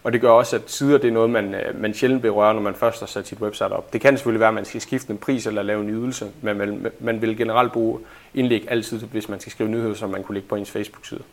Og 0.03 0.13
det 0.13 0.21
gør 0.21 0.29
også, 0.29 0.55
at 0.55 0.61
sider 0.71 0.97
det 0.97 1.07
er 1.07 1.11
noget, 1.11 1.29
man, 1.29 1.55
øh, 1.55 1.81
man 1.81 1.93
sjældent 1.93 2.21
berører, 2.21 2.53
når 2.53 2.61
man 2.61 2.75
først 2.75 2.99
har 2.99 3.07
sat 3.07 3.27
sit 3.27 3.41
website 3.41 3.71
op. 3.71 3.93
Det 3.93 4.01
kan 4.01 4.17
selvfølgelig 4.17 4.39
være, 4.39 4.47
at 4.47 4.53
man 4.53 4.65
skal 4.65 4.81
skifte 4.81 5.11
en 5.11 5.17
pris 5.17 5.47
eller 5.47 5.63
lave 5.63 5.81
en 5.81 5.89
ydelse, 5.89 6.31
men 6.41 6.57
man, 6.57 6.91
man 6.99 7.21
vil 7.21 7.37
generelt 7.37 7.71
bruge 7.71 7.99
indlæg 8.33 8.65
altid, 8.69 8.99
hvis 8.99 9.29
man 9.29 9.39
skal 9.39 9.51
skrive 9.51 9.69
nyheder, 9.69 9.93
som 9.93 10.09
man 10.09 10.23
kunne 10.23 10.33
lægge 10.33 10.49
på 10.49 10.55
ens 10.55 10.71
Facebook-side. 10.71 11.23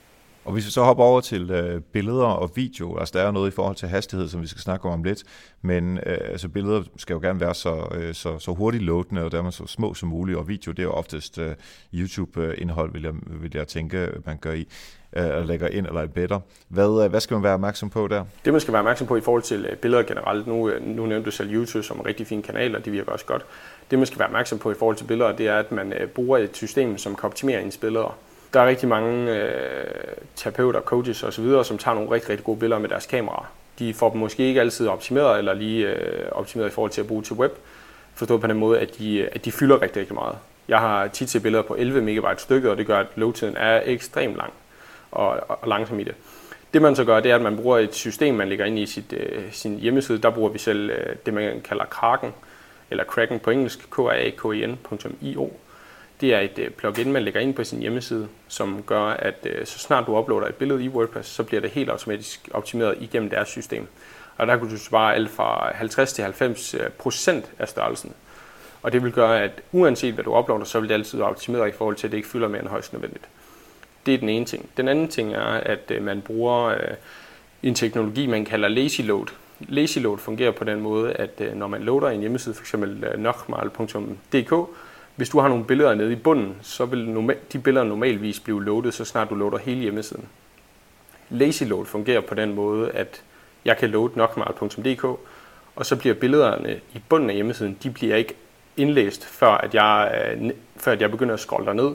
Og 0.49 0.55
hvis 0.55 0.67
vi 0.67 0.71
så 0.71 0.83
hopper 0.83 1.05
over 1.05 1.21
til 1.21 1.51
øh, 1.51 1.81
billeder 1.81 2.25
og 2.25 2.51
video, 2.55 2.99
altså 2.99 3.19
der 3.19 3.25
er 3.25 3.31
noget 3.31 3.49
i 3.49 3.55
forhold 3.55 3.77
til 3.77 3.89
hastighed, 3.89 4.29
som 4.29 4.43
vi 4.43 4.47
skal 4.47 4.61
snakke 4.61 4.89
om 4.89 5.05
lidt, 5.05 5.25
men 5.63 5.99
øh, 6.07 6.19
altså 6.21 6.49
billeder 6.49 6.83
skal 6.97 7.15
jo 7.15 7.21
gerne 7.21 7.41
være 7.41 7.55
så, 7.55 7.89
øh, 7.95 8.15
så, 8.15 8.39
så 8.39 8.53
hurtigt 8.53 8.83
loadende, 8.83 9.25
og 9.25 9.33
dermed 9.33 9.53
så 9.53 9.67
små 9.67 9.95
som 9.95 10.09
muligt, 10.09 10.39
og 10.39 10.49
video 10.49 10.73
det 10.73 10.79
er 10.79 10.83
jo 10.83 10.93
oftest 10.93 11.39
øh, 11.39 11.55
YouTube-indhold, 11.95 12.93
vil 12.93 13.03
jeg, 13.03 13.13
vil 13.41 13.51
jeg 13.55 13.69
tænke, 13.69 14.09
man 14.27 14.37
gør 14.37 14.53
i 14.53 14.69
øh, 15.17 15.49
lægger 15.49 15.69
ind 15.69 15.87
eller 15.87 16.07
bedre. 16.07 16.41
Hvad, 16.69 17.05
øh, 17.05 17.11
hvad 17.11 17.21
skal 17.21 17.35
man 17.35 17.43
være 17.43 17.55
opmærksom 17.55 17.91
på 17.91 18.09
der? 18.09 18.25
Det 18.45 18.53
man 18.53 18.61
skal 18.61 18.73
være 18.73 18.81
opmærksom 18.81 19.07
på 19.07 19.17
i 19.17 19.21
forhold 19.21 19.43
til 19.43 19.67
øh, 19.71 19.77
billeder 19.77 20.03
generelt, 20.03 20.47
nu, 20.47 20.69
øh, 20.69 20.87
nu 20.87 21.07
nævnte 21.07 21.27
du 21.27 21.31
selv 21.31 21.55
YouTube 21.55 21.83
som 21.83 21.99
en 21.99 22.07
rigtig 22.07 22.27
fin 22.27 22.43
kanal, 22.43 22.77
og 22.77 22.85
det 22.85 22.93
virker 22.93 23.13
også 23.13 23.27
godt. 23.27 23.47
Det 23.91 23.99
man 23.99 24.07
skal 24.07 24.19
være 24.19 24.29
opmærksom 24.29 24.59
på 24.59 24.71
i 24.71 24.75
forhold 24.75 24.97
til 24.97 25.05
billeder, 25.05 25.33
det 25.33 25.49
er, 25.49 25.59
at 25.59 25.73
man 25.73 25.93
øh, 25.93 26.09
bruger 26.09 26.39
et 26.39 26.57
system, 26.57 26.99
som 26.99 27.15
kan 27.15 27.27
optimere 27.27 27.63
ens 27.63 27.77
billeder. 27.77 28.19
Der 28.55 28.61
er 28.61 28.67
rigtig 28.67 28.89
mange 28.89 29.35
øh, 29.35 29.87
terapeuter, 30.37 30.81
coaches 30.81 31.23
osv., 31.23 31.65
som 31.65 31.79
tager 31.79 31.95
nogle 31.95 32.11
rigtig, 32.11 32.31
rigtig 32.31 32.45
gode 32.45 32.59
billeder 32.59 32.81
med 32.81 32.89
deres 32.89 33.07
kamera. 33.07 33.47
De 33.79 33.95
får 33.95 34.11
dem 34.11 34.21
måske 34.21 34.43
ikke 34.43 34.61
altid 34.61 34.89
optimeret, 34.89 35.39
eller 35.39 35.55
lige 35.55 35.89
øh, 35.89 36.29
optimeret 36.33 36.69
i 36.69 36.73
forhold 36.73 36.91
til 36.91 37.01
at 37.01 37.07
bruge 37.07 37.23
til 37.23 37.37
web. 37.37 37.53
Forstået 38.15 38.41
på 38.41 38.47
den 38.47 38.57
måde, 38.57 38.79
at 38.79 38.99
de, 38.99 39.19
øh, 39.19 39.29
at 39.33 39.45
de 39.45 39.53
fylder 39.53 39.83
rigtig, 39.83 40.01
rigtig 40.01 40.15
meget. 40.15 40.37
Jeg 40.69 40.79
har 40.79 41.09
tit 41.09 41.31
set 41.31 41.43
billeder 41.43 41.63
på 41.63 41.75
11 41.75 42.01
megabyte 42.01 42.43
stykket, 42.43 42.71
og 42.71 42.77
det 42.77 42.87
gør, 42.87 42.99
at 42.99 43.07
loadtiden 43.17 43.57
er 43.57 43.83
ekstremt 43.85 44.37
lang 44.37 44.53
og, 45.13 45.41
og 45.49 45.69
langsom 45.69 46.01
i 46.01 46.05
det. 46.05 46.15
Det 46.75 46.83
man 46.83 46.97
så 46.97 47.05
gør, 47.05 47.21
det 47.21 47.31
er, 47.31 47.37
at 47.37 47.43
man 47.43 47.57
bruger 47.57 47.79
et 47.79 47.95
system, 47.95 48.35
man 48.35 48.49
lægger 48.49 48.65
ind 48.65 48.79
i 48.79 48.87
sit, 48.87 49.13
øh, 49.13 49.43
sin 49.53 49.79
hjemmeside. 49.79 50.19
Der 50.19 50.31
bruger 50.31 50.51
vi 50.51 50.59
selv 50.59 50.91
øh, 50.91 51.17
det, 51.27 51.35
man 51.35 51.61
kalder 51.61 51.85
Kraken, 51.85 52.35
eller 52.91 53.05
Kraken 53.05 53.39
på 53.41 53.51
engelsk, 53.51 53.91
k 53.91 53.99
a 53.99 54.31
k 54.31 54.45
e 54.45 54.67
n.io. 54.67 55.51
Det 56.21 56.35
er 56.35 56.41
et 56.41 56.59
øh, 56.59 56.71
plugin, 56.71 57.13
man 57.13 57.23
lægger 57.23 57.41
ind 57.41 57.55
på 57.55 57.65
sin 57.65 57.79
hjemmeside, 57.79 58.29
som 58.49 58.83
gør, 58.83 59.03
at 59.03 59.47
øh, 59.47 59.67
så 59.67 59.79
snart 59.79 60.07
du 60.07 60.19
uploader 60.19 60.47
et 60.47 60.55
billede 60.55 60.85
i 60.85 60.89
WordPress, 60.89 61.29
så 61.29 61.45
bliver 61.45 61.61
det 61.61 61.71
helt 61.71 61.91
automatisk 61.91 62.49
optimeret 62.55 62.97
igennem 63.01 63.31
deres 63.31 63.49
system. 63.49 63.87
Og 64.37 64.47
der 64.47 64.57
kan 64.57 64.69
du 64.69 64.79
spare 64.79 65.15
alt 65.15 65.31
fra 65.31 65.73
50 65.75 66.13
til 66.13 66.25
90 66.25 66.75
øh, 66.75 66.91
procent 66.91 67.53
af 67.59 67.69
størrelsen. 67.69 68.13
Og 68.83 68.93
det 68.93 69.05
vil 69.05 69.13
gøre, 69.13 69.43
at 69.43 69.51
uanset 69.73 70.15
hvad 70.15 70.25
du 70.25 70.39
uploader, 70.39 70.65
så 70.65 70.81
vil 70.81 70.89
det 70.89 70.95
altid 70.95 71.19
være 71.19 71.29
optimeret 71.29 71.69
i 71.69 71.73
forhold 71.73 71.97
til, 71.97 72.07
at 72.07 72.11
det 72.11 72.17
ikke 72.17 72.29
fylder 72.29 72.49
mere 72.49 72.61
end 72.61 72.69
højst 72.69 72.93
nødvendigt. 72.93 73.29
Det 74.07 74.15
er 74.15 74.19
den 74.19 74.29
ene 74.29 74.45
ting. 74.45 74.69
Den 74.77 74.89
anden 74.89 75.09
ting 75.09 75.35
er, 75.35 75.45
at 75.45 75.93
man 76.03 76.21
bruger 76.21 76.75
en 77.63 77.75
teknologi, 77.75 78.27
man 78.27 78.45
kalder 78.45 78.69
lazy 78.69 79.01
load. 79.01 79.27
Lazy 79.61 79.99
load 79.99 80.19
fungerer 80.19 80.51
på 80.51 80.65
den 80.65 80.81
måde, 80.81 81.13
at 81.13 81.43
når 81.55 81.67
man 81.67 81.83
loader 81.83 82.09
en 82.09 82.21
hjemmeside, 82.21 82.55
f.eks. 82.55 82.75
nokmal.dk, 83.19 84.53
hvis 85.19 85.29
du 85.29 85.41
har 85.41 85.49
nogle 85.49 85.65
billeder 85.65 85.95
nede 85.95 86.13
i 86.13 86.17
bunden, 86.17 86.57
så 86.63 86.85
vil 86.85 87.37
de 87.53 87.59
billeder 87.59 87.87
normalvis 87.87 88.41
blive 88.41 88.65
loadet, 88.65 88.95
så 88.95 89.05
snart 89.05 89.31
du 89.31 89.35
loader 89.35 89.59
hele 89.59 89.81
hjemmesiden. 89.81 90.29
Lazy 91.31 91.63
load 91.63 91.87
fungerer 91.87 92.21
på 92.21 92.35
den 92.35 92.55
måde, 92.55 92.91
at 92.91 93.23
jeg 93.65 93.77
kan 93.77 93.91
load 93.91 94.11
nokmal.dk, 94.15 95.05
og 95.77 95.87
så 95.87 95.97
bliver 95.97 96.15
billederne 96.15 96.81
i 96.95 97.03
bunden 97.09 97.31
af 97.31 97.35
hjemmesiden, 97.35 97.79
de 97.83 97.91
bliver 97.91 98.17
ikke 98.17 98.35
indlæst, 98.77 99.27
før 99.27 99.49
at 99.51 99.75
jeg, 99.75 100.25
øh, 100.41 100.51
før 100.77 100.93
at 100.93 101.01
jeg 101.01 101.11
begynder 101.11 101.35
at 101.35 101.41
scrolle 101.41 101.75
ned. 101.75 101.95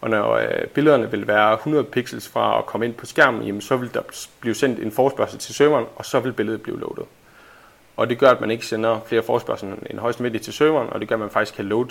Og 0.00 0.10
når 0.10 0.32
øh, 0.32 0.66
billederne 0.66 1.10
vil 1.10 1.26
være 1.26 1.54
100 1.54 1.84
pixels 1.84 2.28
fra 2.28 2.58
at 2.58 2.66
komme 2.66 2.86
ind 2.86 2.94
på 2.94 3.06
skærmen, 3.06 3.42
jamen, 3.42 3.60
så 3.60 3.76
vil 3.76 3.94
der 3.94 4.02
blive 4.40 4.54
sendt 4.54 4.78
en 4.78 4.92
forespørgsel 4.92 5.38
til 5.38 5.54
serveren, 5.54 5.84
og 5.96 6.04
så 6.04 6.20
vil 6.20 6.32
billedet 6.32 6.62
blive 6.62 6.80
loadet. 6.80 7.06
Og 7.96 8.08
det 8.08 8.18
gør, 8.18 8.30
at 8.30 8.40
man 8.40 8.50
ikke 8.50 8.66
sender 8.66 9.00
flere 9.06 9.22
forespørgsler 9.22 9.74
end 9.90 9.98
højst 9.98 10.20
nødvendigt 10.20 10.44
til 10.44 10.52
serveren, 10.52 10.88
og 10.90 11.00
det 11.00 11.08
gør, 11.08 11.16
at 11.16 11.20
man 11.20 11.30
faktisk 11.30 11.56
kan 11.56 11.64
load 11.64 11.88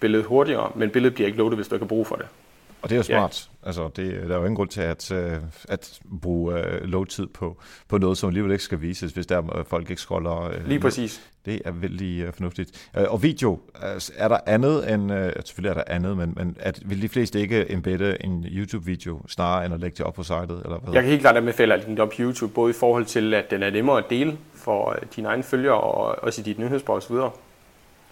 billedet 0.00 0.26
hurtigere, 0.26 0.70
men 0.74 0.90
billedet 0.90 1.14
bliver 1.14 1.26
ikke 1.26 1.38
loadet, 1.38 1.58
hvis 1.58 1.68
du 1.68 1.74
ikke 1.74 1.84
har 1.84 1.88
brug 1.88 2.06
for 2.06 2.16
det. 2.16 2.26
Og 2.82 2.88
det 2.88 2.94
er 2.94 2.98
jo 2.98 3.02
smart. 3.02 3.48
Ja. 3.62 3.66
Altså, 3.66 3.88
det, 3.96 4.28
der 4.28 4.34
er 4.34 4.38
jo 4.38 4.44
ingen 4.44 4.56
grund 4.56 4.68
til 4.68 4.80
at, 4.80 5.12
øh, 5.12 5.36
at 5.68 6.00
bruge 6.20 6.54
uh, 6.54 6.60
load-tid 6.82 7.26
på, 7.26 7.56
på 7.88 7.98
noget, 7.98 8.18
som 8.18 8.28
alligevel 8.28 8.52
ikke 8.52 8.64
skal 8.64 8.80
vises, 8.80 9.12
hvis 9.12 9.26
der 9.26 9.38
uh, 9.38 9.66
folk 9.66 9.90
ikke 9.90 10.02
scroller. 10.02 10.48
Uh, 10.48 10.68
Lige 10.68 10.80
præcis. 10.80 11.30
Det 11.46 11.62
er 11.64 11.70
vældig 11.70 12.28
uh, 12.28 12.34
fornuftigt. 12.34 12.90
Uh, 12.98 13.12
og 13.12 13.22
video, 13.22 13.52
uh, 13.52 13.80
er 14.16 14.28
der 14.28 14.38
andet 14.46 14.92
end, 14.92 15.12
uh, 15.12 15.18
selvfølgelig 15.44 15.70
er 15.70 15.74
der 15.74 15.82
andet, 15.86 16.16
men, 16.16 16.32
men 16.36 16.56
at, 16.60 16.80
vil 16.84 17.02
de 17.02 17.08
fleste 17.08 17.40
ikke 17.40 17.72
embedde 17.72 18.16
en 18.24 18.46
YouTube-video, 18.48 19.20
snarere 19.28 19.64
end 19.64 19.74
at 19.74 19.80
lægge 19.80 19.96
det 19.98 20.06
op 20.06 20.14
på 20.14 20.22
sitet? 20.22 20.40
Eller 20.64 20.78
hvad? 20.78 20.94
Jeg 20.94 21.02
kan 21.02 21.10
helt 21.10 21.20
klart 21.20 21.36
anbefale 21.36 21.74
at 21.74 21.80
lægge 21.80 21.92
det 21.92 22.00
op 22.00 22.08
på 22.08 22.14
YouTube, 22.18 22.52
både 22.52 22.70
i 22.70 22.74
forhold 22.80 23.04
til, 23.04 23.34
at 23.34 23.50
den 23.50 23.62
er 23.62 23.70
nemmere 23.70 23.98
at 23.98 24.04
dele 24.10 24.38
for 24.54 24.96
dine 25.16 25.28
egne 25.28 25.42
følgere, 25.42 25.80
og 25.80 26.22
også 26.22 26.40
i 26.40 26.44
dit 26.44 26.58
nyhedsbrug 26.58 26.96
osv., 26.96 27.16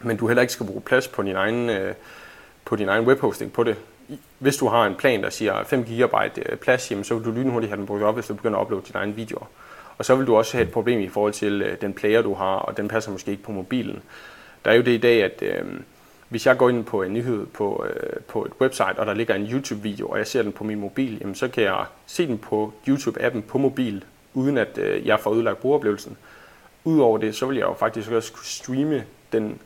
men 0.06 0.16
du 0.16 0.26
heller 0.26 0.40
ikke 0.40 0.52
skal 0.52 0.66
bruge 0.66 0.80
plads 0.80 1.08
på 1.08 1.22
din 1.22 1.36
egen, 1.36 1.70
øh, 1.70 1.94
på 2.64 2.76
din 2.76 2.88
egen 2.88 3.06
webhosting 3.06 3.52
på 3.52 3.64
det. 3.64 3.76
Hvis 4.38 4.56
du 4.56 4.68
har 4.68 4.86
en 4.86 4.94
plan, 4.94 5.22
der 5.22 5.30
siger 5.30 5.64
5 5.64 5.84
GB 5.84 6.14
øh, 6.36 6.56
plads, 6.56 6.90
jamen, 6.90 7.04
så 7.04 7.14
vil 7.14 7.24
du 7.24 7.30
lynhurtigt 7.30 7.70
have 7.70 7.78
den 7.78 7.86
brugt 7.86 8.02
op, 8.02 8.14
hvis 8.14 8.26
du 8.26 8.34
begynder 8.34 8.58
at 8.58 8.62
uploade 8.62 8.86
dine 8.86 8.98
egne 8.98 9.14
videoer. 9.14 9.46
Og 9.98 10.04
så 10.04 10.16
vil 10.16 10.26
du 10.26 10.36
også 10.36 10.56
have 10.56 10.66
et 10.66 10.72
problem 10.72 11.00
i 11.00 11.08
forhold 11.08 11.32
til 11.32 11.62
øh, 11.62 11.80
den 11.80 11.92
player, 11.92 12.22
du 12.22 12.34
har, 12.34 12.56
og 12.56 12.76
den 12.76 12.88
passer 12.88 13.12
måske 13.12 13.30
ikke 13.30 13.42
på 13.42 13.52
mobilen. 13.52 14.02
Der 14.64 14.70
er 14.70 14.74
jo 14.74 14.82
det 14.82 14.92
i 14.92 14.98
dag, 14.98 15.24
at 15.24 15.42
øh, 15.42 15.64
hvis 16.28 16.46
jeg 16.46 16.56
går 16.56 16.68
ind 16.68 16.84
på 16.84 17.02
en 17.02 17.12
nyhed 17.12 17.46
på, 17.46 17.86
øh, 17.88 18.20
på 18.28 18.44
et 18.44 18.52
website, 18.60 18.98
og 18.98 19.06
der 19.06 19.14
ligger 19.14 19.34
en 19.34 19.46
YouTube-video, 19.52 20.08
og 20.08 20.18
jeg 20.18 20.26
ser 20.26 20.42
den 20.42 20.52
på 20.52 20.64
min 20.64 20.80
mobil, 20.80 21.18
jamen, 21.20 21.34
så 21.34 21.48
kan 21.48 21.64
jeg 21.64 21.84
se 22.06 22.26
den 22.26 22.38
på 22.38 22.72
YouTube-appen 22.88 23.40
på 23.40 23.58
mobil, 23.58 24.04
uden 24.34 24.58
at 24.58 24.78
øh, 24.78 25.06
jeg 25.06 25.20
får 25.20 25.34
ødelagt 25.34 25.58
brugeroplevelsen. 25.58 26.16
Udover 26.84 27.18
det, 27.18 27.34
så 27.34 27.46
vil 27.46 27.56
jeg 27.56 27.64
jo 27.64 27.74
faktisk 27.74 28.10
også 28.10 28.32
kunne 28.32 28.44
streame 28.44 29.04
den 29.32 29.58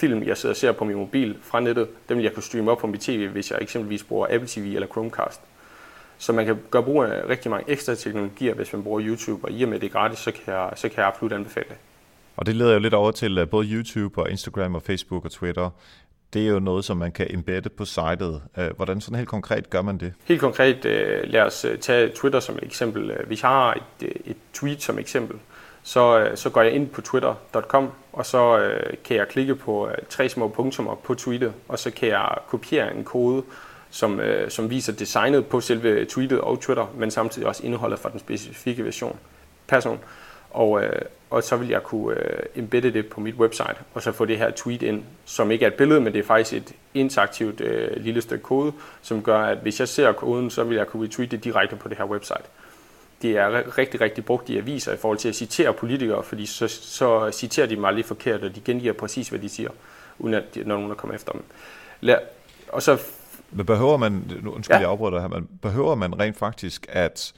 film, 0.00 0.22
jeg 0.22 0.36
sidder 0.36 0.52
og 0.52 0.56
ser 0.56 0.72
på 0.72 0.84
min 0.84 0.96
mobil 0.96 1.36
fra 1.42 1.60
nettet, 1.60 1.88
dem 2.08 2.16
vil 2.16 2.24
jeg 2.24 2.34
kunne 2.34 2.42
streame 2.42 2.70
op 2.70 2.78
på 2.78 2.86
mit 2.86 3.00
tv, 3.00 3.28
hvis 3.28 3.50
jeg 3.50 3.58
eksempelvis 3.62 4.04
bruger 4.04 4.26
Apple 4.30 4.48
TV 4.48 4.72
eller 4.74 4.86
Chromecast. 4.86 5.40
Så 6.18 6.32
man 6.32 6.46
kan 6.46 6.58
gøre 6.70 6.82
brug 6.82 7.04
af 7.04 7.28
rigtig 7.28 7.50
mange 7.50 7.70
ekstra 7.70 7.94
teknologier, 7.94 8.54
hvis 8.54 8.72
man 8.72 8.82
bruger 8.82 9.02
YouTube, 9.04 9.44
og 9.44 9.52
i 9.52 9.62
og 9.62 9.68
med 9.68 9.80
det 9.80 9.86
er 9.86 9.90
gratis, 9.92 10.18
så 10.18 10.32
kan 10.32 10.54
jeg, 10.54 10.70
så 10.76 10.88
kan 10.88 10.98
jeg 10.98 11.06
absolut 11.06 11.32
anbefale 11.32 11.66
det. 11.68 11.76
Og 12.36 12.46
det 12.46 12.56
leder 12.56 12.72
jo 12.72 12.78
lidt 12.78 12.94
over 12.94 13.10
til 13.10 13.38
øh, 13.38 13.48
både 13.48 13.66
YouTube 13.66 14.22
og 14.22 14.30
Instagram 14.30 14.74
og 14.74 14.82
Facebook 14.82 15.24
og 15.24 15.30
Twitter. 15.30 15.70
Det 16.32 16.46
er 16.46 16.50
jo 16.50 16.58
noget, 16.58 16.84
som 16.84 16.96
man 16.96 17.12
kan 17.12 17.26
embedde 17.30 17.68
på 17.68 17.84
sitet. 17.84 18.42
Øh, 18.58 18.70
hvordan 18.76 19.00
sådan 19.00 19.16
helt 19.16 19.28
konkret 19.28 19.70
gør 19.70 19.82
man 19.82 19.98
det? 19.98 20.12
Helt 20.24 20.40
konkret, 20.40 20.84
øh, 20.84 21.22
lad 21.24 21.42
os 21.42 21.66
tage 21.80 22.08
Twitter 22.08 22.40
som 22.40 22.56
et 22.56 22.64
eksempel. 22.64 23.12
Hvis 23.26 23.42
jeg 23.42 23.50
har 23.50 23.74
et, 23.74 24.12
et 24.24 24.36
tweet 24.52 24.82
som 24.82 24.98
eksempel, 24.98 25.38
så, 25.88 26.18
øh, 26.18 26.36
så 26.36 26.50
går 26.50 26.62
jeg 26.62 26.72
ind 26.72 26.88
på 26.88 27.00
twitter.com, 27.00 27.90
og 28.12 28.26
så 28.26 28.58
øh, 28.58 28.94
kan 29.04 29.16
jeg 29.16 29.28
klikke 29.28 29.54
på 29.54 29.88
øh, 29.88 29.94
tre 30.08 30.28
små 30.28 30.48
punktummer 30.48 30.94
på 30.94 31.14
tweetet, 31.14 31.52
og 31.68 31.78
så 31.78 31.90
kan 31.90 32.08
jeg 32.08 32.28
kopiere 32.48 32.94
en 32.96 33.04
kode, 33.04 33.42
som, 33.90 34.20
øh, 34.20 34.50
som 34.50 34.70
viser 34.70 34.92
designet 34.92 35.46
på 35.46 35.60
selve 35.60 36.04
tweetet 36.04 36.40
og 36.40 36.60
Twitter, 36.60 36.86
men 36.94 37.10
samtidig 37.10 37.48
også 37.48 37.66
indholdet 37.66 37.98
fra 37.98 38.08
den 38.08 38.18
specifikke 38.18 38.84
version, 38.84 39.18
person. 39.66 40.00
Og, 40.50 40.84
øh, 40.84 41.02
og 41.30 41.42
så 41.42 41.56
vil 41.56 41.68
jeg 41.68 41.82
kunne 41.82 42.16
øh, 42.16 42.42
embedde 42.56 42.92
det 42.92 43.06
på 43.06 43.20
mit 43.20 43.34
website, 43.34 43.76
og 43.94 44.02
så 44.02 44.12
få 44.12 44.24
det 44.24 44.38
her 44.38 44.50
tweet 44.50 44.82
ind, 44.82 45.02
som 45.24 45.50
ikke 45.50 45.64
er 45.64 45.68
et 45.68 45.74
billede, 45.74 46.00
men 46.00 46.12
det 46.12 46.18
er 46.18 46.26
faktisk 46.26 46.62
et 46.62 46.74
interaktivt 46.94 47.60
øh, 47.60 47.96
lille 47.96 48.20
stykke 48.20 48.42
kode, 48.42 48.72
som 49.02 49.22
gør, 49.22 49.38
at 49.38 49.58
hvis 49.58 49.80
jeg 49.80 49.88
ser 49.88 50.12
koden, 50.12 50.50
så 50.50 50.64
vil 50.64 50.76
jeg 50.76 50.86
kunne 50.86 51.06
retweete 51.06 51.36
det 51.36 51.44
direkte 51.44 51.76
på 51.76 51.88
det 51.88 51.96
her 51.96 52.04
website 52.04 52.44
det 53.22 53.36
er 53.36 53.78
rigtig, 53.78 54.00
rigtig 54.00 54.24
brugt 54.24 54.48
i 54.48 54.58
aviser 54.58 54.92
i 54.92 54.96
forhold 54.96 55.18
til 55.18 55.28
at 55.28 55.34
citere 55.34 55.72
politikere, 55.72 56.22
fordi 56.22 56.46
så, 56.46 56.68
så 56.68 57.30
citerer 57.30 57.66
de 57.66 57.76
dem 57.76 57.84
aldrig 57.84 58.04
forkert, 58.04 58.42
og 58.42 58.54
de 58.54 58.60
gengiver 58.60 58.92
præcis, 58.92 59.28
hvad 59.28 59.38
de 59.38 59.48
siger, 59.48 59.70
uden 60.18 60.34
at 60.34 60.56
når 60.56 60.76
nogen 60.76 60.90
er 60.90 60.94
kommet 60.94 61.14
efter 61.14 61.32
dem. 61.32 61.42
Lad, 62.00 62.18
og 62.68 62.82
så 62.82 62.98
men 63.50 63.66
behøver 63.66 63.96
man, 63.96 64.30
nu 64.42 64.50
undskyld, 64.50 64.76
ja. 64.76 64.80
jeg 64.80 64.90
afbryder 64.90 65.20
her, 65.20 65.28
men 65.28 65.48
behøver 65.62 65.94
man 65.94 66.18
rent 66.18 66.36
faktisk 66.36 66.86
at 66.88 67.32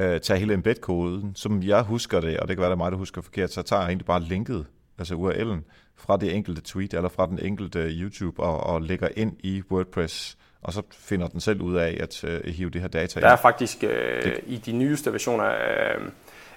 uh, 0.00 0.06
tage 0.22 0.38
hele 0.38 0.54
embed-koden, 0.54 1.32
som 1.34 1.62
jeg 1.62 1.82
husker 1.82 2.20
det, 2.20 2.40
og 2.40 2.48
det 2.48 2.56
kan 2.56 2.60
være, 2.60 2.70
det 2.70 2.74
er 2.74 2.76
mig, 2.76 2.92
der 2.92 2.98
husker 2.98 3.22
forkert, 3.22 3.52
så 3.52 3.62
tager 3.62 3.80
jeg 3.80 3.88
egentlig 3.88 4.06
bare 4.06 4.22
linket 4.22 4.66
altså 4.98 5.14
URL'en, 5.14 5.70
fra 5.96 6.16
det 6.16 6.36
enkelte 6.36 6.62
tweet 6.64 6.94
eller 6.94 7.08
fra 7.08 7.26
den 7.26 7.38
enkelte 7.38 7.78
YouTube 7.78 8.42
og, 8.42 8.60
og 8.60 8.82
lægger 8.82 9.08
ind 9.16 9.36
i 9.40 9.62
WordPress, 9.70 10.38
og 10.62 10.72
så 10.72 10.82
finder 10.90 11.26
den 11.26 11.40
selv 11.40 11.60
ud 11.60 11.76
af 11.76 11.96
at 12.00 12.24
øh, 12.24 12.44
hive 12.44 12.70
det 12.70 12.80
her 12.80 12.88
data 12.88 13.20
Der 13.20 13.28
er 13.28 13.36
faktisk 13.36 13.84
øh, 13.84 14.22
det. 14.22 14.40
i 14.46 14.56
de 14.56 14.72
nyeste 14.72 15.12
versioner 15.12 15.44
af, 15.44 15.96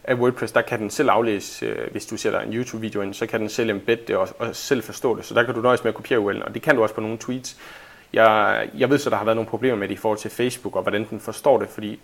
af 0.04 0.16
WordPress, 0.16 0.54
der 0.54 0.62
kan 0.62 0.80
den 0.80 0.90
selv 0.90 1.10
aflæse, 1.10 1.66
øh, 1.66 1.92
hvis 1.92 2.06
du 2.06 2.18
sætter 2.18 2.40
en 2.40 2.54
YouTube-video 2.54 3.02
ind, 3.02 3.14
så 3.14 3.26
kan 3.26 3.40
den 3.40 3.50
selv 3.50 3.70
embedde 3.70 4.02
det 4.08 4.16
og, 4.16 4.28
og 4.40 4.56
selv 4.56 4.84
forstå 4.84 5.18
det. 5.18 5.26
Så 5.26 5.34
der 5.34 5.44
kan 5.44 5.54
du 5.54 5.62
nøjes 5.62 5.84
med 5.84 5.90
at 5.90 5.96
kopiere 5.96 6.20
URL'en, 6.22 6.44
og 6.46 6.54
det 6.54 6.62
kan 6.62 6.76
du 6.76 6.82
også 6.84 6.96
på 6.96 7.02
nogle 7.02 7.18
tweets. 7.18 7.58
Jeg, 8.14 8.70
jeg 8.78 8.90
ved 8.90 8.98
så, 8.98 9.10
der 9.10 9.16
har 9.16 9.26
været 9.26 9.36
nogle 9.36 9.50
problemer 9.50 9.78
med 9.78 9.88
det 9.88 9.94
i 9.94 9.98
forhold 9.98 10.20
til 10.20 10.32
Facebook, 10.32 10.76
og 10.76 10.82
hvordan 10.82 11.08
den 11.10 11.20
forstår 11.20 11.60
det, 11.60 11.70
fordi 11.70 12.00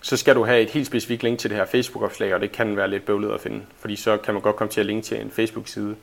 så 0.00 0.16
skal 0.16 0.34
du 0.34 0.44
have 0.44 0.60
et 0.60 0.70
helt 0.70 0.86
specifikt 0.86 1.22
link 1.22 1.38
til 1.38 1.50
det 1.50 1.58
her 1.58 1.64
Facebook-opslag, 1.64 2.34
og 2.34 2.40
det 2.40 2.52
kan 2.52 2.76
være 2.76 2.90
lidt 2.90 3.04
bøvlet 3.04 3.32
at 3.32 3.40
finde, 3.40 3.62
fordi 3.78 3.96
så 3.96 4.16
kan 4.16 4.34
man 4.34 4.42
godt 4.42 4.56
komme 4.56 4.70
til 4.70 4.80
at 4.80 4.86
linke 4.86 5.02
til 5.06 5.20
en 5.20 5.30
Facebook-side. 5.30 5.96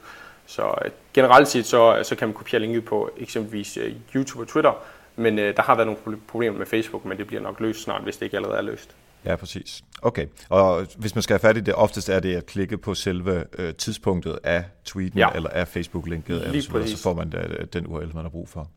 Så 0.46 0.62
øh, 0.86 0.92
generelt 1.14 1.48
set, 1.48 1.66
så, 1.66 2.00
så 2.04 2.16
kan 2.16 2.28
man 2.28 2.36
kopiere 2.36 2.62
linket 2.62 2.86
på 2.86 3.10
eksempelvis 3.18 3.78
øh, 3.78 3.94
YouTube 4.16 4.44
og 4.44 4.48
Twitter, 4.48 4.74
men 5.20 5.40
øh, 5.40 5.56
der 5.56 5.62
har 5.62 5.76
været 5.76 5.88
nogle 5.88 6.20
problemer 6.28 6.58
med 6.58 6.66
Facebook, 6.66 7.06
men 7.06 7.18
det 7.18 7.28
bliver 7.28 7.42
nok 7.42 7.60
løst 7.60 7.84
snart, 7.84 8.04
hvis 8.04 8.18
det 8.18 8.26
ikke 8.26 8.38
allerede 8.38 8.58
er 8.58 8.62
løst. 8.62 8.96
Ja, 9.26 9.36
præcis. 9.36 9.84
Okay, 10.02 10.26
og 10.50 10.88
hvis 10.98 11.16
man 11.16 11.22
skal 11.22 11.34
have 11.34 11.40
fat 11.40 11.58
i 11.58 11.60
det, 11.60 11.74
oftest 11.76 12.10
er 12.10 12.20
det 12.20 12.36
at 12.36 12.46
klikke 12.46 12.78
på 12.78 12.94
selve 12.94 13.46
øh, 13.58 13.74
tidspunktet 13.74 14.40
af 14.44 14.64
tweeten 14.86 15.20
ja. 15.20 15.30
eller 15.36 15.50
af 15.50 15.68
Facebook-linket, 15.68 16.46
eller 16.46 16.62
så, 16.62 16.96
så 16.96 17.04
får 17.04 17.14
man 17.14 17.34
øh, 17.36 17.66
den 17.74 17.88
URL, 17.88 18.16
man 18.16 18.24
har 18.24 18.30
brug 18.30 18.50
for. 18.50 18.70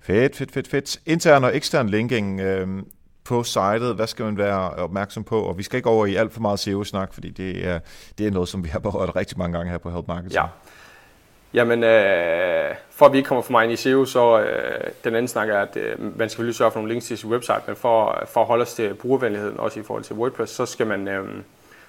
Fedt, 0.00 0.36
fedt, 0.36 0.52
fedt, 0.52 0.68
fedt. 0.68 1.00
Intern 1.06 1.44
og 1.44 1.56
ekstern 1.56 1.88
linking 1.88 2.40
øh, 2.40 2.68
på 3.24 3.42
sitet, 3.42 3.94
hvad 3.94 4.06
skal 4.06 4.24
man 4.24 4.38
være 4.38 4.70
opmærksom 4.70 5.24
på? 5.24 5.42
Og 5.42 5.58
vi 5.58 5.62
skal 5.62 5.76
ikke 5.76 5.88
over 5.88 6.06
i 6.06 6.14
alt 6.14 6.32
for 6.32 6.40
meget 6.40 6.58
SEO-snak, 6.58 7.14
fordi 7.14 7.30
det 7.30 7.66
er, 7.66 7.80
det 8.18 8.26
er 8.26 8.30
noget, 8.30 8.48
som 8.48 8.64
vi 8.64 8.68
har 8.68 8.78
berørt 8.88 9.16
rigtig 9.16 9.38
mange 9.38 9.56
gange 9.56 9.70
her 9.70 9.78
på 9.78 9.90
Help 9.90 10.08
Marketing. 10.08 10.34
Ja. 10.34 10.46
Jamen, 11.54 11.84
øh, 11.84 12.74
for 12.90 13.06
at 13.06 13.12
vi 13.12 13.16
ikke 13.18 13.28
kommer 13.28 13.42
for 13.42 13.52
meget 13.52 13.64
ind 13.64 13.72
i 13.72 13.76
SEO, 13.76 14.04
så 14.04 14.40
øh, 14.40 14.90
den 15.04 15.14
anden 15.14 15.28
snak 15.28 15.48
er, 15.48 15.58
at 15.58 15.76
øh, 15.76 16.00
man 16.00 16.12
skal 16.16 16.30
selvfølgelig 16.30 16.56
sørge 16.56 16.70
for 16.70 16.78
nogle 16.78 16.92
links 16.92 17.06
til 17.06 17.18
sin 17.18 17.30
website, 17.30 17.60
men 17.66 17.76
for, 17.76 18.24
for 18.26 18.40
at 18.40 18.46
holde 18.46 18.62
os 18.62 18.74
til 18.74 18.94
brugervenligheden, 18.94 19.60
også 19.60 19.80
i 19.80 19.82
forhold 19.82 20.04
til 20.04 20.16
WordPress, 20.16 20.52
så 20.52 20.66
skal 20.66 20.86
man, 20.86 21.08
øh, 21.08 21.28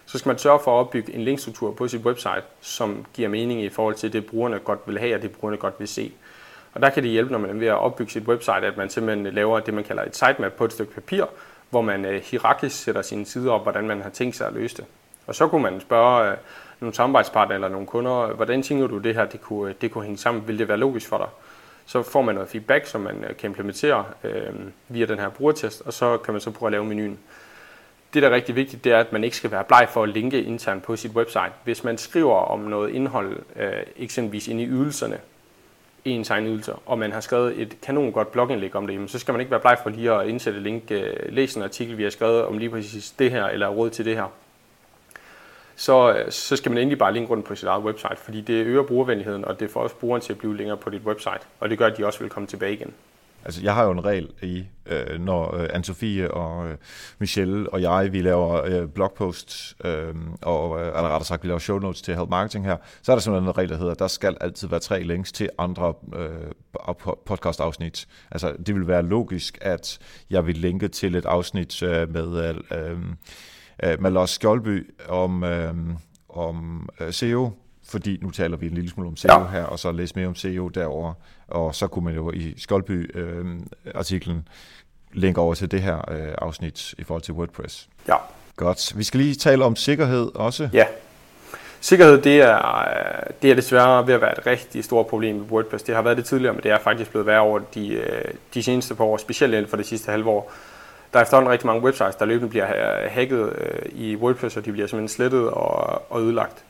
så 0.06 0.17
skal 0.17 0.30
man 0.30 0.38
sørge 0.38 0.60
for 0.63 0.80
at 0.80 0.80
opbygge 0.80 1.15
en 1.15 1.21
linkstruktur 1.21 1.71
på 1.71 1.88
sit 1.88 2.02
website, 2.02 2.43
som 2.62 3.06
giver 3.13 3.30
mening 3.30 3.62
i 3.62 3.69
forhold 3.69 3.95
til 3.95 4.13
det, 4.13 4.26
brugerne 4.26 4.60
godt 4.60 4.80
vil 4.86 4.99
have, 4.99 5.15
og 5.15 5.21
det 5.21 5.32
brugerne 5.32 5.58
godt 5.58 5.73
vil 5.80 5.88
se. 5.88 6.12
Og 6.73 6.82
der 6.82 6.89
kan 6.89 7.04
det 7.04 7.12
hjælpe, 7.12 7.32
når 7.32 7.39
man 7.39 7.49
er 7.49 7.54
ved 7.54 7.67
at 7.67 7.78
opbygge 7.78 8.12
sit 8.12 8.23
website, 8.23 8.67
at 8.67 8.78
man 8.78 8.89
simpelthen 8.89 9.28
øh, 9.28 9.34
laver 9.34 9.60
det, 9.60 9.73
man 9.73 9.84
kalder 9.84 10.04
et 10.04 10.15
sitemap 10.15 10.52
på 10.52 10.65
et 10.65 10.73
stykke 10.73 10.93
papir, 10.93 11.26
hvor 11.69 11.82
man 11.82 12.06
øh, 12.06 12.21
hierarkisk 12.21 12.84
sætter 12.84 13.02
sine 13.02 13.26
sider 13.26 13.52
op, 13.52 13.63
hvordan 13.63 13.88
man 13.88 14.02
har 14.02 14.10
tænkt 14.10 14.36
sig 14.36 14.47
at 14.47 14.54
løse 14.54 14.78
det. 14.78 14.86
Og 15.28 15.36
så 15.36 15.47
kunne 15.47 15.63
man 15.63 15.82
spørge 15.82 16.32
øh, 16.32 16.38
nogle 16.84 16.96
samarbejdspartnere 16.96 17.56
eller 17.56 17.69
nogle 17.69 17.88
kunder, 17.88 18.28
hvordan 18.28 18.63
tænker 18.63 18.88
du 18.88 18.98
det 18.98 19.15
her, 19.15 19.26
det 19.26 19.41
kunne, 19.41 19.74
det 19.82 19.91
kunne 19.91 20.04
hænge 20.04 20.17
sammen? 20.17 20.48
Vil 20.48 20.60
det 20.60 20.67
være 20.67 20.78
logisk 20.78 21.08
for 21.08 21.17
dig? 21.17 21.28
Så 21.86 22.04
får 22.04 22.22
man 22.22 22.36
noget 22.36 22.50
feedback, 22.50 22.86
som 22.86 23.02
man 23.02 23.24
øh, 23.30 23.36
kan 23.36 23.50
implementere 23.50 24.06
øh, 24.24 24.54
via 24.89 25.06
den 25.06 25.19
her 25.19 25.30
brugertest, 25.30 25.82
og 25.86 25.93
så 25.93 26.17
kan 26.17 26.34
man 26.34 26.41
så 26.41 26.52
prøve 26.52 26.67
at 26.67 26.72
lave 26.72 26.86
menuen. 26.86 27.19
Det, 28.13 28.24
der 28.24 28.30
er 28.30 28.34
rigtig 28.36 28.56
vigtigt, 28.56 28.84
det 28.84 28.91
er, 28.91 29.00
at 29.00 29.13
man 29.13 29.24
ikke 29.24 29.38
skal 29.38 29.52
være 29.52 29.63
bleg 29.63 29.88
for 29.89 30.04
at 30.04 30.10
linke 30.10 30.43
internt 30.43 30.84
på 30.84 30.96
sit 30.96 31.12
website. 31.12 31.52
Hvis 31.63 31.84
man 31.84 31.98
skriver 31.98 32.36
om 32.36 32.60
noget 32.60 32.89
indhold, 32.93 33.38
øh, 33.56 33.72
eksempelvis 33.98 34.48
inde 34.48 34.63
i 34.63 34.67
ydelserne, 34.67 35.17
i 36.06 36.10
ens 36.10 36.30
egen 36.30 36.48
ydelser, 36.48 36.82
og 36.86 37.00
man 37.00 37.12
har 37.12 37.22
skrevet 37.22 37.62
et 37.62 37.82
kanon 37.82 38.12
godt 38.12 38.32
blogindlæg 38.32 38.76
om 38.76 38.88
det, 38.88 39.12
så 39.12 39.19
skal 39.19 39.32
man 39.32 39.41
ikke 39.41 39.52
være 39.52 39.60
bleg 39.60 39.78
for 39.84 39.89
lige 39.89 40.12
at 40.12 40.28
indsætte 40.28 40.60
link, 40.60 40.84
øh, 40.91 41.02
læs 41.02 41.32
læse 41.32 41.58
en 41.58 41.63
artikel, 41.63 41.98
vi 41.98 42.04
har 42.04 42.10
skrevet 42.10 42.46
om 42.46 42.58
lige 42.58 42.69
præcis 42.69 43.12
det 43.12 43.32
her, 43.32 43.46
eller 43.46 43.67
råd 43.67 43.89
til 43.89 44.06
det 44.06 44.15
her 44.15 44.32
så, 45.76 46.14
øh, 46.14 46.32
så 46.32 46.56
skal 46.56 46.72
man 46.72 46.78
endelig 46.78 46.98
bare 46.98 47.14
linke 47.14 47.30
rundt 47.30 47.46
på 47.46 47.56
sit 47.56 47.68
eget 47.68 47.84
website, 47.84 48.18
fordi 48.18 48.42
det 48.42 48.66
øger 48.66 48.84
brugervenligheden, 48.84 49.46
og 49.46 49.60
det 49.60 49.70
får 49.70 49.80
også 49.80 49.96
brugeren 49.96 50.22
til 50.22 50.34
at 50.34 50.40
blive 50.40 50.58
længere 50.58 50.78
på 50.78 50.90
dit 50.90 51.02
website, 51.02 51.40
og 51.60 51.70
det 51.70 51.78
gør, 51.78 51.88
at 51.88 51.98
de 51.98 52.06
også 52.06 52.20
vil 52.20 52.30
komme 52.30 52.48
tilbage 52.48 52.74
igen. 52.74 52.94
Altså, 53.46 53.62
jeg 53.64 53.74
har 53.74 53.84
jo 53.84 53.92
en 53.92 54.06
regel 54.06 54.30
i, 54.42 54.64
øh, 54.86 55.20
når 55.20 55.56
øh, 55.56 55.70
Anne-Sophie 55.74 56.32
og 56.32 56.68
øh, 56.68 56.78
Michelle 57.20 57.74
og 57.74 57.82
jeg, 57.82 58.14
vi 58.14 58.22
laver 58.22 58.64
øh, 58.66 58.88
blogposts, 58.88 59.76
øh, 59.86 60.16
og 60.42 60.80
øh, 60.80 60.88
eller 60.88 61.02
rettere 61.02 61.26
sagt, 61.26 61.44
vi 61.44 61.48
laver 61.48 61.60
show 61.60 61.80
notes 61.80 62.02
til 62.02 62.16
Help 62.16 62.30
Marketing 62.30 62.66
her, 62.66 62.78
så 63.02 63.12
er 63.12 63.16
der 63.16 63.22
simpelthen 63.22 63.50
en 63.50 63.58
regel, 63.58 63.70
der 63.70 63.78
hedder, 63.78 63.94
der 63.94 64.08
skal 64.08 64.38
altid 64.42 64.68
være 64.68 64.80
tre 64.80 65.04
links 65.04 65.32
til 65.32 65.50
andre 65.58 65.94
øh, 66.16 67.08
podcast-afsnit. 67.26 68.08
Altså, 68.32 68.54
det 68.66 68.76
vil 68.76 68.88
være 68.88 69.04
logisk, 69.04 69.58
at 69.62 70.00
jeg 70.30 70.48
vil 70.48 70.58
linke 70.58 70.88
til 70.88 71.16
et 71.16 71.26
afsnit 71.26 71.84
øh, 71.84 72.14
med... 72.14 72.56
Øh, 72.72 72.92
øh 72.92 72.98
øh, 73.84 74.02
med 74.02 74.12
Lars 74.12 74.30
Skjoldby 74.30 74.94
om, 75.10 75.44
øh, 75.44 75.74
om 76.30 76.90
øh, 77.00 77.14
SEO, 77.14 77.52
fordi 77.86 78.18
nu 78.22 78.32
taler 78.32 78.58
vi 78.58 78.68
en 78.68 78.74
lille 78.74 78.90
smule 78.90 79.08
om 79.08 79.18
SEO 79.18 79.40
ja. 79.40 79.48
her, 79.48 79.64
og 79.64 79.80
så 79.80 79.92
læse 79.92 80.16
mere 80.16 80.28
om 80.28 80.36
SEO 80.36 80.68
derover 80.68 81.14
og 81.54 81.76
så 81.76 81.88
kunne 81.88 82.06
man 82.06 82.16
jo 82.16 82.32
i 82.32 82.54
Skjoldby-artiklen 82.58 84.38
øh, 84.38 84.44
linke 85.14 85.42
over 85.42 85.54
til 85.54 85.72
det 85.72 85.82
her 85.82 86.12
øh, 86.12 86.34
afsnit 86.38 86.94
i 86.98 87.04
forhold 87.04 87.22
til 87.22 87.34
WordPress. 87.34 87.90
Ja. 88.08 88.16
Godt. 88.56 88.98
Vi 88.98 89.04
skal 89.04 89.20
lige 89.20 89.36
tale 89.36 89.66
om 89.66 89.76
sikkerhed 89.76 90.32
også. 90.36 90.70
Ja. 90.74 90.86
Sikkerhed, 91.82 92.22
det 92.22 92.42
er, 92.42 92.62
det 93.42 93.52
er 93.52 93.56
desværre 93.56 94.08
ved 94.08 94.14
at 94.14 94.22
være 94.22 94.40
et 94.40 94.46
rigtig 94.46 94.84
stort 94.84 95.08
problem 95.08 95.38
i 95.38 95.40
WordPress. 95.40 95.84
Det 95.84 95.96
har 95.96 96.02
været 96.02 96.18
det 96.18 96.26
tidligere, 96.26 96.54
men 96.54 96.64
det 96.64 96.72
er 96.72 96.80
faktisk 96.80 97.12
blevet 97.12 97.28
værre 97.28 97.42
over 97.42 97.60
de, 97.74 97.94
øh, 97.94 98.34
de 98.54 98.64
seneste 98.64 98.96
par 98.96 99.04
år, 99.04 99.18
specielt 99.18 99.54
inden 99.54 99.70
for 99.70 99.78
det 99.78 99.86
sidste 99.86 100.12
halve 100.12 100.30
år. 100.30 100.52
Der 101.13 101.19
er 101.19 101.23
efterhånden 101.23 101.52
rigtig 101.52 101.67
mange 101.67 101.84
websites, 101.84 102.15
der 102.15 102.26
løbende 102.26 102.49
bliver 102.49 102.67
øh, 102.67 103.12
hacket 103.12 103.54
øh, 103.58 103.91
i 103.91 104.15
WordPress, 104.15 104.58
og 104.58 104.65
de 104.65 104.71
bliver 104.71 104.88
simpelthen 104.88 105.15
slettet 105.15 105.49
og, 105.49 106.02
og 106.12 106.21
ødelagt. 106.21 106.63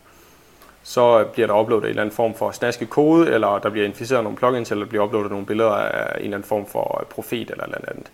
Så 0.83 1.19
øh, 1.19 1.25
bliver 1.25 1.47
der 1.47 1.61
uploadet 1.61 1.83
en 1.83 1.89
eller 1.89 2.01
anden 2.01 2.15
form 2.15 2.35
for 2.35 2.51
snasket 2.51 2.89
kode, 2.89 3.33
eller 3.33 3.59
der 3.59 3.69
bliver 3.69 3.85
inficeret 3.85 4.23
nogle 4.23 4.37
plugins, 4.37 4.71
eller 4.71 4.85
der 4.85 4.89
bliver 4.89 5.05
uploadet 5.05 5.31
nogle 5.31 5.45
billeder 5.45 5.71
af 5.71 6.17
en 6.17 6.23
eller 6.23 6.37
anden 6.37 6.47
form 6.47 6.65
for 6.65 7.07
profet 7.09 7.51
eller 7.51 7.67
noget 7.67 7.85
andet. 7.87 8.11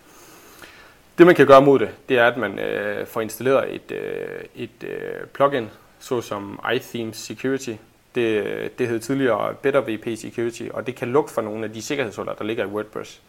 Det 1.17 1.25
man 1.25 1.35
kan 1.35 1.47
gøre 1.47 1.61
mod 1.61 1.79
det, 1.79 1.89
det 2.09 2.17
er, 2.17 2.27
at 2.27 2.37
man 2.37 2.59
øh, 2.59 3.07
får 3.07 3.21
installeret 3.21 3.75
et, 3.75 3.91
øh, 3.91 4.43
et 4.55 4.83
øh, 4.83 5.27
plugin, 5.33 5.69
såsom 5.99 6.59
iThemes 6.75 7.17
Security. 7.17 7.73
Det, 8.15 8.79
det 8.79 8.87
hed 8.87 8.99
tidligere 8.99 9.53
Better 9.53 9.81
VP 9.81 10.17
Security, 10.17 10.63
og 10.73 10.87
det 10.87 10.95
kan 10.95 11.07
lukke 11.07 11.31
for 11.31 11.41
nogle 11.41 11.65
af 11.65 11.73
de 11.73 11.81
sikkerhedshuller, 11.81 12.33
der 12.33 12.43
ligger 12.43 12.63
i 12.63 12.67
WordPress 12.67 13.21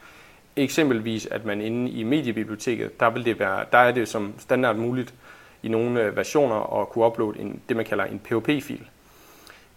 eksempelvis, 0.56 1.26
at 1.26 1.44
man 1.44 1.60
inde 1.60 1.90
i 1.90 2.02
mediebiblioteket, 2.02 3.00
der, 3.00 3.10
vil 3.10 3.24
det 3.24 3.38
være, 3.38 3.64
der 3.72 3.78
er 3.78 3.92
det 3.92 4.08
som 4.08 4.34
standard 4.38 4.76
muligt 4.76 5.14
i 5.62 5.68
nogle 5.68 6.02
øh, 6.02 6.16
versioner 6.16 6.80
at 6.80 6.88
kunne 6.88 7.06
uploade 7.06 7.40
en, 7.40 7.60
det, 7.68 7.76
man 7.76 7.84
kalder 7.84 8.04
en 8.04 8.18
POP-fil. 8.18 8.86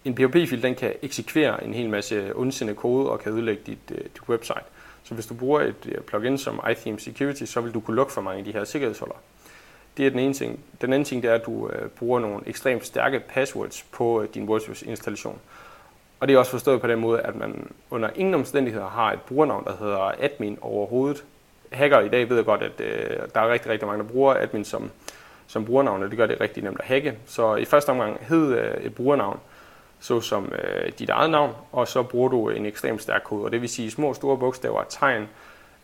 En 0.06 0.16
POP-fil 0.16 0.64
den 0.64 0.76
kan 0.76 0.94
eksekvere 1.02 1.64
en 1.64 1.74
hel 1.74 1.90
masse 1.90 2.36
ondsindede 2.36 2.78
kode 2.78 3.10
og 3.10 3.20
kan 3.20 3.32
ødelægge 3.32 3.62
dit, 3.66 3.92
øh, 3.92 3.98
dit 3.98 4.30
website. 4.30 4.64
Så 5.04 5.14
hvis 5.14 5.26
du 5.26 5.34
bruger 5.34 5.62
et 5.62 5.86
øh, 5.86 6.02
plugin 6.02 6.38
som 6.38 6.62
iTheme 6.72 7.00
Security, 7.00 7.44
så 7.44 7.62
vil 7.62 7.74
du 7.74 7.80
kunne 7.80 7.96
lukke 7.96 8.14
for 8.14 8.22
mange 8.22 8.40
af 8.40 8.46
de 8.46 8.52
her 8.52 8.64
sikkerhedshuller. 8.64 9.16
Det 9.98 10.06
er 10.06 10.10
den 10.10 10.20
ene 10.20 10.34
ting. 10.34 10.60
Den 10.82 10.94
anden 10.94 11.06
ting 11.06 11.24
det 11.24 11.32
er, 11.32 11.36
at 11.36 11.46
du 11.46 11.70
bruger 11.96 12.20
nogle 12.20 12.40
ekstremt 12.46 12.86
stærke 12.86 13.20
passwords 13.20 13.84
på 13.92 14.26
din 14.34 14.50
WordPress-installation. 14.50 15.40
Og 16.20 16.28
det 16.28 16.34
er 16.34 16.40
også 16.40 16.52
forstået 16.52 16.82
på 16.82 16.88
den 16.88 17.00
måde, 17.00 17.22
at 17.22 17.36
man 17.36 17.72
under 17.90 18.10
ingen 18.16 18.34
omstændigheder 18.34 18.88
har 18.88 19.12
et 19.12 19.22
brugernavn, 19.22 19.66
der 19.66 19.78
hedder 19.80 20.12
admin 20.20 20.58
overhovedet. 20.62 21.24
Hacker 21.72 22.00
i 22.00 22.10
dag 22.10 22.30
ved 22.30 22.44
godt, 22.44 22.62
at 22.62 22.82
øh, 22.82 23.18
der 23.36 23.42
er 23.42 23.50
rigtig, 23.50 23.72
rigtig 23.72 23.88
mange, 23.88 24.04
der 24.04 24.10
bruger 24.10 24.34
admin 24.34 24.66
som, 24.66 24.92
som 25.48 25.66
brugernavn, 25.66 26.04
og 26.04 26.10
det 26.10 26.18
gør 26.18 26.26
det 26.26 26.42
rigtig 26.42 26.64
nemt 26.64 26.80
at 26.80 26.86
hacke. 26.86 27.18
Så 27.26 27.56
i 27.56 27.66
første 27.66 27.90
omgang 27.90 28.18
hed 28.22 28.58
øh, 28.58 28.74
et 28.84 28.96
brugernavn, 28.96 29.40
såsom 30.00 30.54
øh, 30.64 30.92
dit 31.00 31.10
eget 31.10 31.30
navn, 31.30 31.52
og 31.72 31.88
så 31.88 32.04
bruger 32.04 32.30
du 32.30 32.50
en 32.50 32.66
ekstremt 32.66 33.02
stærk 33.02 33.22
kode, 33.24 33.46
og 33.46 33.52
det 33.52 33.62
vil 33.62 33.70
sige 33.70 33.92
små 33.92 34.08
og 34.08 34.16
store 34.16 34.38
bogstaver, 34.38 34.84
tegn, 34.90 35.28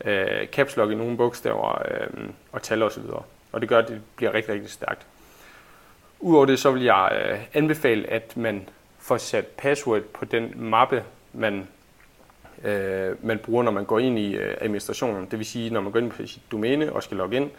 øh, 0.05 0.47
caps 0.47 0.77
lock 0.77 0.91
i 0.91 0.95
nogle 0.95 1.17
bogstaver 1.17 1.81
øh, 1.91 2.29
og 2.51 2.61
tal 2.61 2.83
osv. 2.83 3.03
Og 3.51 3.61
det 3.61 3.69
gør, 3.69 3.79
at 3.79 3.87
det 3.87 4.01
bliver 4.15 4.33
rigtig, 4.33 4.53
rigtig 4.53 4.69
stærkt. 4.69 5.05
Udover 6.19 6.45
det, 6.45 6.59
så 6.59 6.71
vil 6.71 6.83
jeg 6.83 7.25
øh, 7.25 7.39
anbefale, 7.53 8.09
at 8.09 8.37
man 8.37 8.69
får 9.09 9.17
sat 9.17 9.47
password 9.47 10.01
på 10.01 10.25
den 10.25 10.53
mappe, 10.55 11.03
man, 11.33 11.67
øh, 12.63 13.25
man 13.25 13.39
bruger, 13.39 13.63
når 13.63 13.71
man 13.71 13.85
går 13.85 13.99
ind 13.99 14.19
i 14.19 14.35
øh, 14.35 14.57
administrationen. 14.61 15.27
Det 15.31 15.39
vil 15.39 15.45
sige, 15.45 15.69
når 15.69 15.81
man 15.81 15.91
går 15.91 15.99
ind 15.99 16.11
på 16.11 16.27
sit 16.27 16.41
domæne 16.51 16.93
og 16.93 17.03
skal 17.03 17.17
logge 17.17 17.37
ind, 17.37 17.49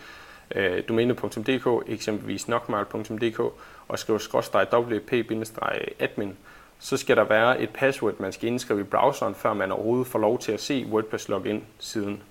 øh, 0.55 0.83
domæne.dk, 0.89 1.91
eksempelvis 1.93 2.49
nokmal.dk, 2.49 3.41
og 3.89 3.99
skriver 3.99 4.19
skrådstræk 4.19 4.69
wp-admin, 4.73 6.35
så 6.79 6.97
skal 6.97 7.17
der 7.17 7.25
være 7.25 7.61
et 7.61 7.71
password, 7.71 8.15
man 8.19 8.33
skal 8.33 8.49
indskrive 8.49 8.81
i 8.81 8.85
browseren, 8.85 9.35
før 9.35 9.55
man 9.55 9.73
overhovedet 9.73 10.07
får 10.07 10.19
lov 10.19 10.39
til 10.39 10.53
at 10.53 10.61
se 10.61 10.87
WordPress 10.91 11.29
login-siden. 11.29 12.23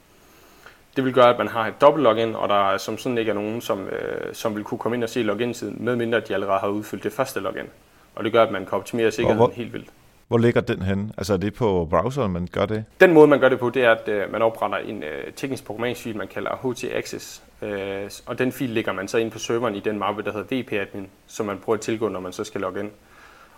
Det 0.96 1.06
vil 1.06 1.14
gøre, 1.14 1.30
at 1.30 1.38
man 1.38 1.48
har 1.48 1.68
et 1.68 1.82
dobbelt 1.82 2.04
login, 2.04 2.36
og 2.36 2.50
der 2.50 2.78
som 2.78 2.98
sådan 2.98 3.18
ikke 3.18 3.30
er 3.30 3.36
nogen, 3.36 3.62
som, 3.62 3.88
øh, 3.88 4.34
som 4.34 4.56
vil 4.56 4.64
kunne 4.64 4.78
komme 4.78 4.96
ind 4.96 5.04
og 5.04 5.10
se 5.10 5.24
login-siden, 5.24 5.78
medmindre 5.80 6.20
de 6.20 6.34
allerede 6.34 6.60
har 6.60 6.68
udfyldt 6.68 7.04
det 7.04 7.14
første 7.14 7.39
login 7.39 7.70
og 8.16 8.24
det 8.24 8.32
gør, 8.32 8.43
at 8.43 8.51
man 8.51 8.66
kan 8.66 8.78
optimere 8.78 9.12
sikkerheden 9.12 9.38
hvor, 9.38 9.51
helt 9.55 9.74
vildt. 9.74 9.89
Hvor 10.28 10.38
ligger 10.38 10.62
den 10.62 10.82
hen? 10.82 11.12
Altså 11.18 11.34
er 11.34 11.38
det 11.38 11.53
på 11.53 11.88
browseren, 11.89 12.32
man 12.32 12.47
gør 12.51 12.66
det? 12.66 12.86
Den 12.99 13.14
måde, 13.14 13.28
man 13.28 13.39
gør 13.39 13.49
det 13.49 13.60
på, 13.60 13.70
det 13.70 13.84
er, 13.84 13.91
at 13.91 14.07
øh, 14.07 14.32
man 14.32 14.41
opretter 14.41 14.78
en 14.78 15.03
øh, 15.03 15.34
teknisk 15.36 15.66
programmeringsfil, 15.66 16.18
man 16.18 16.28
kalder 16.28 16.51
HT-Access. 16.51 17.41
Øh, 17.66 18.10
og 18.26 18.39
den 18.39 18.51
fil 18.51 18.70
ligger 18.70 18.93
man 18.93 19.07
så 19.07 19.18
ind 19.18 19.32
på 19.32 19.39
serveren 19.39 19.76
i 19.76 19.80
den 19.80 19.99
mappe, 19.99 20.24
der 20.24 20.32
hedder 20.32 20.62
VP-admin, 20.62 21.07
som 21.28 21.45
man 21.45 21.57
prøver 21.57 21.78
at 21.78 21.82
tilgå, 21.82 22.10
når 22.10 22.20
man 22.20 22.34
så 22.34 22.43
skal 22.43 22.62
logge 22.62 22.80
ind. 22.80 22.89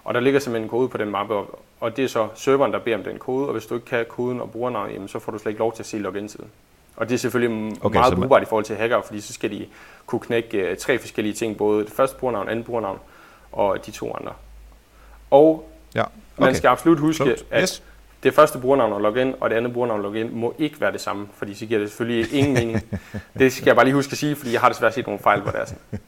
Og 0.03 0.13
der 0.13 0.19
ligger 0.19 0.39
simpelthen 0.39 0.65
en 0.65 0.69
kode 0.69 0.89
på 0.89 0.97
den 0.97 1.09
mappe, 1.09 1.35
og 1.79 1.97
det 1.97 2.03
er 2.03 2.07
så 2.07 2.27
serveren, 2.35 2.71
der 2.71 2.79
beder 2.79 2.97
om 2.97 3.03
den 3.03 3.17
kode, 3.17 3.47
og 3.47 3.51
hvis 3.51 3.65
du 3.65 3.75
ikke 3.75 3.85
kan 3.85 4.05
koden 4.09 4.41
og 4.41 4.51
brugernavn, 4.51 4.91
jamen, 4.91 5.07
så 5.07 5.19
får 5.19 5.31
du 5.31 5.37
slet 5.37 5.49
ikke 5.49 5.59
lov 5.59 5.73
til 5.73 5.83
at 5.83 5.87
se 5.87 5.97
login-siden. 5.97 6.47
Og 6.95 7.09
det 7.09 7.15
er 7.15 7.19
selvfølgelig 7.19 7.77
okay, 7.81 7.99
meget 7.99 8.15
brugbart 8.15 8.41
i 8.41 8.45
forhold 8.45 8.65
til 8.65 8.75
hacker, 8.75 9.01
fordi 9.01 9.21
så 9.21 9.33
skal 9.33 9.51
de 9.51 9.65
kunne 10.05 10.19
knække 10.19 10.71
uh, 10.71 10.77
tre 10.77 10.99
forskellige 10.99 11.33
ting, 11.33 11.57
både 11.57 11.85
det 11.85 11.93
første 11.93 12.17
brugernavn, 12.17 12.49
andet 12.49 12.65
brugernavn 12.65 12.99
og 13.51 13.85
de 13.85 13.91
to 13.91 14.15
andre. 14.19 14.33
Og 15.31 15.69
ja, 15.95 16.01
okay. 16.01 16.11
man 16.37 16.55
skal 16.55 16.67
absolut 16.67 16.99
huske, 16.99 17.23
Klogt. 17.23 17.45
at 17.51 17.61
yes. 17.61 17.83
det 18.23 18.33
første 18.33 18.59
brugernavn 18.59 18.93
og 18.93 19.01
login 19.01 19.33
og 19.39 19.49
det 19.49 19.55
andet 19.55 19.73
brugernavn 19.73 19.99
og 19.99 20.11
login 20.11 20.35
må 20.35 20.55
ikke 20.57 20.81
være 20.81 20.91
det 20.91 21.01
samme, 21.01 21.27
fordi 21.33 21.53
så 21.53 21.65
giver 21.65 21.79
det 21.79 21.89
selvfølgelig 21.89 22.33
ingen 22.33 22.53
mening. 22.53 22.99
det 23.39 23.53
skal 23.53 23.65
jeg 23.65 23.75
bare 23.75 23.85
lige 23.85 23.95
huske 23.95 24.11
at 24.11 24.17
sige, 24.17 24.35
fordi 24.35 24.53
jeg 24.53 24.61
har 24.61 24.69
desværre 24.69 24.91
set 24.91 25.07
nogle 25.07 25.19
fejl, 25.19 25.41
hvor 25.41 25.51
det 25.51 25.61
er 25.61 25.65
sådan. 25.65 25.81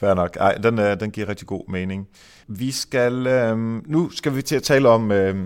Fair 0.00 0.14
nok. 0.14 0.36
Ej, 0.40 0.54
den, 0.54 0.78
øh, 0.78 1.00
den 1.00 1.10
giver 1.10 1.28
rigtig 1.28 1.46
god 1.46 1.68
mening. 1.68 2.08
Vi 2.46 2.72
skal, 2.72 3.26
øh, 3.26 3.58
nu 3.86 4.10
skal 4.10 4.36
vi 4.36 4.42
til 4.42 4.56
at 4.56 4.62
tale 4.62 4.88
om, 4.88 5.12
øh, 5.12 5.36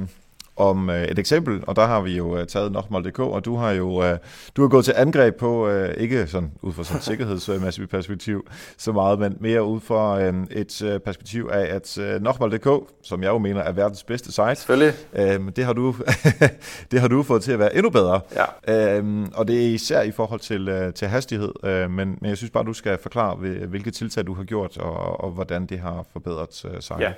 om 0.57 0.91
øh, 0.91 1.05
et 1.05 1.19
eksempel, 1.19 1.65
og 1.67 1.77
der 1.77 1.87
har 1.87 2.01
vi 2.01 2.17
jo 2.17 2.37
øh, 2.37 2.47
taget 2.47 2.73
Nokmal.dk, 2.73 3.19
og 3.19 3.45
du 3.45 3.57
har 3.57 3.71
jo 3.71 4.05
øh, 4.05 4.19
du 4.57 4.63
har 4.63 4.69
gået 4.69 4.85
til 4.85 4.95
angreb 4.97 5.37
på, 5.37 5.69
øh, 5.69 5.95
ikke 5.97 6.27
sådan 6.27 6.53
ud 6.63 6.73
fra 6.73 6.85
sådan 6.85 6.99
et 6.99 7.05
sikkerhedsmæssigt 7.05 7.91
perspektiv 7.91 8.47
så 8.79 8.93
meget, 8.93 9.19
men 9.19 9.37
mere 9.41 9.65
ud 9.65 9.81
fra 9.81 10.23
øh, 10.23 10.35
et 10.51 10.83
øh, 10.83 11.01
perspektiv 11.01 11.49
af, 11.53 11.75
at 11.75 11.99
øh, 11.99 12.23
Nokmal.dk, 12.23 12.69
som 13.03 13.23
jeg 13.23 13.29
jo 13.29 13.39
mener 13.39 13.61
er 13.61 13.73
verdens 13.73 14.05
bedste 14.05 14.33
site, 14.33 14.55
Selvfølgelig. 14.55 14.95
Øh, 15.13 15.41
det, 15.57 15.65
har 15.65 15.73
du, 15.73 15.95
det 16.91 17.01
har 17.01 17.09
du 17.09 17.23
fået 17.23 17.43
til 17.43 17.53
at 17.53 17.59
være 17.59 17.75
endnu 17.77 17.91
bedre. 17.91 18.21
Ja. 18.67 18.99
Øh, 18.99 19.27
og 19.35 19.49
det 19.49 19.67
er 19.67 19.75
især 19.75 20.03
i 20.03 20.11
forhold 20.11 20.41
til, 20.41 20.69
øh, 20.69 20.95
til 20.95 21.09
hastighed, 21.09 21.53
øh, 21.65 21.91
men, 21.91 22.19
men 22.21 22.29
jeg 22.29 22.37
synes 22.37 22.51
bare, 22.51 22.65
du 22.65 22.73
skal 22.73 22.99
forklare, 23.03 23.37
hvilke 23.67 23.91
tiltag 23.91 24.27
du 24.27 24.35
har 24.35 24.45
gjort, 24.45 24.79
og, 24.79 25.21
og 25.25 25.31
hvordan 25.31 25.67
det 25.67 25.79
har 25.79 26.05
forbedret 26.13 26.65
øh, 26.65 26.81
sig. 26.81 26.97
Ja. 27.01 27.13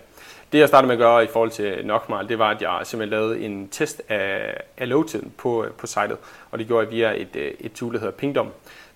Det 0.53 0.59
jeg 0.59 0.69
startede 0.69 0.87
med 0.87 0.95
at 0.95 0.99
gøre 0.99 1.25
i 1.25 1.27
forhold 1.27 1.51
til 1.51 1.87
Nokmal, 1.87 2.29
det 2.29 2.39
var, 2.39 2.51
at 2.51 2.63
jeg 2.63 2.81
simpelthen 2.85 3.21
lavede 3.21 3.41
en 3.41 3.69
test 3.69 4.03
af, 4.09 4.61
af 4.77 4.89
load-tiden 4.89 5.33
på, 5.39 5.65
øh, 5.65 5.71
på 5.71 5.87
sitet, 5.87 6.17
og 6.51 6.59
det 6.59 6.67
gjorde 6.67 6.85
jeg 6.85 6.93
via 6.93 7.13
et, 7.23 7.37
øh, 7.37 7.53
et 7.61 7.73
tool, 7.73 7.93
der 7.93 7.99
hedder 7.99 8.13
Pingdom. 8.13 8.49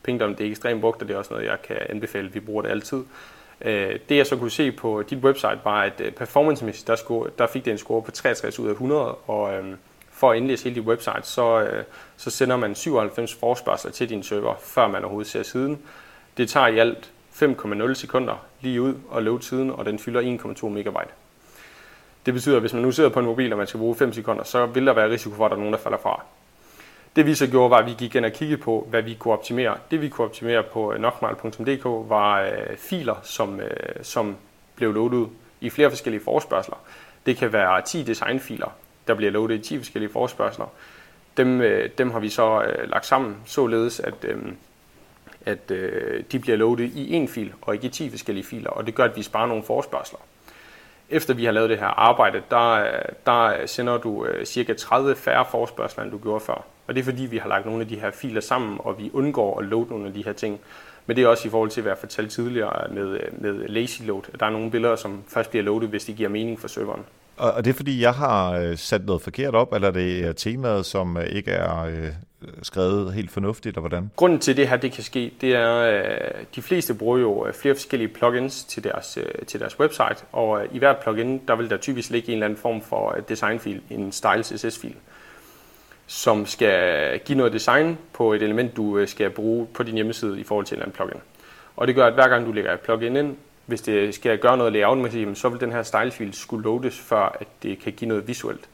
Pingdom 0.02 0.34
det 0.34 0.46
er 0.46 0.50
ekstremt 0.50 0.80
brugt, 0.80 1.02
og 1.02 1.08
det 1.08 1.14
er 1.14 1.18
også 1.18 1.34
noget, 1.34 1.46
jeg 1.46 1.62
kan 1.62 1.76
anbefale, 1.88 2.32
vi 2.32 2.40
bruger 2.40 2.62
det 2.62 2.70
altid. 2.70 3.02
Øh, 3.60 3.98
det 4.08 4.16
jeg 4.16 4.26
så 4.26 4.36
kunne 4.36 4.50
se 4.50 4.72
på 4.72 5.02
dit 5.02 5.18
website 5.18 5.58
var, 5.64 5.82
at 5.82 6.02
performancemæssigt, 6.16 6.86
der, 6.86 6.96
score, 6.96 7.30
der 7.38 7.46
fik 7.46 7.64
det 7.64 7.70
en 7.70 7.78
score 7.78 8.02
på 8.02 8.10
63 8.10 8.58
ud 8.58 8.66
af 8.66 8.72
100, 8.72 9.14
og 9.14 9.54
øhm, 9.54 9.76
for 10.12 10.30
at 10.30 10.36
indlæse 10.36 10.64
hele 10.64 10.76
dit 10.76 10.84
website, 10.84 11.22
så, 11.22 11.68
så 12.16 12.30
sender 12.30 12.56
man 12.56 12.74
97 12.74 13.34
forspørgseler 13.34 13.92
til 13.92 14.08
din 14.08 14.22
server, 14.22 14.54
før 14.62 14.88
man 14.88 15.04
overhovedet 15.04 15.30
ser 15.30 15.42
siden. 15.42 15.78
Det 16.36 16.48
tager 16.48 16.66
i 16.66 16.78
alt 16.78 17.10
5,0 17.32 17.94
sekunder 17.94 18.46
lige 18.60 18.82
ud 18.82 18.94
og 19.10 19.22
løbe 19.22 19.38
tiden, 19.38 19.70
og 19.70 19.86
den 19.86 19.98
fylder 19.98 20.38
1,2 20.62 20.68
megabyte. 20.68 21.10
Det 22.30 22.34
betyder, 22.34 22.56
at 22.56 22.62
hvis 22.62 22.72
man 22.72 22.82
nu 22.82 22.92
sidder 22.92 23.10
på 23.10 23.20
en 23.20 23.26
mobil, 23.26 23.52
og 23.52 23.58
man 23.58 23.66
skal 23.66 23.78
bruge 23.78 23.96
5 23.96 24.12
sekunder, 24.12 24.44
så 24.44 24.66
vil 24.66 24.86
der 24.86 24.92
være 24.92 25.10
risiko 25.10 25.34
for, 25.34 25.44
at 25.44 25.50
der 25.50 25.56
er 25.56 25.58
nogen, 25.58 25.72
der 25.72 25.78
falder 25.78 25.98
fra. 25.98 26.22
Det 27.16 27.26
vi 27.26 27.34
så 27.34 27.46
gjorde, 27.46 27.70
var, 27.70 27.76
at 27.76 27.86
vi 27.86 27.94
gik 27.98 28.14
ind 28.14 28.24
og 28.24 28.32
kiggede 28.32 28.60
på, 28.60 28.86
hvad 28.90 29.02
vi 29.02 29.14
kunne 29.14 29.34
optimere. 29.34 29.76
Det 29.90 30.02
vi 30.02 30.08
kunne 30.08 30.24
optimere 30.24 30.62
på 30.62 30.92
øh, 30.92 31.00
nokmal.dk 31.00 31.84
var 31.84 32.42
øh, 32.42 32.76
filer, 32.76 33.14
som, 33.22 33.60
øh, 33.60 33.68
som 34.02 34.36
blev 34.76 34.92
loadet 34.92 35.28
i 35.60 35.70
flere 35.70 35.90
forskellige 35.90 36.24
forspørgseler. 36.24 36.76
Det 37.26 37.36
kan 37.36 37.52
være 37.52 37.82
10 37.82 38.02
designfiler, 38.02 38.72
der 39.06 39.14
bliver 39.14 39.32
loadet 39.32 39.54
i 39.54 39.62
10 39.62 39.78
forskellige 39.78 40.12
forspørgseler. 40.12 40.66
Dem, 41.36 41.60
øh, 41.60 41.90
dem 41.98 42.10
har 42.10 42.20
vi 42.20 42.28
så 42.28 42.62
øh, 42.62 42.90
lagt 42.90 43.06
sammen, 43.06 43.36
således 43.46 44.00
at, 44.00 44.24
øh, 44.24 44.42
at 45.46 45.70
øh, 45.70 46.24
de 46.32 46.38
bliver 46.38 46.56
loadet 46.56 46.90
i 46.94 47.24
én 47.24 47.28
fil, 47.28 47.52
og 47.62 47.74
ikke 47.74 47.86
i 47.86 47.90
10 47.90 48.10
forskellige 48.10 48.44
filer, 48.44 48.70
og 48.70 48.86
det 48.86 48.94
gør, 48.94 49.04
at 49.04 49.16
vi 49.16 49.22
sparer 49.22 49.46
nogle 49.46 49.62
forspørgseler 49.62 50.20
efter 51.10 51.34
vi 51.34 51.44
har 51.44 51.52
lavet 51.52 51.70
det 51.70 51.78
her 51.78 51.86
arbejde, 51.86 52.42
der, 52.50 52.86
der 53.26 53.66
sender 53.66 53.98
du 53.98 54.26
øh, 54.26 54.46
cirka 54.46 54.72
30 54.74 55.16
færre 55.16 55.44
forspørgseler, 55.50 56.02
end 56.02 56.12
du 56.12 56.18
gjorde 56.18 56.40
før. 56.40 56.64
Og 56.86 56.94
det 56.94 57.00
er 57.00 57.04
fordi, 57.04 57.22
vi 57.22 57.38
har 57.38 57.48
lagt 57.48 57.66
nogle 57.66 57.80
af 57.80 57.88
de 57.88 58.00
her 58.00 58.10
filer 58.10 58.40
sammen, 58.40 58.78
og 58.80 58.98
vi 58.98 59.10
undgår 59.12 59.58
at 59.58 59.64
load 59.64 59.86
nogle 59.90 60.06
af 60.06 60.12
de 60.12 60.24
her 60.24 60.32
ting. 60.32 60.60
Men 61.06 61.16
det 61.16 61.24
er 61.24 61.28
også 61.28 61.48
i 61.48 61.50
forhold 61.50 61.70
til, 61.70 61.82
hvad 61.82 61.92
jeg 61.92 61.98
fortalte 61.98 62.34
tidligere 62.34 62.88
med, 62.92 63.08
øh, 63.08 63.42
med 63.42 63.68
lazy 63.68 64.02
load. 64.02 64.22
Der 64.40 64.46
er 64.46 64.50
nogle 64.50 64.70
billeder, 64.70 64.96
som 64.96 65.22
først 65.28 65.50
bliver 65.50 65.62
loadet, 65.62 65.88
hvis 65.88 66.04
det 66.04 66.16
giver 66.16 66.28
mening 66.28 66.60
for 66.60 66.68
serveren. 66.68 67.04
Og 67.40 67.64
det 67.64 67.70
er 67.70 67.74
fordi, 67.74 68.02
jeg 68.02 68.12
har 68.12 68.52
øh, 68.52 68.76
sat 68.76 69.06
noget 69.06 69.22
forkert 69.22 69.54
op, 69.54 69.72
eller 69.72 69.90
det 69.90 70.20
er 70.26 70.32
temaet, 70.32 70.86
som 70.86 71.16
øh, 71.16 71.26
ikke 71.26 71.50
er 71.50 71.82
øh, 71.84 72.08
skrevet 72.62 73.12
helt 73.12 73.30
fornuftigt, 73.30 73.76
eller 73.76 73.88
hvordan? 73.88 74.10
Grunden 74.16 74.38
til 74.38 74.56
det 74.56 74.68
her, 74.68 74.76
det 74.76 74.92
kan 74.92 75.02
ske, 75.02 75.32
det 75.40 75.54
er, 75.54 75.76
øh, 75.76 76.44
de 76.54 76.62
fleste 76.62 76.94
bruger 76.94 77.18
jo 77.18 77.46
flere 77.60 77.74
forskellige 77.74 78.08
plugins 78.08 78.64
til 78.64 78.84
deres, 78.84 79.18
til 79.46 79.60
deres 79.60 79.80
website, 79.80 80.24
og 80.32 80.62
i 80.72 80.78
hvert 80.78 80.96
plugin, 80.96 81.40
der 81.48 81.56
vil 81.56 81.70
der 81.70 81.76
typisk 81.76 82.10
ligge 82.10 82.28
en 82.28 82.34
eller 82.34 82.46
anden 82.46 82.58
form 82.58 82.82
for 82.82 83.16
designfil, 83.28 83.80
en 83.90 84.12
style 84.12 84.42
CSS-fil, 84.42 84.94
som 86.06 86.46
skal 86.46 87.18
give 87.18 87.38
noget 87.38 87.52
design 87.52 87.98
på 88.12 88.32
et 88.32 88.42
element, 88.42 88.76
du 88.76 89.06
skal 89.06 89.30
bruge 89.30 89.66
på 89.66 89.82
din 89.82 89.94
hjemmeside 89.94 90.40
i 90.40 90.44
forhold 90.44 90.66
til 90.66 90.74
en 90.74 90.78
eller 90.78 90.86
anden 90.86 90.96
plugin. 90.96 91.20
Og 91.76 91.86
det 91.86 91.94
gør, 91.94 92.06
at 92.06 92.14
hver 92.14 92.28
gang 92.28 92.46
du 92.46 92.52
lægger 92.52 92.72
et 92.72 92.80
plugin 92.80 93.16
ind, 93.16 93.36
hvis 93.70 93.82
det 93.82 94.14
skal 94.14 94.38
gøre 94.38 94.56
noget 94.56 94.72
layoutmæssigt, 94.72 95.38
så 95.38 95.48
vil 95.48 95.60
den 95.60 95.72
her 95.72 95.82
stylefil 95.82 96.34
skulle 96.34 96.64
loades, 96.64 96.98
før 96.98 97.36
at 97.40 97.46
det 97.62 97.78
kan 97.78 97.92
give 97.92 98.08
noget 98.08 98.28
visuelt. 98.28 98.68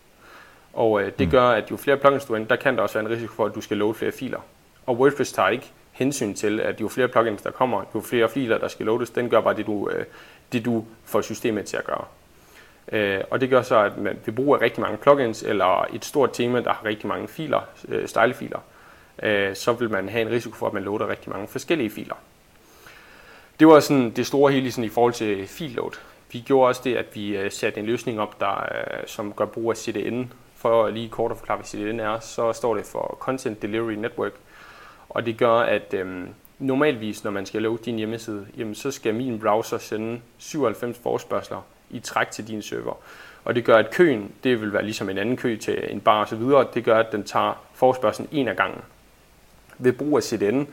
Og 0.72 1.03
øh, 1.03 1.12
det 1.18 1.26
mm. 1.26 1.30
gør, 1.30 1.49
at 1.49 1.70
jo 1.70 1.76
flere 1.76 1.97
plugins 1.97 2.24
du 2.24 2.34
ind, 2.34 2.47
der 2.47 2.57
kan 2.57 2.76
der 2.76 2.82
også 2.82 2.99
være 2.99 3.05
en 3.11 3.16
risiko 3.16 3.34
for, 3.34 3.47
at 3.47 3.55
du 3.55 3.61
skal 3.61 3.76
loade 3.76 3.94
flere 3.94 4.12
filer. 4.12 4.40
Og 4.86 4.99
WordPress 4.99 5.32
tager 5.32 5.49
ikke 5.49 5.72
hensyn 5.92 6.34
til, 6.34 6.61
at 6.61 6.80
jo 6.80 6.88
flere 6.88 7.09
plugins 7.09 7.42
der 7.42 7.51
kommer, 7.51 7.84
jo 7.94 8.01
flere 8.01 8.28
filer 8.28 8.59
der 8.59 8.68
skal 8.68 8.86
loades, 8.86 9.11
den 9.11 9.30
gør 9.30 9.40
bare 9.40 9.57
det, 9.57 9.66
du, 9.66 9.88
øh, 9.88 10.05
det, 10.53 10.64
du 10.64 10.84
får 11.05 11.20
systemet 11.20 11.64
til 11.64 11.76
at 11.76 11.84
gøre. 11.84 12.05
Øh, 12.92 13.20
og 13.30 13.40
det 13.40 13.51
gør 13.51 13.62
så, 13.62 13.78
at 13.78 13.99
man 13.99 14.18
vil 14.24 14.32
bruge 14.32 14.61
rigtig 14.61 14.80
mange 14.80 14.97
plugins, 14.97 15.42
eller 15.42 15.86
et 15.92 16.05
stort 16.05 16.30
tema, 16.32 16.61
der 16.61 16.72
har 16.72 16.84
rigtig 16.84 17.07
mange 17.07 17.28
filer, 17.28 17.61
øh, 17.88 18.09
stylefiler, 18.09 18.59
øh, 19.22 19.57
så 19.57 19.72
vil 19.72 19.90
man 19.90 20.09
have 20.09 20.22
en 20.22 20.30
risiko 20.30 20.55
for, 20.55 20.66
at 20.66 20.72
man 20.72 20.82
loader 20.82 21.09
rigtig 21.09 21.30
mange 21.30 21.49
forskellige 21.49 21.90
filer. 21.90 22.14
Det 23.61 23.68
var 23.68 23.80
sådan 23.80 24.11
det 24.11 24.26
store 24.26 24.52
hele 24.52 24.72
sådan, 24.72 24.84
i 24.84 24.88
forhold 24.88 25.12
til 25.12 25.46
filload. 25.48 25.92
Vi 26.32 26.40
gjorde 26.40 26.68
også 26.68 26.80
det, 26.84 26.96
at 26.96 27.07
vi 27.14 27.36
øh, 27.36 27.50
satte 27.50 27.80
en 27.80 27.86
løsning 27.86 28.20
op, 28.20 28.40
der, 28.40 28.62
øh, 28.62 29.07
som 29.07 29.32
gør 29.32 29.44
brug 29.44 29.70
af 29.70 29.76
CDN. 29.76 30.32
For 30.57 30.88
lige 30.88 31.09
kort 31.09 31.30
at 31.30 31.38
forklare, 31.38 31.59
hvad 31.59 31.66
CDN 31.66 32.00
er, 32.00 32.20
så 32.20 32.52
står 32.52 32.74
det 32.74 32.84
for 32.84 33.16
Content 33.20 33.62
Delivery 33.62 33.92
Network. 33.92 34.32
Og 35.09 35.26
det 35.26 35.38
gør, 35.38 35.52
at 35.52 35.94
øhm, 35.94 36.28
normalvis, 36.59 37.24
når 37.24 37.30
man 37.30 37.46
skal 37.46 37.62
lave 37.62 37.78
din 37.84 37.96
hjemmeside, 37.96 38.46
jamen, 38.57 38.74
så 38.74 38.90
skal 38.90 39.14
min 39.14 39.40
browser 39.40 39.78
sende 39.78 40.20
97 40.38 40.98
forspørgseler 41.02 41.66
i 41.90 42.00
træk 42.00 42.30
til 42.30 42.48
din 42.48 42.62
server. 42.62 42.94
Og 43.44 43.54
det 43.54 43.64
gør, 43.64 43.76
at 43.76 43.90
køen, 43.90 44.32
det 44.44 44.61
vil 44.61 44.72
være 44.72 44.82
ligesom 44.82 45.09
en 45.09 45.18
anden 45.18 45.36
kø 45.36 45.57
til 45.57 45.92
en 45.92 46.00
bar 46.00 46.24
osv., 46.24 46.40
det 46.74 46.84
gør, 46.84 46.98
at 46.98 47.12
den 47.12 47.24
tager 47.24 47.62
forspørgselen 47.74 48.28
en 48.32 48.48
af 48.48 48.57
gangen. 48.57 48.80
Ved 49.78 49.92
brug 49.92 50.16
af 50.16 50.22
CDN, 50.22 50.66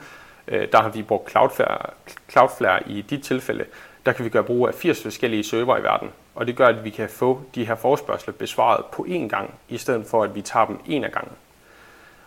Øh, 0.48 0.68
der 0.72 0.82
har 0.82 0.90
vi 0.90 1.02
brugt 1.02 1.32
Cloudflare, 1.32 1.90
Cloudflare 2.30 2.90
i 2.90 3.02
dit 3.02 3.24
tilfælde. 3.24 3.66
Der 4.06 4.12
kan 4.12 4.26
vi 4.26 4.30
gøre 4.30 4.44
brug 4.44 4.68
af 4.68 4.74
80 4.74 5.04
forskellige 5.04 5.44
server 5.44 5.78
i 5.78 5.84
verden. 5.84 6.10
Og 6.36 6.48
det 6.48 6.56
gør, 6.56 6.68
at 6.68 6.84
vi 6.84 6.90
kan 6.90 7.10
få 7.10 7.42
de 7.56 7.66
her 7.66 7.76
forspørgseler 7.76 8.34
besvaret 8.34 8.86
på 8.86 9.06
én 9.10 9.28
gang, 9.28 9.54
i 9.70 9.78
stedet 9.78 10.06
for 10.06 10.24
at 10.24 10.36
vi 10.36 10.42
tager 10.42 10.66
dem 10.66 10.80
en 10.86 11.04
af 11.04 11.12
gangen. 11.12 11.34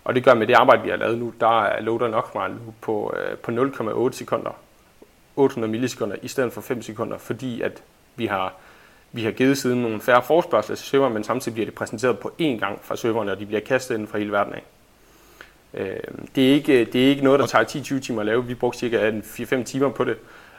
Og 0.05 0.15
det 0.15 0.25
gør 0.25 0.35
med 0.35 0.47
det 0.47 0.55
arbejde, 0.55 0.83
vi 0.83 0.91
har 0.91 0.97
lavet 0.97 1.19
nu, 1.19 1.33
der 1.41 1.63
er 1.63 1.81
loader 1.81 2.09
nok 2.09 2.35
mig 2.35 2.51
nu 2.51 2.75
på, 2.81 3.15
øh, 3.17 3.37
på 3.37 3.51
0,8 3.51 4.13
sekunder, 4.13 4.51
800 5.37 5.71
millisekunder, 5.71 6.17
i 6.23 6.29
stedet 6.29 6.53
for 6.53 6.61
5 6.61 6.83
sekunder, 6.83 7.19
fordi 7.19 7.61
at 7.63 7.83
vi 8.17 8.27
har, 8.27 8.55
vi 9.13 9.25
har 9.25 9.31
givet 9.31 9.59
siden 9.59 9.83
nogle 9.83 10.01
færre 10.01 10.23
forspørgseler 10.23 10.77
til 10.77 10.87
serveren, 10.87 11.15
men 11.15 11.25
samtidig 11.25 11.55
bliver 11.55 11.67
det 11.67 11.75
præsenteret 11.75 12.19
på 12.19 12.33
én 12.41 12.59
gang 12.59 12.79
fra 12.83 12.97
serverne, 12.97 13.33
og 13.33 13.39
de 13.39 13.47
bliver 13.47 13.61
kastet 13.61 13.99
ind 13.99 14.09
fra 14.09 14.19
hele 14.19 14.33
verden 14.33 14.55
af. 14.55 14.63
Øh, 15.75 15.97
det, 16.35 16.49
er 16.49 16.55
ikke, 16.55 16.85
det 16.85 17.05
er 17.05 17.09
ikke 17.09 17.25
noget, 17.25 17.41
der 17.41 17.47
tager 17.47 17.65
10-20 17.65 18.01
timer 18.01 18.21
at 18.21 18.27
lave. 18.27 18.47
Vi 18.47 18.55
brugte 18.55 18.79
cirka 18.79 19.11
4-5 19.11 19.63
timer 19.63 19.89
på 19.89 20.05
det. 20.05 20.17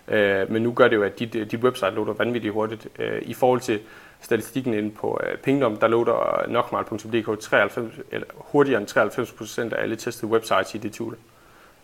Øh, 0.07 0.51
men 0.51 0.61
nu 0.61 0.73
gør 0.73 0.87
det 0.87 0.95
jo, 0.95 1.03
at 1.03 1.19
dit, 1.19 1.33
dit 1.33 1.63
website 1.63 1.91
loader 1.91 2.13
vanvittigt 2.13 2.53
hurtigt. 2.53 2.87
Øh, 2.99 3.21
I 3.21 3.33
forhold 3.33 3.61
til 3.61 3.79
statistikken 4.21 4.73
inde 4.73 4.91
på 4.91 5.21
øh, 5.23 5.37
Pingdom, 5.37 5.77
der 5.77 5.87
loader 5.87 6.47
nokmal.dk 6.47 7.39
93, 7.41 7.93
eller 8.11 8.27
hurtigere 8.35 8.81
end 8.81 9.69
93% 9.71 9.75
af 9.75 9.81
alle 9.83 9.95
testede 9.95 10.31
websites 10.31 10.75
i 10.75 10.77
det 10.77 10.93
tool. 10.93 11.17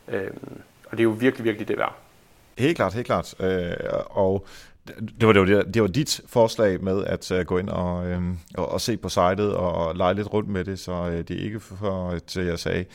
Øh, 0.07 0.31
og 0.85 0.91
det 0.91 0.99
er 0.99 1.03
jo 1.03 1.09
virkelig, 1.09 1.45
virkelig 1.45 1.67
det 1.67 1.77
værd. 1.77 1.95
Helt 2.57 2.75
klart, 2.75 2.93
helt 2.93 3.05
klart. 3.05 3.35
Øh, 3.39 3.73
og 4.09 4.45
det 5.19 5.27
var, 5.27 5.33
det, 5.33 5.55
var, 5.55 5.63
det 5.63 5.81
var 5.81 5.87
dit 5.87 6.21
forslag 6.27 6.83
med 6.83 7.05
at 7.05 7.31
uh, 7.31 7.39
gå 7.39 7.57
ind 7.57 7.69
og, 7.69 8.07
øh, 8.07 8.21
og, 8.55 8.71
og 8.71 8.81
se 8.81 8.97
på 8.97 9.09
sitet 9.09 9.55
og 9.55 9.95
lege 9.95 10.13
lidt 10.13 10.33
rundt 10.33 10.49
med 10.49 10.63
det, 10.63 10.79
så 10.79 10.91
uh, 10.91 11.13
det 11.13 11.31
er 11.31 11.43
ikke 11.43 11.59
for, 11.59 12.09
at 12.09 12.35
jeg 12.35 12.59
sagde, 12.59 12.85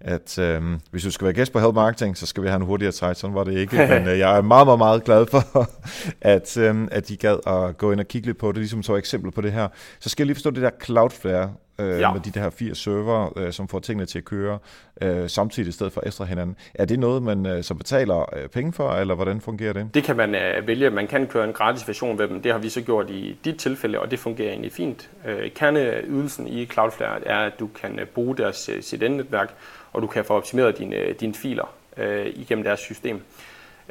at 0.00 0.38
øh, 0.38 0.62
hvis 0.90 1.02
du 1.02 1.10
skal 1.10 1.24
være 1.24 1.34
gæst 1.34 1.52
på 1.52 1.58
Help 1.58 1.74
Marketing, 1.74 2.16
så 2.16 2.26
skal 2.26 2.42
vi 2.42 2.48
have 2.48 2.56
en 2.56 2.66
hurtigere 2.66 2.92
site. 2.92 3.14
Sådan 3.14 3.34
var 3.34 3.44
det 3.44 3.58
ikke. 3.58 3.76
Men 3.90 4.08
øh, 4.08 4.18
jeg 4.18 4.36
er 4.36 4.42
meget, 4.42 4.66
meget, 4.66 4.78
meget 4.78 5.04
glad 5.04 5.26
for, 5.26 5.70
at, 6.20 6.56
øh, 6.56 6.88
at 6.90 7.08
de 7.08 7.16
gad 7.16 7.36
at 7.46 7.78
gå 7.78 7.92
ind 7.92 8.00
og 8.00 8.08
kigge 8.08 8.26
lidt 8.26 8.38
på 8.38 8.52
det, 8.52 8.58
ligesom 8.58 8.82
så 8.82 8.96
eksempel 8.96 9.30
på 9.30 9.40
det 9.40 9.52
her. 9.52 9.68
Så 10.00 10.08
skal 10.08 10.22
jeg 10.22 10.26
lige 10.26 10.34
forstå 10.34 10.50
det 10.50 10.62
der 10.62 10.70
Cloudflare. 10.84 11.52
Øh, 11.80 12.00
ja. 12.00 12.12
med 12.12 12.20
de 12.20 12.30
der 12.30 12.50
80 12.50 12.78
server, 12.78 13.38
øh, 13.38 13.52
som 13.52 13.68
får 13.68 13.78
tingene 13.78 14.06
til 14.06 14.18
at 14.18 14.24
køre 14.24 14.58
øh, 15.02 15.28
samtidig 15.28 15.68
i 15.68 15.72
stedet 15.72 15.92
for 15.92 16.02
efter 16.06 16.24
hinanden. 16.24 16.56
Er 16.74 16.84
det 16.84 16.98
noget, 16.98 17.22
man 17.22 17.46
øh, 17.46 17.62
så 17.62 17.74
betaler 17.74 18.34
øh, 18.36 18.48
penge 18.48 18.72
for, 18.72 18.92
eller 18.92 19.14
hvordan 19.14 19.40
fungerer 19.40 19.72
det? 19.72 19.88
Det 19.94 20.04
kan 20.04 20.16
man 20.16 20.34
øh, 20.34 20.66
vælge. 20.66 20.90
Man 20.90 21.06
kan 21.06 21.26
køre 21.26 21.44
en 21.44 21.52
gratis 21.52 21.88
version 21.88 22.18
ved 22.18 22.28
dem. 22.28 22.42
Det 22.42 22.52
har 22.52 22.58
vi 22.58 22.68
så 22.68 22.80
gjort 22.80 23.10
i 23.10 23.38
dit 23.44 23.56
tilfælde, 23.56 24.00
og 24.00 24.10
det 24.10 24.18
fungerer 24.18 24.50
egentlig 24.50 24.72
fint. 24.72 25.10
Øh, 25.26 25.50
kerneydelsen 25.50 26.48
i 26.48 26.66
Cloudflare 26.66 27.26
er, 27.26 27.38
at 27.38 27.52
du 27.60 27.66
kan 27.80 27.98
øh, 27.98 28.06
bruge 28.06 28.36
deres 28.36 28.68
øh, 28.68 28.82
CDN-netværk, 28.82 29.54
og 29.92 30.02
du 30.02 30.06
kan 30.06 30.24
få 30.24 30.34
optimeret 30.34 30.78
dine, 30.78 30.96
øh, 30.96 31.14
dine 31.20 31.34
filer 31.34 31.74
øh, 31.96 32.26
igennem 32.26 32.64
deres 32.64 32.80
system. 32.80 33.22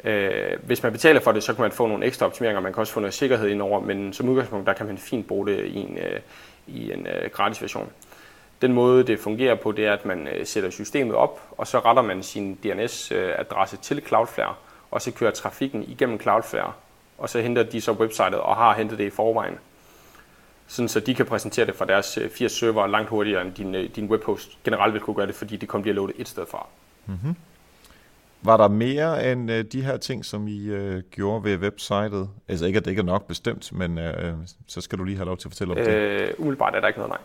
Øh, 0.04 0.58
hvis 0.62 0.82
man 0.82 0.92
betaler 0.92 1.20
for 1.20 1.32
det, 1.32 1.42
så 1.42 1.54
kan 1.54 1.62
man 1.62 1.72
få 1.72 1.86
nogle 1.86 2.06
ekstra 2.06 2.26
optimeringer, 2.26 2.60
man 2.60 2.72
kan 2.72 2.80
også 2.80 2.92
få 2.92 3.00
noget 3.00 3.14
sikkerhed 3.14 3.48
indover, 3.48 3.80
men 3.80 4.12
som 4.12 4.28
udgangspunkt, 4.28 4.66
der 4.66 4.72
kan 4.72 4.86
man 4.86 4.98
fint 4.98 5.26
bruge 5.26 5.46
det 5.46 5.64
i 5.64 5.76
en, 5.76 5.98
øh, 5.98 6.20
i 6.66 6.92
en 6.92 7.06
øh, 7.06 7.30
gratis 7.30 7.62
version. 7.62 7.90
Den 8.62 8.72
måde, 8.72 9.06
det 9.06 9.18
fungerer 9.18 9.54
på, 9.54 9.72
det 9.72 9.86
er, 9.86 9.92
at 9.92 10.04
man 10.04 10.28
øh, 10.28 10.46
sætter 10.46 10.70
systemet 10.70 11.14
op, 11.14 11.40
og 11.50 11.66
så 11.66 11.78
retter 11.78 12.02
man 12.02 12.22
sin 12.22 12.54
DNS-adresse 12.54 13.76
til 13.76 14.02
Cloudflare, 14.06 14.54
og 14.90 15.02
så 15.02 15.10
kører 15.10 15.30
trafikken 15.30 15.82
igennem 15.82 16.20
Cloudflare, 16.20 16.72
og 17.18 17.28
så 17.28 17.40
henter 17.40 17.62
de 17.62 17.80
så 17.80 17.92
websitet 17.92 18.34
og 18.34 18.56
har 18.56 18.74
hentet 18.74 18.98
det 18.98 19.04
i 19.04 19.10
forvejen. 19.10 19.58
Sådan 20.66 20.88
så 20.88 21.00
de 21.00 21.14
kan 21.14 21.26
præsentere 21.26 21.66
det 21.66 21.74
fra 21.74 21.84
deres 21.84 22.18
øh, 22.18 22.30
80 22.30 22.52
server 22.52 22.86
langt 22.86 23.08
hurtigere, 23.08 23.42
end 23.42 23.52
din, 23.52 23.74
øh, 23.74 23.90
din 23.96 24.06
webhost 24.06 24.58
generelt 24.64 24.92
vil 24.94 25.00
kunne 25.02 25.16
gøre 25.16 25.26
det, 25.26 25.34
fordi 25.34 25.56
det 25.56 25.68
kun 25.68 25.82
bliver 25.82 25.94
loadet 25.94 26.16
et 26.18 26.28
sted 26.28 26.46
fra. 26.46 26.66
Mm-hmm. 27.06 27.36
Var 28.42 28.56
der 28.56 28.68
mere 28.68 29.32
end 29.32 29.50
øh, 29.50 29.64
de 29.64 29.82
her 29.82 29.96
ting, 29.96 30.24
som 30.24 30.48
I 30.48 30.66
øh, 30.66 31.02
gjorde 31.10 31.44
ved 31.44 31.58
websitet? 31.58 32.28
Altså 32.48 32.66
ikke, 32.66 32.76
at 32.76 32.84
det 32.84 32.90
ikke 32.90 33.00
er 33.00 33.04
nok 33.04 33.26
bestemt, 33.26 33.72
men 33.72 33.98
øh, 33.98 34.28
øh 34.28 34.34
så 34.66 34.80
skal 34.80 34.98
du 34.98 35.04
lige 35.04 35.16
have 35.16 35.26
lov 35.26 35.36
til 35.36 35.48
at 35.48 35.52
fortælle 35.52 35.72
om 35.72 35.76
det. 35.76 35.88
Øh, 35.88 36.28
umiddelbart 36.38 36.74
er 36.74 36.80
der 36.80 36.88
ikke 36.88 36.98
noget, 36.98 37.10
nej. 37.10 37.18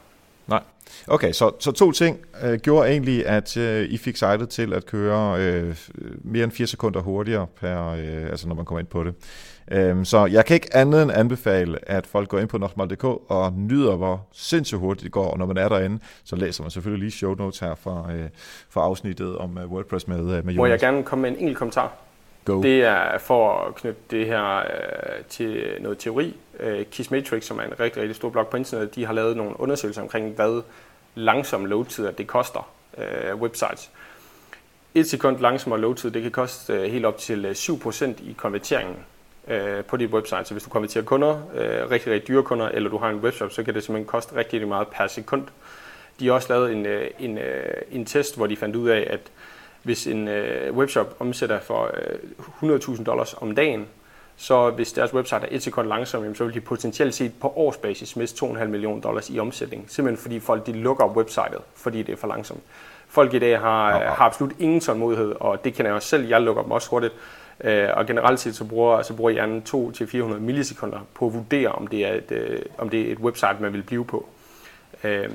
Nej. 0.47 0.61
Okay, 1.07 1.31
så, 1.31 1.51
så 1.59 1.71
to 1.71 1.91
ting 1.91 2.19
øh, 2.43 2.59
gjorde 2.59 2.89
egentlig, 2.89 3.27
at 3.27 3.57
øh, 3.57 3.89
I 3.89 3.97
fik 3.97 4.17
sitet 4.17 4.49
til 4.49 4.73
at 4.73 4.85
køre 4.85 5.39
øh, 5.39 5.77
mere 6.23 6.43
end 6.43 6.51
4 6.51 6.67
sekunder 6.67 7.01
hurtigere, 7.01 7.47
per, 7.61 7.87
øh, 7.89 8.25
altså 8.29 8.47
når 8.47 8.55
man 8.55 8.65
kommer 8.65 8.79
ind 8.79 8.87
på 8.87 9.03
det. 9.03 9.13
Øhm, 9.71 10.05
så 10.05 10.25
jeg 10.25 10.45
kan 10.45 10.53
ikke 10.53 10.75
andet 10.75 11.03
end 11.03 11.11
anbefale, 11.11 11.89
at 11.89 12.07
folk 12.07 12.29
går 12.29 12.39
ind 12.39 12.49
på 12.49 12.57
nokmal.dk 12.57 13.03
og 13.03 13.53
nyder, 13.53 13.95
hvor 13.95 14.27
sindssygt 14.33 14.79
hurtigt 14.79 15.03
det 15.03 15.11
går. 15.11 15.31
Og 15.31 15.37
når 15.39 15.45
man 15.45 15.57
er 15.57 15.69
derinde, 15.69 15.99
så 16.23 16.35
læser 16.35 16.63
man 16.63 16.71
selvfølgelig 16.71 17.03
lige 17.03 17.11
show 17.11 17.35
notes 17.35 17.59
her 17.59 17.75
fra, 17.75 18.13
øh, 18.13 18.29
fra 18.69 18.81
afsnittet 18.81 19.37
om 19.37 19.57
uh, 19.57 19.71
WordPress 19.71 20.07
med, 20.07 20.19
uh, 20.19 20.25
med 20.25 20.35
Jonas. 20.35 20.57
Må 20.57 20.65
jeg 20.65 20.79
gerne 20.79 21.03
komme 21.03 21.21
med 21.21 21.29
en 21.29 21.37
enkelt 21.37 21.57
kommentar? 21.57 21.93
Go. 22.45 22.61
Det 22.61 22.83
er 22.83 23.17
for 23.17 23.67
at 23.67 23.75
knytte 23.75 24.01
det 24.11 24.25
her 24.25 24.57
øh, 24.57 24.63
til 25.29 25.63
noget 25.79 25.97
teori. 25.97 26.35
Øh, 26.59 26.85
Kissmetrics, 26.85 27.45
som 27.45 27.59
er 27.59 27.63
en 27.63 27.79
rigtig, 27.79 28.01
rigtig 28.01 28.15
stor 28.15 28.29
blog 28.29 28.47
på 28.47 28.57
internettet, 28.57 28.95
de 28.95 29.05
har 29.05 29.13
lavet 29.13 29.37
nogle 29.37 29.59
undersøgelser 29.59 30.01
omkring, 30.01 30.35
hvad 30.35 30.61
langsom 31.15 31.65
loadtider 31.65 32.11
det 32.11 32.27
koster 32.27 32.69
øh, 32.97 33.35
websites. 33.35 33.91
Et 34.95 35.09
sekund 35.09 35.39
langsommere 35.39 35.81
loadtid, 35.81 36.11
det 36.11 36.21
kan 36.21 36.31
koste 36.31 36.73
øh, 36.73 36.91
helt 36.91 37.05
op 37.05 37.17
til 37.17 37.45
øh, 37.45 37.51
7% 37.51 38.05
i 38.05 38.35
konverteringen 38.37 38.97
øh, 39.47 39.83
på 39.83 39.97
dit 39.97 40.09
website. 40.09 40.45
Så 40.45 40.53
hvis 40.53 40.63
du 40.63 40.69
konverterer 40.69 41.03
kunder, 41.03 41.41
øh, 41.53 41.91
rigtig, 41.91 42.13
rigtig 42.13 42.27
dyre 42.27 42.43
kunder, 42.43 42.67
eller 42.67 42.89
du 42.89 42.97
har 42.97 43.09
en 43.09 43.19
webshop, 43.19 43.51
så 43.51 43.63
kan 43.63 43.73
det 43.73 43.83
simpelthen 43.83 44.07
koste 44.07 44.35
rigtig, 44.35 44.53
rigtig 44.53 44.67
meget 44.67 44.87
per 44.87 45.07
sekund. 45.07 45.47
De 46.19 46.27
har 46.27 46.33
også 46.33 46.53
lavet 46.53 46.71
en, 46.71 46.85
øh, 46.85 47.07
en, 47.19 47.37
øh, 47.37 47.81
en 47.91 48.05
test, 48.05 48.37
hvor 48.37 48.47
de 48.47 48.55
fandt 48.55 48.75
ud 48.75 48.89
af, 48.89 49.07
at 49.09 49.19
hvis 49.83 50.07
en 50.07 50.27
øh, 50.27 50.75
webshop 50.75 51.15
omsætter 51.19 51.59
for 51.59 51.91
øh, 52.63 52.77
100.000 52.79 53.03
dollars 53.03 53.33
om 53.33 53.55
dagen, 53.55 53.87
så 54.37 54.69
hvis 54.69 54.93
deres 54.93 55.13
website 55.13 55.41
er 55.41 55.47
et 55.51 55.63
sekund 55.63 55.87
langsom, 55.87 56.35
så 56.35 56.45
vil 56.45 56.53
de 56.53 56.61
potentielt 56.61 57.13
set 57.13 57.31
på 57.41 57.53
årsbasis 57.55 58.15
miste 58.15 58.45
2,5 58.45 58.65
millioner 58.65 59.01
dollars 59.01 59.29
i 59.29 59.39
omsætning. 59.39 59.85
Simpelthen 59.87 60.23
fordi 60.23 60.39
folk 60.39 60.65
de 60.65 60.71
lukker 60.71 61.05
websitet, 61.05 61.61
fordi 61.75 62.03
det 62.03 62.13
er 62.13 62.17
for 62.17 62.27
langsomt. 62.27 62.63
Folk 63.07 63.33
i 63.33 63.39
dag 63.39 63.59
har, 63.59 63.95
okay. 63.95 64.05
har 64.05 64.25
absolut 64.25 64.53
ingen 64.59 64.79
tålmodighed, 64.79 65.35
og 65.39 65.63
det 65.63 65.73
kan 65.73 65.85
jeg 65.85 65.93
også 65.93 66.07
selv. 66.07 66.27
Jeg 66.27 66.41
lukker 66.41 66.63
dem 66.63 66.71
også 66.71 66.89
hurtigt. 66.89 67.13
Øh, 67.63 67.89
og 67.93 68.05
generelt 68.05 68.39
set 68.39 68.55
så 68.55 68.65
bruger, 68.65 69.01
så 69.01 69.13
bruger 69.13 69.31
hjernen 69.31 69.63
2-400 69.69 70.39
millisekunder 70.39 70.99
på 71.13 71.27
at 71.27 71.33
vurdere, 71.33 71.69
om 71.69 71.87
det 71.87 72.05
er 72.05 72.13
et, 72.13 72.31
øh, 72.31 72.61
om 72.77 72.89
det 72.89 73.01
er 73.01 73.11
et 73.11 73.17
website, 73.17 73.55
man 73.59 73.73
vil 73.73 73.83
blive 73.83 74.05
på. 74.05 74.29
Øh, 75.03 75.29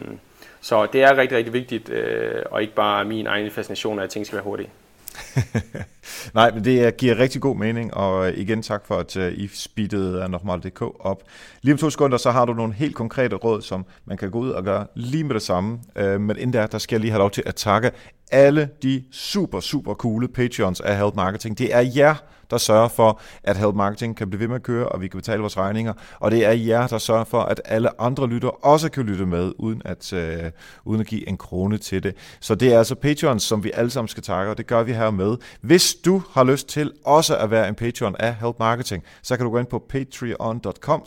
så 0.60 0.86
det 0.86 1.02
er 1.02 1.16
rigtig, 1.16 1.38
rigtig 1.38 1.52
vigtigt, 1.52 1.88
øh, 1.88 2.42
og 2.50 2.62
ikke 2.62 2.74
bare 2.74 3.04
min 3.04 3.26
egen 3.26 3.50
fascination 3.50 3.98
af, 3.98 4.04
at 4.04 4.10
ting 4.10 4.26
skal 4.26 4.36
være 4.36 4.44
hurtige. 4.44 4.70
Nej, 6.34 6.50
men 6.50 6.64
det 6.64 6.96
giver 6.96 7.18
rigtig 7.18 7.40
god 7.40 7.56
mening, 7.56 7.94
og 7.94 8.32
igen 8.32 8.62
tak 8.62 8.86
for, 8.86 8.96
at 8.96 9.16
øh, 9.16 9.32
I 9.32 9.48
speedede 9.54 10.22
øh, 10.22 10.30
Normal.dk 10.30 10.82
op. 10.82 11.22
Lige 11.62 11.74
om 11.74 11.78
to 11.78 11.90
sekunder, 11.90 12.18
så 12.18 12.30
har 12.30 12.44
du 12.44 12.54
nogle 12.54 12.72
helt 12.72 12.94
konkrete 12.94 13.36
råd, 13.36 13.62
som 13.62 13.86
man 14.04 14.16
kan 14.16 14.30
gå 14.30 14.38
ud 14.38 14.50
og 14.50 14.64
gøre 14.64 14.86
lige 14.94 15.24
med 15.24 15.34
det 15.34 15.42
samme. 15.42 15.78
Øh, 15.96 16.20
men 16.20 16.36
inden 16.36 16.52
der, 16.52 16.66
der 16.66 16.78
skal 16.78 16.96
jeg 16.96 17.00
lige 17.00 17.10
have 17.10 17.18
lov 17.18 17.30
til 17.30 17.42
at 17.46 17.54
takke 17.54 17.90
alle 18.30 18.68
de 18.82 19.04
super, 19.12 19.60
super 19.60 19.94
coole 19.94 20.28
Patreons 20.28 20.80
af 20.80 20.98
Help 20.98 21.14
Marketing. 21.14 21.58
Det 21.58 21.74
er 21.74 21.80
jer, 21.96 22.14
der 22.50 22.58
sørger 22.58 22.88
for, 22.88 23.20
at 23.44 23.56
Help 23.56 23.74
Marketing 23.74 24.16
kan 24.16 24.30
blive 24.30 24.40
ved 24.40 24.48
med 24.48 24.56
at 24.56 24.62
køre, 24.62 24.88
og 24.88 25.00
vi 25.00 25.08
kan 25.08 25.18
betale 25.18 25.40
vores 25.40 25.56
regninger. 25.56 25.92
Og 26.20 26.30
det 26.30 26.44
er 26.44 26.52
jer, 26.52 26.86
der 26.86 26.98
sørger 26.98 27.24
for, 27.24 27.40
at 27.40 27.60
alle 27.64 28.00
andre 28.00 28.26
lytter 28.26 28.66
også 28.66 28.90
kan 28.90 29.04
lytte 29.04 29.26
med, 29.26 29.52
uden 29.58 29.82
at, 29.84 30.12
øh, 30.12 30.50
uden 30.84 31.00
at 31.00 31.06
give 31.06 31.28
en 31.28 31.36
krone 31.36 31.78
til 31.78 32.02
det. 32.02 32.14
Så 32.40 32.54
det 32.54 32.72
er 32.72 32.78
altså 32.78 32.94
Patreons, 32.94 33.42
som 33.42 33.64
vi 33.64 33.70
alle 33.74 33.90
sammen 33.90 34.08
skal 34.08 34.22
takke, 34.22 34.50
og 34.50 34.58
det 34.58 34.66
gør 34.66 34.82
vi 34.82 34.92
her 34.92 35.10
med. 35.10 35.36
Hvis 35.60 35.94
du 35.94 36.22
har 36.30 36.44
lyst 36.44 36.68
til 36.68 36.92
også 37.04 37.36
at 37.36 37.50
være 37.50 37.68
en 37.68 37.74
Patreon 37.74 38.16
af 38.18 38.34
Help 38.34 38.58
Marketing, 38.58 39.02
så 39.22 39.36
kan 39.36 39.44
du 39.44 39.52
gå 39.52 39.58
ind 39.58 39.66
på 39.66 39.84
patreon.com 39.88 41.04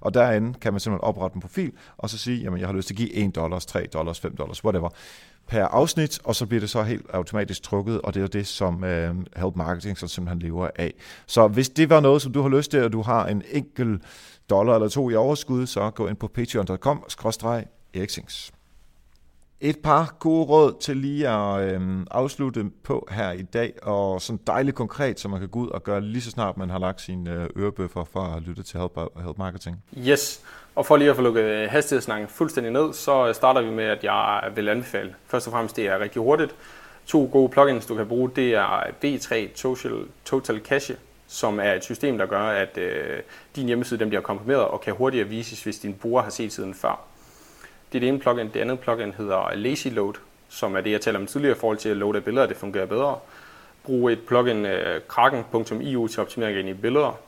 og 0.00 0.14
derinde 0.14 0.58
kan 0.60 0.72
man 0.72 0.80
simpelthen 0.80 1.08
oprette 1.08 1.34
en 1.34 1.40
profil, 1.40 1.72
og 1.98 2.10
så 2.10 2.18
sige, 2.18 2.42
jamen 2.42 2.60
jeg 2.60 2.68
har 2.68 2.74
lyst 2.74 2.86
til 2.88 2.94
at 2.94 2.96
give 2.96 3.14
1 3.14 3.34
dollars, 3.34 3.66
3 3.66 3.86
dollars, 3.92 4.20
5 4.20 4.36
dollars, 4.36 4.64
whatever 4.64 4.88
per 5.48 5.64
afsnit, 5.64 6.18
og 6.24 6.34
så 6.34 6.46
bliver 6.46 6.60
det 6.60 6.70
så 6.70 6.82
helt 6.82 7.06
automatisk 7.12 7.62
trukket, 7.62 8.00
og 8.00 8.14
det 8.14 8.22
er 8.22 8.26
det, 8.26 8.46
som 8.46 8.84
øh, 8.84 9.14
Help 9.36 9.56
Marketing 9.56 9.98
så 9.98 10.08
simpelthen 10.08 10.38
lever 10.38 10.68
af. 10.76 10.94
Så 11.26 11.48
hvis 11.48 11.68
det 11.68 11.90
var 11.90 12.00
noget, 12.00 12.22
som 12.22 12.32
du 12.32 12.42
har 12.42 12.48
lyst 12.48 12.70
til, 12.70 12.84
og 12.84 12.92
du 12.92 13.02
har 13.02 13.26
en 13.26 13.42
enkelt 13.50 14.02
dollar 14.50 14.74
eller 14.74 14.88
to 14.88 15.10
i 15.10 15.14
overskud, 15.14 15.66
så 15.66 15.90
gå 15.90 16.08
ind 16.08 16.16
på 16.16 16.28
patreon.com 16.28 17.04
eriksings. 17.94 18.52
Et 19.60 19.78
par 19.78 20.14
gode 20.18 20.44
råd 20.44 20.74
til 20.80 20.96
lige 20.96 21.28
at 21.28 21.60
øh, 21.60 21.80
afslutte 22.10 22.64
på 22.82 23.08
her 23.10 23.32
i 23.32 23.42
dag, 23.42 23.72
og 23.82 24.22
sådan 24.22 24.40
dejligt 24.46 24.76
konkret, 24.76 25.20
så 25.20 25.28
man 25.28 25.40
kan 25.40 25.48
gå 25.48 25.58
ud 25.58 25.68
og 25.68 25.82
gøre 25.82 26.00
lige 26.00 26.22
så 26.22 26.30
snart 26.30 26.56
man 26.56 26.70
har 26.70 26.78
lagt 26.78 27.00
sine 27.00 27.32
øh, 27.32 27.62
ørebøffer 27.62 28.04
for 28.04 28.20
at 28.20 28.42
lytte 28.42 28.62
til 28.62 28.80
Help, 28.80 28.98
Help 29.24 29.38
Marketing. 29.38 29.82
Yes, 30.06 30.40
og 30.74 30.86
for 30.86 30.96
lige 30.96 31.10
at 31.10 31.16
få 31.16 31.22
lukket 31.22 31.42
øh, 31.42 31.70
hastighedssnakken 31.70 32.28
fuldstændig 32.28 32.72
ned, 32.72 32.92
så 32.92 33.28
øh, 33.28 33.34
starter 33.34 33.62
vi 33.62 33.70
med, 33.70 33.84
at 33.84 34.04
jeg 34.04 34.50
vil 34.54 34.68
anbefale. 34.68 35.14
Først 35.26 35.46
og 35.46 35.52
fremmest, 35.52 35.76
det 35.76 35.86
er 35.86 35.98
rigtig 35.98 36.22
hurtigt. 36.22 36.54
To 37.06 37.28
gode 37.32 37.48
plugins, 37.48 37.86
du 37.86 37.94
kan 37.94 38.06
bruge, 38.06 38.30
det 38.36 38.54
er 38.54 38.82
V3 39.04 39.54
Total, 39.56 40.04
Total 40.24 40.60
Cache, 40.64 40.96
som 41.26 41.60
er 41.60 41.72
et 41.72 41.84
system, 41.84 42.18
der 42.18 42.26
gør, 42.26 42.42
at 42.42 42.78
øh, 42.78 43.18
din 43.56 43.66
hjemmeside 43.66 44.00
den 44.00 44.08
bliver 44.08 44.22
komprimeret 44.22 44.64
og 44.64 44.80
kan 44.80 44.94
hurtigere 44.94 45.28
vises, 45.28 45.64
hvis 45.64 45.78
din 45.78 45.94
bruger 45.94 46.22
har 46.22 46.30
set 46.30 46.52
siden 46.52 46.74
før. 46.74 47.08
Det 47.92 47.98
er 47.98 48.00
det 48.00 48.08
ene 48.08 48.18
plugin. 48.18 48.50
Det 48.54 48.60
andet 48.60 48.80
plugin 48.80 49.12
hedder 49.12 49.54
Lazy 49.54 49.88
Load, 49.88 50.14
som 50.48 50.76
er 50.76 50.80
det, 50.80 50.90
jeg 50.90 51.00
talte 51.00 51.18
om 51.18 51.26
tidligere 51.26 51.56
i 51.56 51.58
forhold 51.58 51.78
til 51.78 51.88
at 51.88 51.96
loade 51.96 52.20
billeder. 52.20 52.46
Det 52.46 52.56
fungerer 52.56 52.86
bedre. 52.86 53.18
Brug 53.84 54.10
et 54.10 54.20
plugin 54.26 54.64
uh, 54.64 54.70
kraken.io 55.08 56.06
til 56.08 56.20
optimering 56.20 56.68
af 56.68 56.80
billeder. 56.80 57.18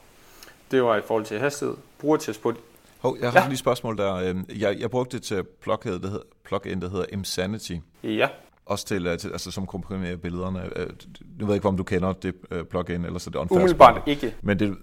Det 0.71 0.83
var 0.83 0.97
i 0.97 1.01
forhold 1.07 1.25
til 1.25 1.39
hastighed. 1.39 1.77
Brugertest 2.01 2.43
på 2.43 2.53
Hov, 2.99 3.17
jeg 3.21 3.33
har 3.33 3.41
ja. 3.41 3.47
lige 3.47 3.53
et 3.53 3.59
spørgsmål 3.59 3.97
der. 3.97 4.15
Øhm, 4.15 4.47
jeg, 4.59 4.81
jeg 4.81 4.91
brugte 4.91 5.17
det 5.17 5.25
til 5.25 5.45
plugin, 5.63 5.93
der 5.93 6.09
hedder, 6.09 6.25
plugin, 6.45 6.81
der 6.81 6.91
hedder 6.91 7.05
Insanity. 7.13 7.73
Ja. 8.05 8.29
Også 8.67 8.87
til, 8.87 9.07
øh, 9.07 9.19
til 9.19 9.31
altså, 9.31 9.51
som 9.51 9.67
komprimerer 9.67 10.17
billederne. 10.17 10.71
Øh, 10.77 10.87
nu 11.39 11.47
ved 11.47 11.47
jeg 11.47 11.55
ikke, 11.55 11.69
om 11.69 11.77
du 11.77 11.83
kender 11.83 12.13
det 12.13 12.35
plugin, 12.71 13.05
eller 13.05 13.19
så 13.19 13.31
det 13.31 13.37
er 13.37 13.53
Umiddelbart 13.53 14.03
ikke. 14.07 14.35
Men 14.43 14.59
det, 14.59 14.77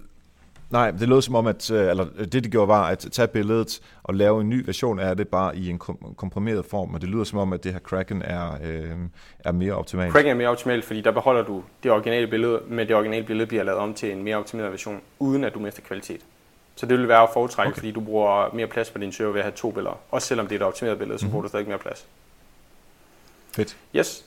Nej, 0.70 0.90
det 0.90 1.08
lød 1.08 1.22
som 1.22 1.34
om, 1.34 1.46
at 1.46 1.70
øh, 1.70 1.90
eller 1.90 2.06
det 2.32 2.44
de 2.44 2.48
gjorde 2.48 2.68
var 2.68 2.88
at 2.88 2.98
tage 2.98 3.28
billedet 3.28 3.80
og 4.02 4.14
lave 4.14 4.40
en 4.40 4.48
ny 4.48 4.64
version 4.66 4.98
af 4.98 5.16
det 5.16 5.28
bare 5.28 5.56
i 5.56 5.70
en 5.70 5.78
komprimeret 6.16 6.64
form, 6.66 6.94
og 6.94 7.00
det 7.00 7.08
lyder 7.08 7.24
som 7.24 7.38
om, 7.38 7.52
at 7.52 7.64
det 7.64 7.72
her 7.72 7.78
Kraken 7.78 8.22
er, 8.22 8.58
øh, 8.64 8.90
er 9.38 9.52
mere 9.52 9.72
optimalt. 9.72 10.12
Kraken 10.12 10.30
er 10.30 10.34
mere 10.34 10.48
optimalt, 10.48 10.84
fordi 10.84 11.00
der 11.00 11.10
beholder 11.10 11.42
du 11.42 11.62
det 11.82 11.90
originale 11.90 12.26
billede, 12.26 12.60
men 12.68 12.88
det 12.88 12.96
originale 12.96 13.26
billede 13.26 13.46
bliver 13.46 13.62
lavet 13.62 13.80
om 13.80 13.94
til 13.94 14.12
en 14.12 14.22
mere 14.22 14.36
optimeret 14.36 14.70
version, 14.70 15.00
uden 15.18 15.44
at 15.44 15.54
du 15.54 15.58
mister 15.58 15.82
kvalitet. 15.82 16.20
Så 16.76 16.86
det 16.86 16.98
vil 16.98 17.08
være 17.08 17.22
at 17.22 17.28
foretrække, 17.32 17.68
okay. 17.68 17.78
fordi 17.78 17.90
du 17.90 18.00
bruger 18.00 18.54
mere 18.54 18.66
plads 18.66 18.90
på 18.90 18.98
din 18.98 19.12
server 19.12 19.32
ved 19.32 19.40
at 19.40 19.44
have 19.44 19.56
to 19.56 19.70
billeder. 19.70 19.98
Også 20.10 20.28
selvom 20.28 20.46
det 20.46 20.54
er 20.54 20.58
et 20.58 20.66
optimeret 20.66 20.98
billede, 20.98 21.18
så 21.18 21.24
mm-hmm. 21.24 21.32
bruger 21.32 21.42
du 21.42 21.48
stadig 21.48 21.68
mere 21.68 21.78
plads. 21.78 22.06
Fedt. 23.52 23.76
Yes. 23.96 24.24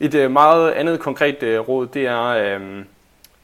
Et 0.00 0.14
øh, 0.14 0.30
meget 0.30 0.70
andet 0.70 1.00
konkret 1.00 1.42
øh, 1.42 1.60
råd, 1.60 1.86
det 1.86 2.06
er... 2.06 2.24
Øh, 2.24 2.84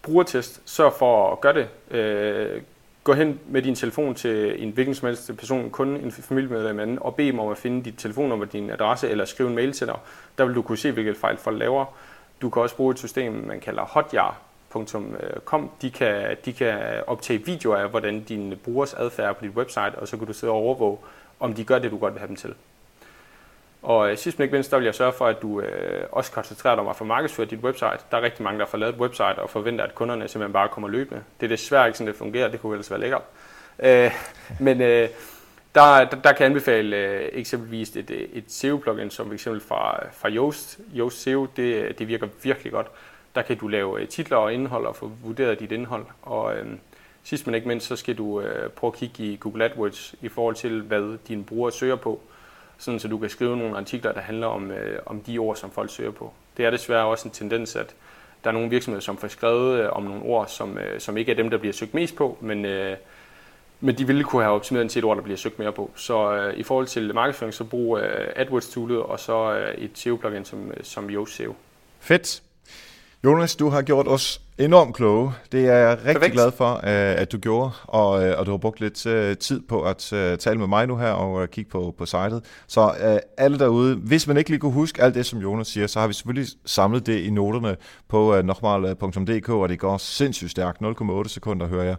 brugertest. 0.03 0.61
Sørg 0.65 0.93
for 0.93 1.33
at 1.33 1.41
gøre 1.41 1.55
det. 1.55 1.69
Øh, 1.91 2.63
gå 3.05 3.13
hen 3.13 3.41
med 3.49 3.63
din 3.63 3.75
telefon 3.75 4.15
til 4.15 4.63
en 4.63 4.71
hvilken 4.71 4.95
som 4.95 5.07
helst 5.07 5.31
person, 5.39 5.71
kun 5.71 5.89
en 5.89 6.13
familiemedlem 6.13 6.81
anden, 6.81 6.99
og 7.01 7.15
bed 7.15 7.27
dem 7.27 7.39
om 7.39 7.49
at 7.49 7.59
finde 7.59 7.85
dit 7.85 7.95
telefonnummer, 7.99 8.45
din 8.45 8.71
adresse, 8.71 9.09
eller 9.09 9.25
skrive 9.25 9.49
en 9.49 9.55
mail 9.55 9.73
til 9.73 9.87
dig. 9.87 9.97
Der 10.39 10.45
vil 10.45 10.55
du 10.55 10.63
kunne 10.63 10.79
se, 10.79 10.93
hvilket 10.93 11.17
fejl 11.17 11.37
folk 11.37 11.59
laver. 11.59 11.85
Du 12.43 12.51
kan 12.51 12.63
også 12.63 12.77
bruge 12.77 12.93
et 12.93 12.99
system, 12.99 13.33
man 13.33 13.61
kalder 13.61 13.83
hotjar.com. 13.83 15.71
De 15.83 15.91
kan, 15.91 16.37
de 16.45 16.53
kan 16.53 16.79
optage 17.07 17.45
videoer 17.47 17.77
af, 17.77 17.91
hvordan 17.91 18.21
din 18.21 18.55
brugers 18.65 18.95
adfærd 18.95 19.29
er 19.29 19.33
på 19.33 19.45
dit 19.45 19.57
website, 19.57 19.95
og 19.99 20.09
så 20.09 20.17
kan 20.17 20.27
du 20.27 20.33
sidde 20.33 20.53
og 20.53 20.59
overvåge, 20.59 20.99
om 21.41 21.55
de 21.55 21.65
gør 21.65 21.79
det, 21.79 21.91
du 21.91 21.99
godt 21.99 22.15
vil 22.15 22.19
have 22.19 22.29
dem 22.29 22.37
til. 22.37 22.55
Og 23.83 24.11
øh, 24.11 24.19
sidst 24.19 24.39
men 24.39 24.45
ikke 24.45 24.53
mindst, 24.53 24.71
der 24.71 24.77
vil 24.77 24.85
jeg 24.85 24.95
sørge 24.95 25.13
for, 25.13 25.27
at 25.27 25.43
du 25.43 25.61
øh, 25.61 26.05
også 26.13 26.33
koncentrerer 26.33 26.75
dig 26.75 26.83
om 26.83 26.89
at 26.89 26.97
få 26.97 27.05
markedsført 27.05 27.51
dit 27.51 27.59
website. 27.59 27.99
Der 28.11 28.17
er 28.17 28.23
rigtig 28.23 28.43
mange, 28.43 28.61
der 28.61 28.67
får 28.67 28.79
lavet 28.79 28.95
et 28.95 29.01
website 29.01 29.39
og 29.39 29.51
forventer, 29.51 29.85
at 29.85 29.95
kunderne 29.95 30.29
simpelthen 30.29 30.53
bare 30.53 30.69
kommer 30.69 30.89
løbende. 30.89 31.23
Det 31.41 31.47
er 31.47 31.49
desværre 31.49 31.87
ikke 31.87 31.99
sådan, 31.99 32.07
det 32.07 32.17
fungerer. 32.17 32.49
Det 32.49 32.61
kunne 32.61 32.73
ellers 32.73 32.91
være 32.91 33.01
lækkert. 33.01 33.23
Øh, 33.79 34.11
men 34.67 34.81
øh, 34.81 35.09
der, 35.75 36.05
der, 36.05 36.05
der 36.05 36.33
kan 36.33 36.41
jeg 36.41 36.47
anbefale 36.47 36.97
øh, 36.97 37.29
eksempelvis 37.33 37.97
et, 37.97 38.11
et 38.11 38.45
SEO-plugin, 38.49 39.11
som 39.11 39.33
eksempel 39.33 39.61
fra, 39.61 40.07
fra 40.13 40.31
Yoast. 40.31 40.81
Yoast 40.97 41.23
SEO, 41.23 41.47
det, 41.57 41.99
det 41.99 42.09
virker 42.09 42.29
virkelig 42.43 42.73
godt. 42.73 42.87
Der 43.35 43.43
kan 43.43 43.57
du 43.57 43.69
lave 43.69 44.01
øh, 44.01 44.09
titler 44.09 44.37
og 44.37 44.55
indhold 44.55 44.87
og 44.87 44.97
få 44.97 45.13
vurderet 45.25 45.61
dit 45.61 45.73
indhold. 45.73 46.05
Og 46.23 46.57
øh, 46.57 46.67
sidst 47.23 47.47
men 47.47 47.55
ikke 47.55 47.69
mindst, 47.69 47.87
så 47.87 47.97
skal 47.97 48.19
du 48.19 48.41
øh, 48.41 48.71
prøve 48.71 48.93
at 48.93 48.99
kigge 48.99 49.23
i 49.33 49.37
Google 49.37 49.65
AdWords 49.65 50.15
i 50.21 50.29
forhold 50.29 50.55
til, 50.55 50.83
hvad 50.83 51.19
dine 51.29 51.45
brugere 51.45 51.73
søger 51.73 51.97
på 51.97 52.21
sådan 52.81 53.01
så 53.01 53.09
du 53.09 53.19
kan 53.19 53.31
skrive 53.31 53.57
nogle 53.57 53.77
artikler, 53.77 54.13
der 54.13 54.21
handler 54.21 54.47
om, 54.47 54.71
øh, 54.71 54.99
om 55.07 55.21
de 55.21 55.39
ord, 55.39 55.57
som 55.57 55.71
folk 55.71 55.91
søger 55.91 56.11
på. 56.11 56.33
Det 56.57 56.65
er 56.65 56.71
desværre 56.71 57.07
også 57.07 57.29
en 57.29 57.35
tendens, 57.35 57.77
at 57.77 57.95
der 58.45 58.51
er 58.51 58.55
nogle 58.55 58.71
virksomheder, 58.71 59.01
som 59.01 59.17
får 59.17 59.29
skrevet 59.29 59.81
øh, 59.81 59.89
om 59.93 60.03
nogle 60.03 60.23
ord, 60.23 60.49
som, 60.49 60.79
øh, 60.79 61.01
som 61.01 61.17
ikke 61.17 61.33
er 61.33 61.37
dem, 61.37 61.51
der 61.51 61.59
bliver 61.59 61.73
søgt 61.73 61.95
mest 61.95 62.17
på, 62.17 62.39
men, 62.41 62.65
øh, 62.65 62.97
men 63.81 63.99
de 63.99 64.07
ville 64.07 64.25
kunne 64.25 64.43
have 64.43 64.55
optimeret 64.55 64.91
til 64.91 64.99
et 64.99 65.05
ord, 65.05 65.17
der 65.17 65.23
bliver 65.23 65.37
søgt 65.37 65.59
mere 65.59 65.73
på. 65.73 65.91
Så 65.97 66.35
øh, 66.35 66.55
i 66.55 66.63
forhold 66.63 66.87
til 66.87 67.15
markedsføring, 67.15 67.55
så 67.55 67.65
brug 67.65 67.99
øh, 67.99 68.29
AdWords-toolet 68.37 68.99
og 68.99 69.21
så 69.21 69.55
øh, 69.55 69.75
et 69.75 69.91
SEO-plugin 69.95 70.45
som, 70.45 70.71
øh, 70.71 70.77
som 70.83 71.11
Yoast 71.11 71.33
SEO. 71.33 71.55
Fedt. 72.01 72.43
Jonas, 73.25 73.57
du 73.57 73.69
har 73.69 73.83
gjort 73.83 74.09
os 74.09 74.41
enormt 74.65 74.95
kloge. 74.95 75.33
Det 75.53 75.69
er 75.69 75.75
jeg 75.75 75.91
rigtig 75.91 76.15
Perfekt. 76.15 76.33
glad 76.33 76.53
for, 76.53 76.75
øh, 76.75 77.21
at 77.21 77.33
du 77.33 77.39
gjorde, 77.39 77.71
og, 77.85 78.27
øh, 78.27 78.39
og 78.39 78.47
du 78.47 78.51
har 78.51 78.59
brugt 78.59 78.81
lidt 78.81 79.07
øh, 79.07 79.37
tid 79.37 79.61
på 79.69 79.83
at 79.83 79.97
tale 80.39 80.59
med 80.59 80.67
mig 80.67 80.87
nu 80.87 80.97
her 80.97 81.11
og 81.11 81.51
kigge 81.51 81.71
på, 81.71 81.95
på 81.99 82.07
sitet. 82.07 82.45
Så 82.67 82.93
alle 83.39 83.59
derude, 83.59 83.97
hvis 83.97 84.27
man 84.27 84.37
ikke 84.37 84.51
lige 84.51 84.61
kunne 84.61 84.73
huske 84.73 85.03
alt 85.03 85.15
det, 85.15 85.27
som 85.27 85.39
Jonas 85.39 85.69
siger, 85.69 85.87
så 85.87 86.01
har 86.01 86.07
vi 86.07 86.13
selvfølgelig 86.13 86.49
samlet 86.67 87.07
det 87.07 87.19
i 87.21 87.31
noterne 87.31 87.77
på 88.09 88.43
nokmal.dk, 88.43 89.49
og 89.49 89.69
det 89.69 89.79
går 89.79 89.97
sindssygt 89.97 90.51
stærkt. 90.51 90.83
0,8 90.83 91.29
sekunder, 91.29 91.67
hører 91.67 91.85
jeg. 91.85 91.97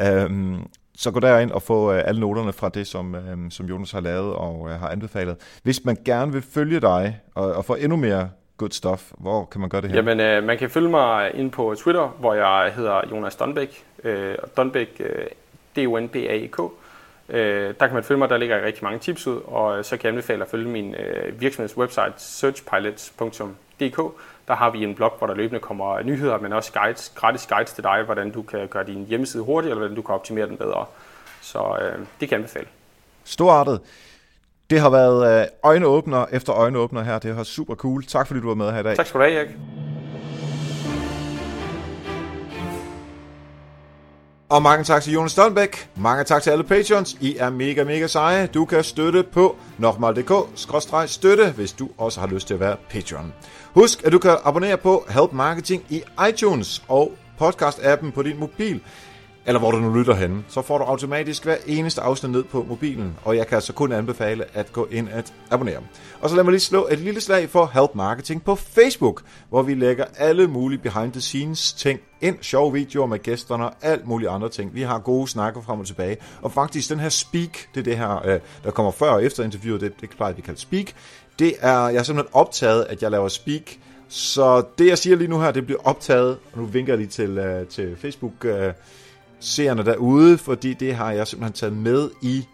Øhm, 0.00 0.56
så 0.96 1.10
gå 1.10 1.20
derind 1.20 1.50
og 1.50 1.62
få 1.62 1.90
alle 1.90 2.20
noterne 2.20 2.52
fra 2.52 2.68
det, 2.68 2.86
som, 2.86 3.16
som 3.50 3.66
Jonas 3.66 3.92
har 3.92 4.00
lavet 4.00 4.32
og 4.32 4.78
har 4.78 4.88
anbefalet. 4.88 5.36
Hvis 5.62 5.84
man 5.84 5.96
gerne 6.04 6.32
vil 6.32 6.42
følge 6.42 6.80
dig 6.80 7.20
og, 7.34 7.52
og 7.52 7.64
få 7.64 7.74
endnu 7.74 7.96
mere 7.96 8.28
good 8.56 8.70
stuff. 8.70 9.12
Hvor 9.18 9.44
kan 9.44 9.60
man 9.60 9.70
gøre 9.70 9.82
det 9.82 9.90
her? 9.90 9.96
Jamen, 9.96 10.20
øh, 10.20 10.44
man 10.44 10.58
kan 10.58 10.70
følge 10.70 10.88
mig 10.88 11.34
ind 11.34 11.50
på 11.50 11.74
Twitter, 11.78 12.08
hvor 12.08 12.34
jeg 12.34 12.72
hedder 12.72 13.00
Jonas 13.10 13.36
Donbæk. 13.36 13.84
Øh, 14.04 14.34
Donbæk, 14.56 15.00
øh, 15.00 15.26
D-O-N-B-A-E-K. 15.76 16.60
Øh, 17.28 17.74
der 17.80 17.86
kan 17.86 17.94
man 17.94 18.04
følge 18.04 18.18
mig, 18.18 18.28
der 18.28 18.36
ligger 18.36 18.64
rigtig 18.64 18.84
mange 18.84 18.98
tips 18.98 19.26
ud, 19.26 19.40
og 19.44 19.84
så 19.84 19.96
kan 19.96 20.04
jeg 20.04 20.12
anbefale 20.12 20.44
at 20.44 20.50
følge 20.50 20.68
min 20.68 20.94
øh, 20.94 21.40
virksomhedswebsite 21.40 22.12
searchpilots.dk. 22.16 23.96
Der 24.48 24.54
har 24.54 24.70
vi 24.70 24.84
en 24.84 24.94
blog, 24.94 25.14
hvor 25.18 25.26
der 25.26 25.34
løbende 25.34 25.60
kommer 25.60 26.02
nyheder, 26.02 26.38
men 26.38 26.52
også 26.52 26.72
guides, 26.72 27.12
gratis 27.14 27.46
guides 27.46 27.72
til 27.72 27.84
dig, 27.84 28.02
hvordan 28.04 28.30
du 28.30 28.42
kan 28.42 28.68
gøre 28.68 28.84
din 28.86 29.06
hjemmeside 29.06 29.42
hurtigere, 29.42 29.70
eller 29.70 29.80
hvordan 29.80 29.96
du 29.96 30.02
kan 30.02 30.14
optimere 30.14 30.46
den 30.46 30.56
bedre. 30.56 30.86
Så 31.40 31.58
øh, 31.58 31.98
det 32.20 32.28
kan 32.28 32.30
jeg 32.30 32.38
anbefale. 32.38 32.66
Storartet. 33.24 33.80
Det 34.70 34.80
har 34.80 34.90
været 34.90 35.40
øh, 35.40 35.46
øjenåbner 35.62 36.26
efter 36.32 36.54
øjenåbner 36.54 37.02
her. 37.02 37.18
Det 37.18 37.34
har 37.34 37.42
super 37.42 37.74
cool. 37.74 38.04
Tak 38.04 38.26
fordi 38.26 38.40
du 38.40 38.48
var 38.48 38.54
med 38.54 38.72
her 38.72 38.80
i 38.80 38.82
dag. 38.82 38.96
Tak 38.96 39.06
skal 39.06 39.20
du 39.20 39.24
have, 39.24 39.36
Erik. 39.38 39.48
Og 44.48 44.62
mange 44.62 44.84
tak 44.84 45.02
til 45.02 45.12
Jonas 45.12 45.32
Stolnbæk. 45.32 45.88
Mange 45.96 46.24
tak 46.24 46.42
til 46.42 46.50
alle 46.50 46.64
patrons. 46.64 47.16
I 47.20 47.36
er 47.36 47.50
mega, 47.50 47.84
mega 47.84 48.06
seje. 48.06 48.46
Du 48.46 48.64
kan 48.64 48.84
støtte 48.84 49.22
på 49.22 49.56
nokmal.dk-støtte, 49.78 51.50
hvis 51.50 51.72
du 51.72 51.88
også 51.98 52.20
har 52.20 52.26
lyst 52.26 52.46
til 52.46 52.54
at 52.54 52.60
være 52.60 52.76
patron. 52.90 53.32
Husk, 53.74 54.04
at 54.06 54.12
du 54.12 54.18
kan 54.18 54.36
abonnere 54.44 54.76
på 54.76 55.04
Help 55.08 55.32
Marketing 55.32 55.82
i 55.88 56.02
iTunes 56.28 56.82
og 56.88 57.12
podcast-appen 57.42 58.10
på 58.10 58.22
din 58.22 58.40
mobil 58.40 58.80
eller 59.46 59.58
hvor 59.58 59.70
du 59.70 59.78
nu 59.78 59.94
lytter 59.94 60.14
henne, 60.14 60.44
så 60.48 60.62
får 60.62 60.78
du 60.78 60.84
automatisk 60.84 61.44
hver 61.44 61.56
eneste 61.66 62.00
afsnit 62.00 62.32
ned 62.32 62.44
på 62.44 62.66
mobilen, 62.68 63.16
og 63.24 63.36
jeg 63.36 63.46
kan 63.46 63.54
altså 63.54 63.72
kun 63.72 63.92
anbefale 63.92 64.44
at 64.54 64.72
gå 64.72 64.88
ind 64.90 65.08
at 65.12 65.32
abonnere. 65.50 65.80
Og 66.20 66.30
så 66.30 66.36
lad 66.36 66.44
mig 66.44 66.50
lige 66.50 66.60
slå 66.60 66.88
et 66.90 66.98
lille 66.98 67.20
slag 67.20 67.50
for 67.50 67.70
Help 67.74 67.90
Marketing 67.94 68.44
på 68.44 68.54
Facebook, 68.54 69.22
hvor 69.48 69.62
vi 69.62 69.74
lægger 69.74 70.04
alle 70.16 70.46
mulige 70.48 70.78
behind 70.78 71.12
the 71.12 71.20
scenes 71.20 71.72
ting 71.72 72.00
ind, 72.20 72.38
sjove 72.40 72.72
videoer 72.72 73.06
med 73.06 73.18
gæsterne 73.18 73.64
og 73.64 73.74
alt 73.82 74.06
muligt 74.06 74.30
andre 74.30 74.48
ting. 74.48 74.74
Vi 74.74 74.82
har 74.82 74.98
gode 74.98 75.28
snakker 75.28 75.62
frem 75.62 75.80
og 75.80 75.86
tilbage, 75.86 76.16
og 76.42 76.52
faktisk 76.52 76.90
den 76.90 77.00
her 77.00 77.08
speak, 77.08 77.50
det 77.74 77.80
er 77.80 77.84
det 77.84 77.96
her, 77.96 78.26
øh, 78.26 78.40
der 78.64 78.70
kommer 78.70 78.92
før 78.92 79.10
og 79.10 79.24
efter 79.24 79.44
interviewet, 79.44 79.80
det, 79.80 79.92
det 80.00 80.10
plejer 80.10 80.32
vi 80.32 80.42
kalde 80.42 80.60
speak, 80.60 80.86
det 81.38 81.54
er, 81.60 81.88
jeg 81.88 81.98
er 81.98 82.02
simpelthen 82.02 82.34
optaget, 82.34 82.86
at 82.88 83.02
jeg 83.02 83.10
laver 83.10 83.28
speak, 83.28 83.62
så 84.08 84.62
det 84.78 84.86
jeg 84.86 84.98
siger 84.98 85.16
lige 85.16 85.28
nu 85.28 85.40
her, 85.40 85.50
det 85.50 85.66
bliver 85.66 85.80
optaget, 85.84 86.38
og 86.52 86.58
nu 86.58 86.64
vinker 86.64 86.92
jeg 86.92 86.98
lige 86.98 87.08
til, 87.08 87.38
øh, 87.38 87.66
til 87.66 87.96
Facebook, 87.96 88.44
øh, 88.44 88.72
seerne 89.44 89.84
derude, 89.84 90.38
fordi 90.38 90.74
det 90.74 90.94
har 90.94 91.12
jeg 91.12 91.26
simpelthen 91.26 91.52
taget 91.52 91.76
med 91.76 92.10
i 92.22 92.46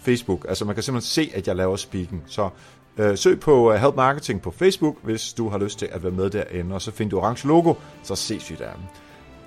Facebook. 0.00 0.46
Altså 0.48 0.64
man 0.64 0.74
kan 0.74 0.82
simpelthen 0.82 1.08
se, 1.08 1.30
at 1.34 1.48
jeg 1.48 1.56
laver 1.56 1.76
speaking. 1.76 2.22
Så 2.26 2.48
øh, 2.96 3.18
søg 3.18 3.40
på 3.40 3.72
øh, 3.72 3.80
Help 3.80 3.96
Marketing 3.96 4.42
på 4.42 4.50
Facebook, 4.50 4.96
hvis 5.02 5.32
du 5.32 5.48
har 5.48 5.58
lyst 5.58 5.78
til 5.78 5.88
at 5.92 6.02
være 6.02 6.12
med 6.12 6.30
derinde. 6.30 6.74
Og 6.74 6.82
så 6.82 6.90
find 6.90 7.10
du 7.10 7.18
orange 7.18 7.48
logo, 7.48 7.74
så 8.02 8.16
ses 8.16 8.50
vi 8.50 8.56
der. 8.56 8.70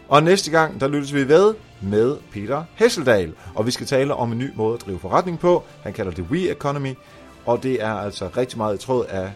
Og 0.08 0.24
næste 0.24 0.52
gang, 0.52 0.80
der 0.80 0.88
lyttes 0.88 1.14
vi 1.14 1.28
ved 1.28 1.56
med 1.82 2.18
Peter 2.32 2.64
Hesseldal. 2.76 3.34
Og 3.56 3.66
vi 3.66 3.72
skal 3.72 3.86
tale 3.86 4.14
om 4.16 4.32
en 4.32 4.38
ny 4.38 4.52
måde 4.56 4.74
at 4.74 4.86
drive 4.86 5.00
forretning 5.00 5.40
på. 5.40 5.64
Han 5.84 5.94
kalder 5.94 6.12
det 6.12 6.26
We 6.32 6.52
Economy. 6.52 6.94
Og 7.46 7.64
det 7.64 7.84
er 7.84 7.94
altså 7.94 8.30
rigtig 8.38 8.58
meget 8.58 8.76
i 8.76 8.86
tråd 8.86 9.06
af 9.06 9.32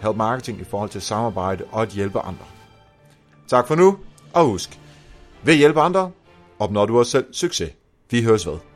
Help 0.00 0.16
Marketing 0.16 0.60
i 0.60 0.64
forhold 0.64 0.90
til 0.90 1.00
samarbejde 1.00 1.64
og 1.70 1.82
at 1.82 1.88
hjælpe 1.88 2.20
andre. 2.20 2.44
Tak 3.48 3.68
for 3.68 3.74
nu, 3.74 3.98
og 4.32 4.44
husk, 4.44 4.80
ved 5.42 5.52
at 5.52 5.58
hjælpe 5.58 5.80
andre, 5.80 6.10
opnår 6.62 6.86
du 6.86 6.98
også 6.98 7.10
selv 7.10 7.26
succes. 7.32 7.72
Vi 8.10 8.22
høres 8.22 8.46
ved. 8.46 8.71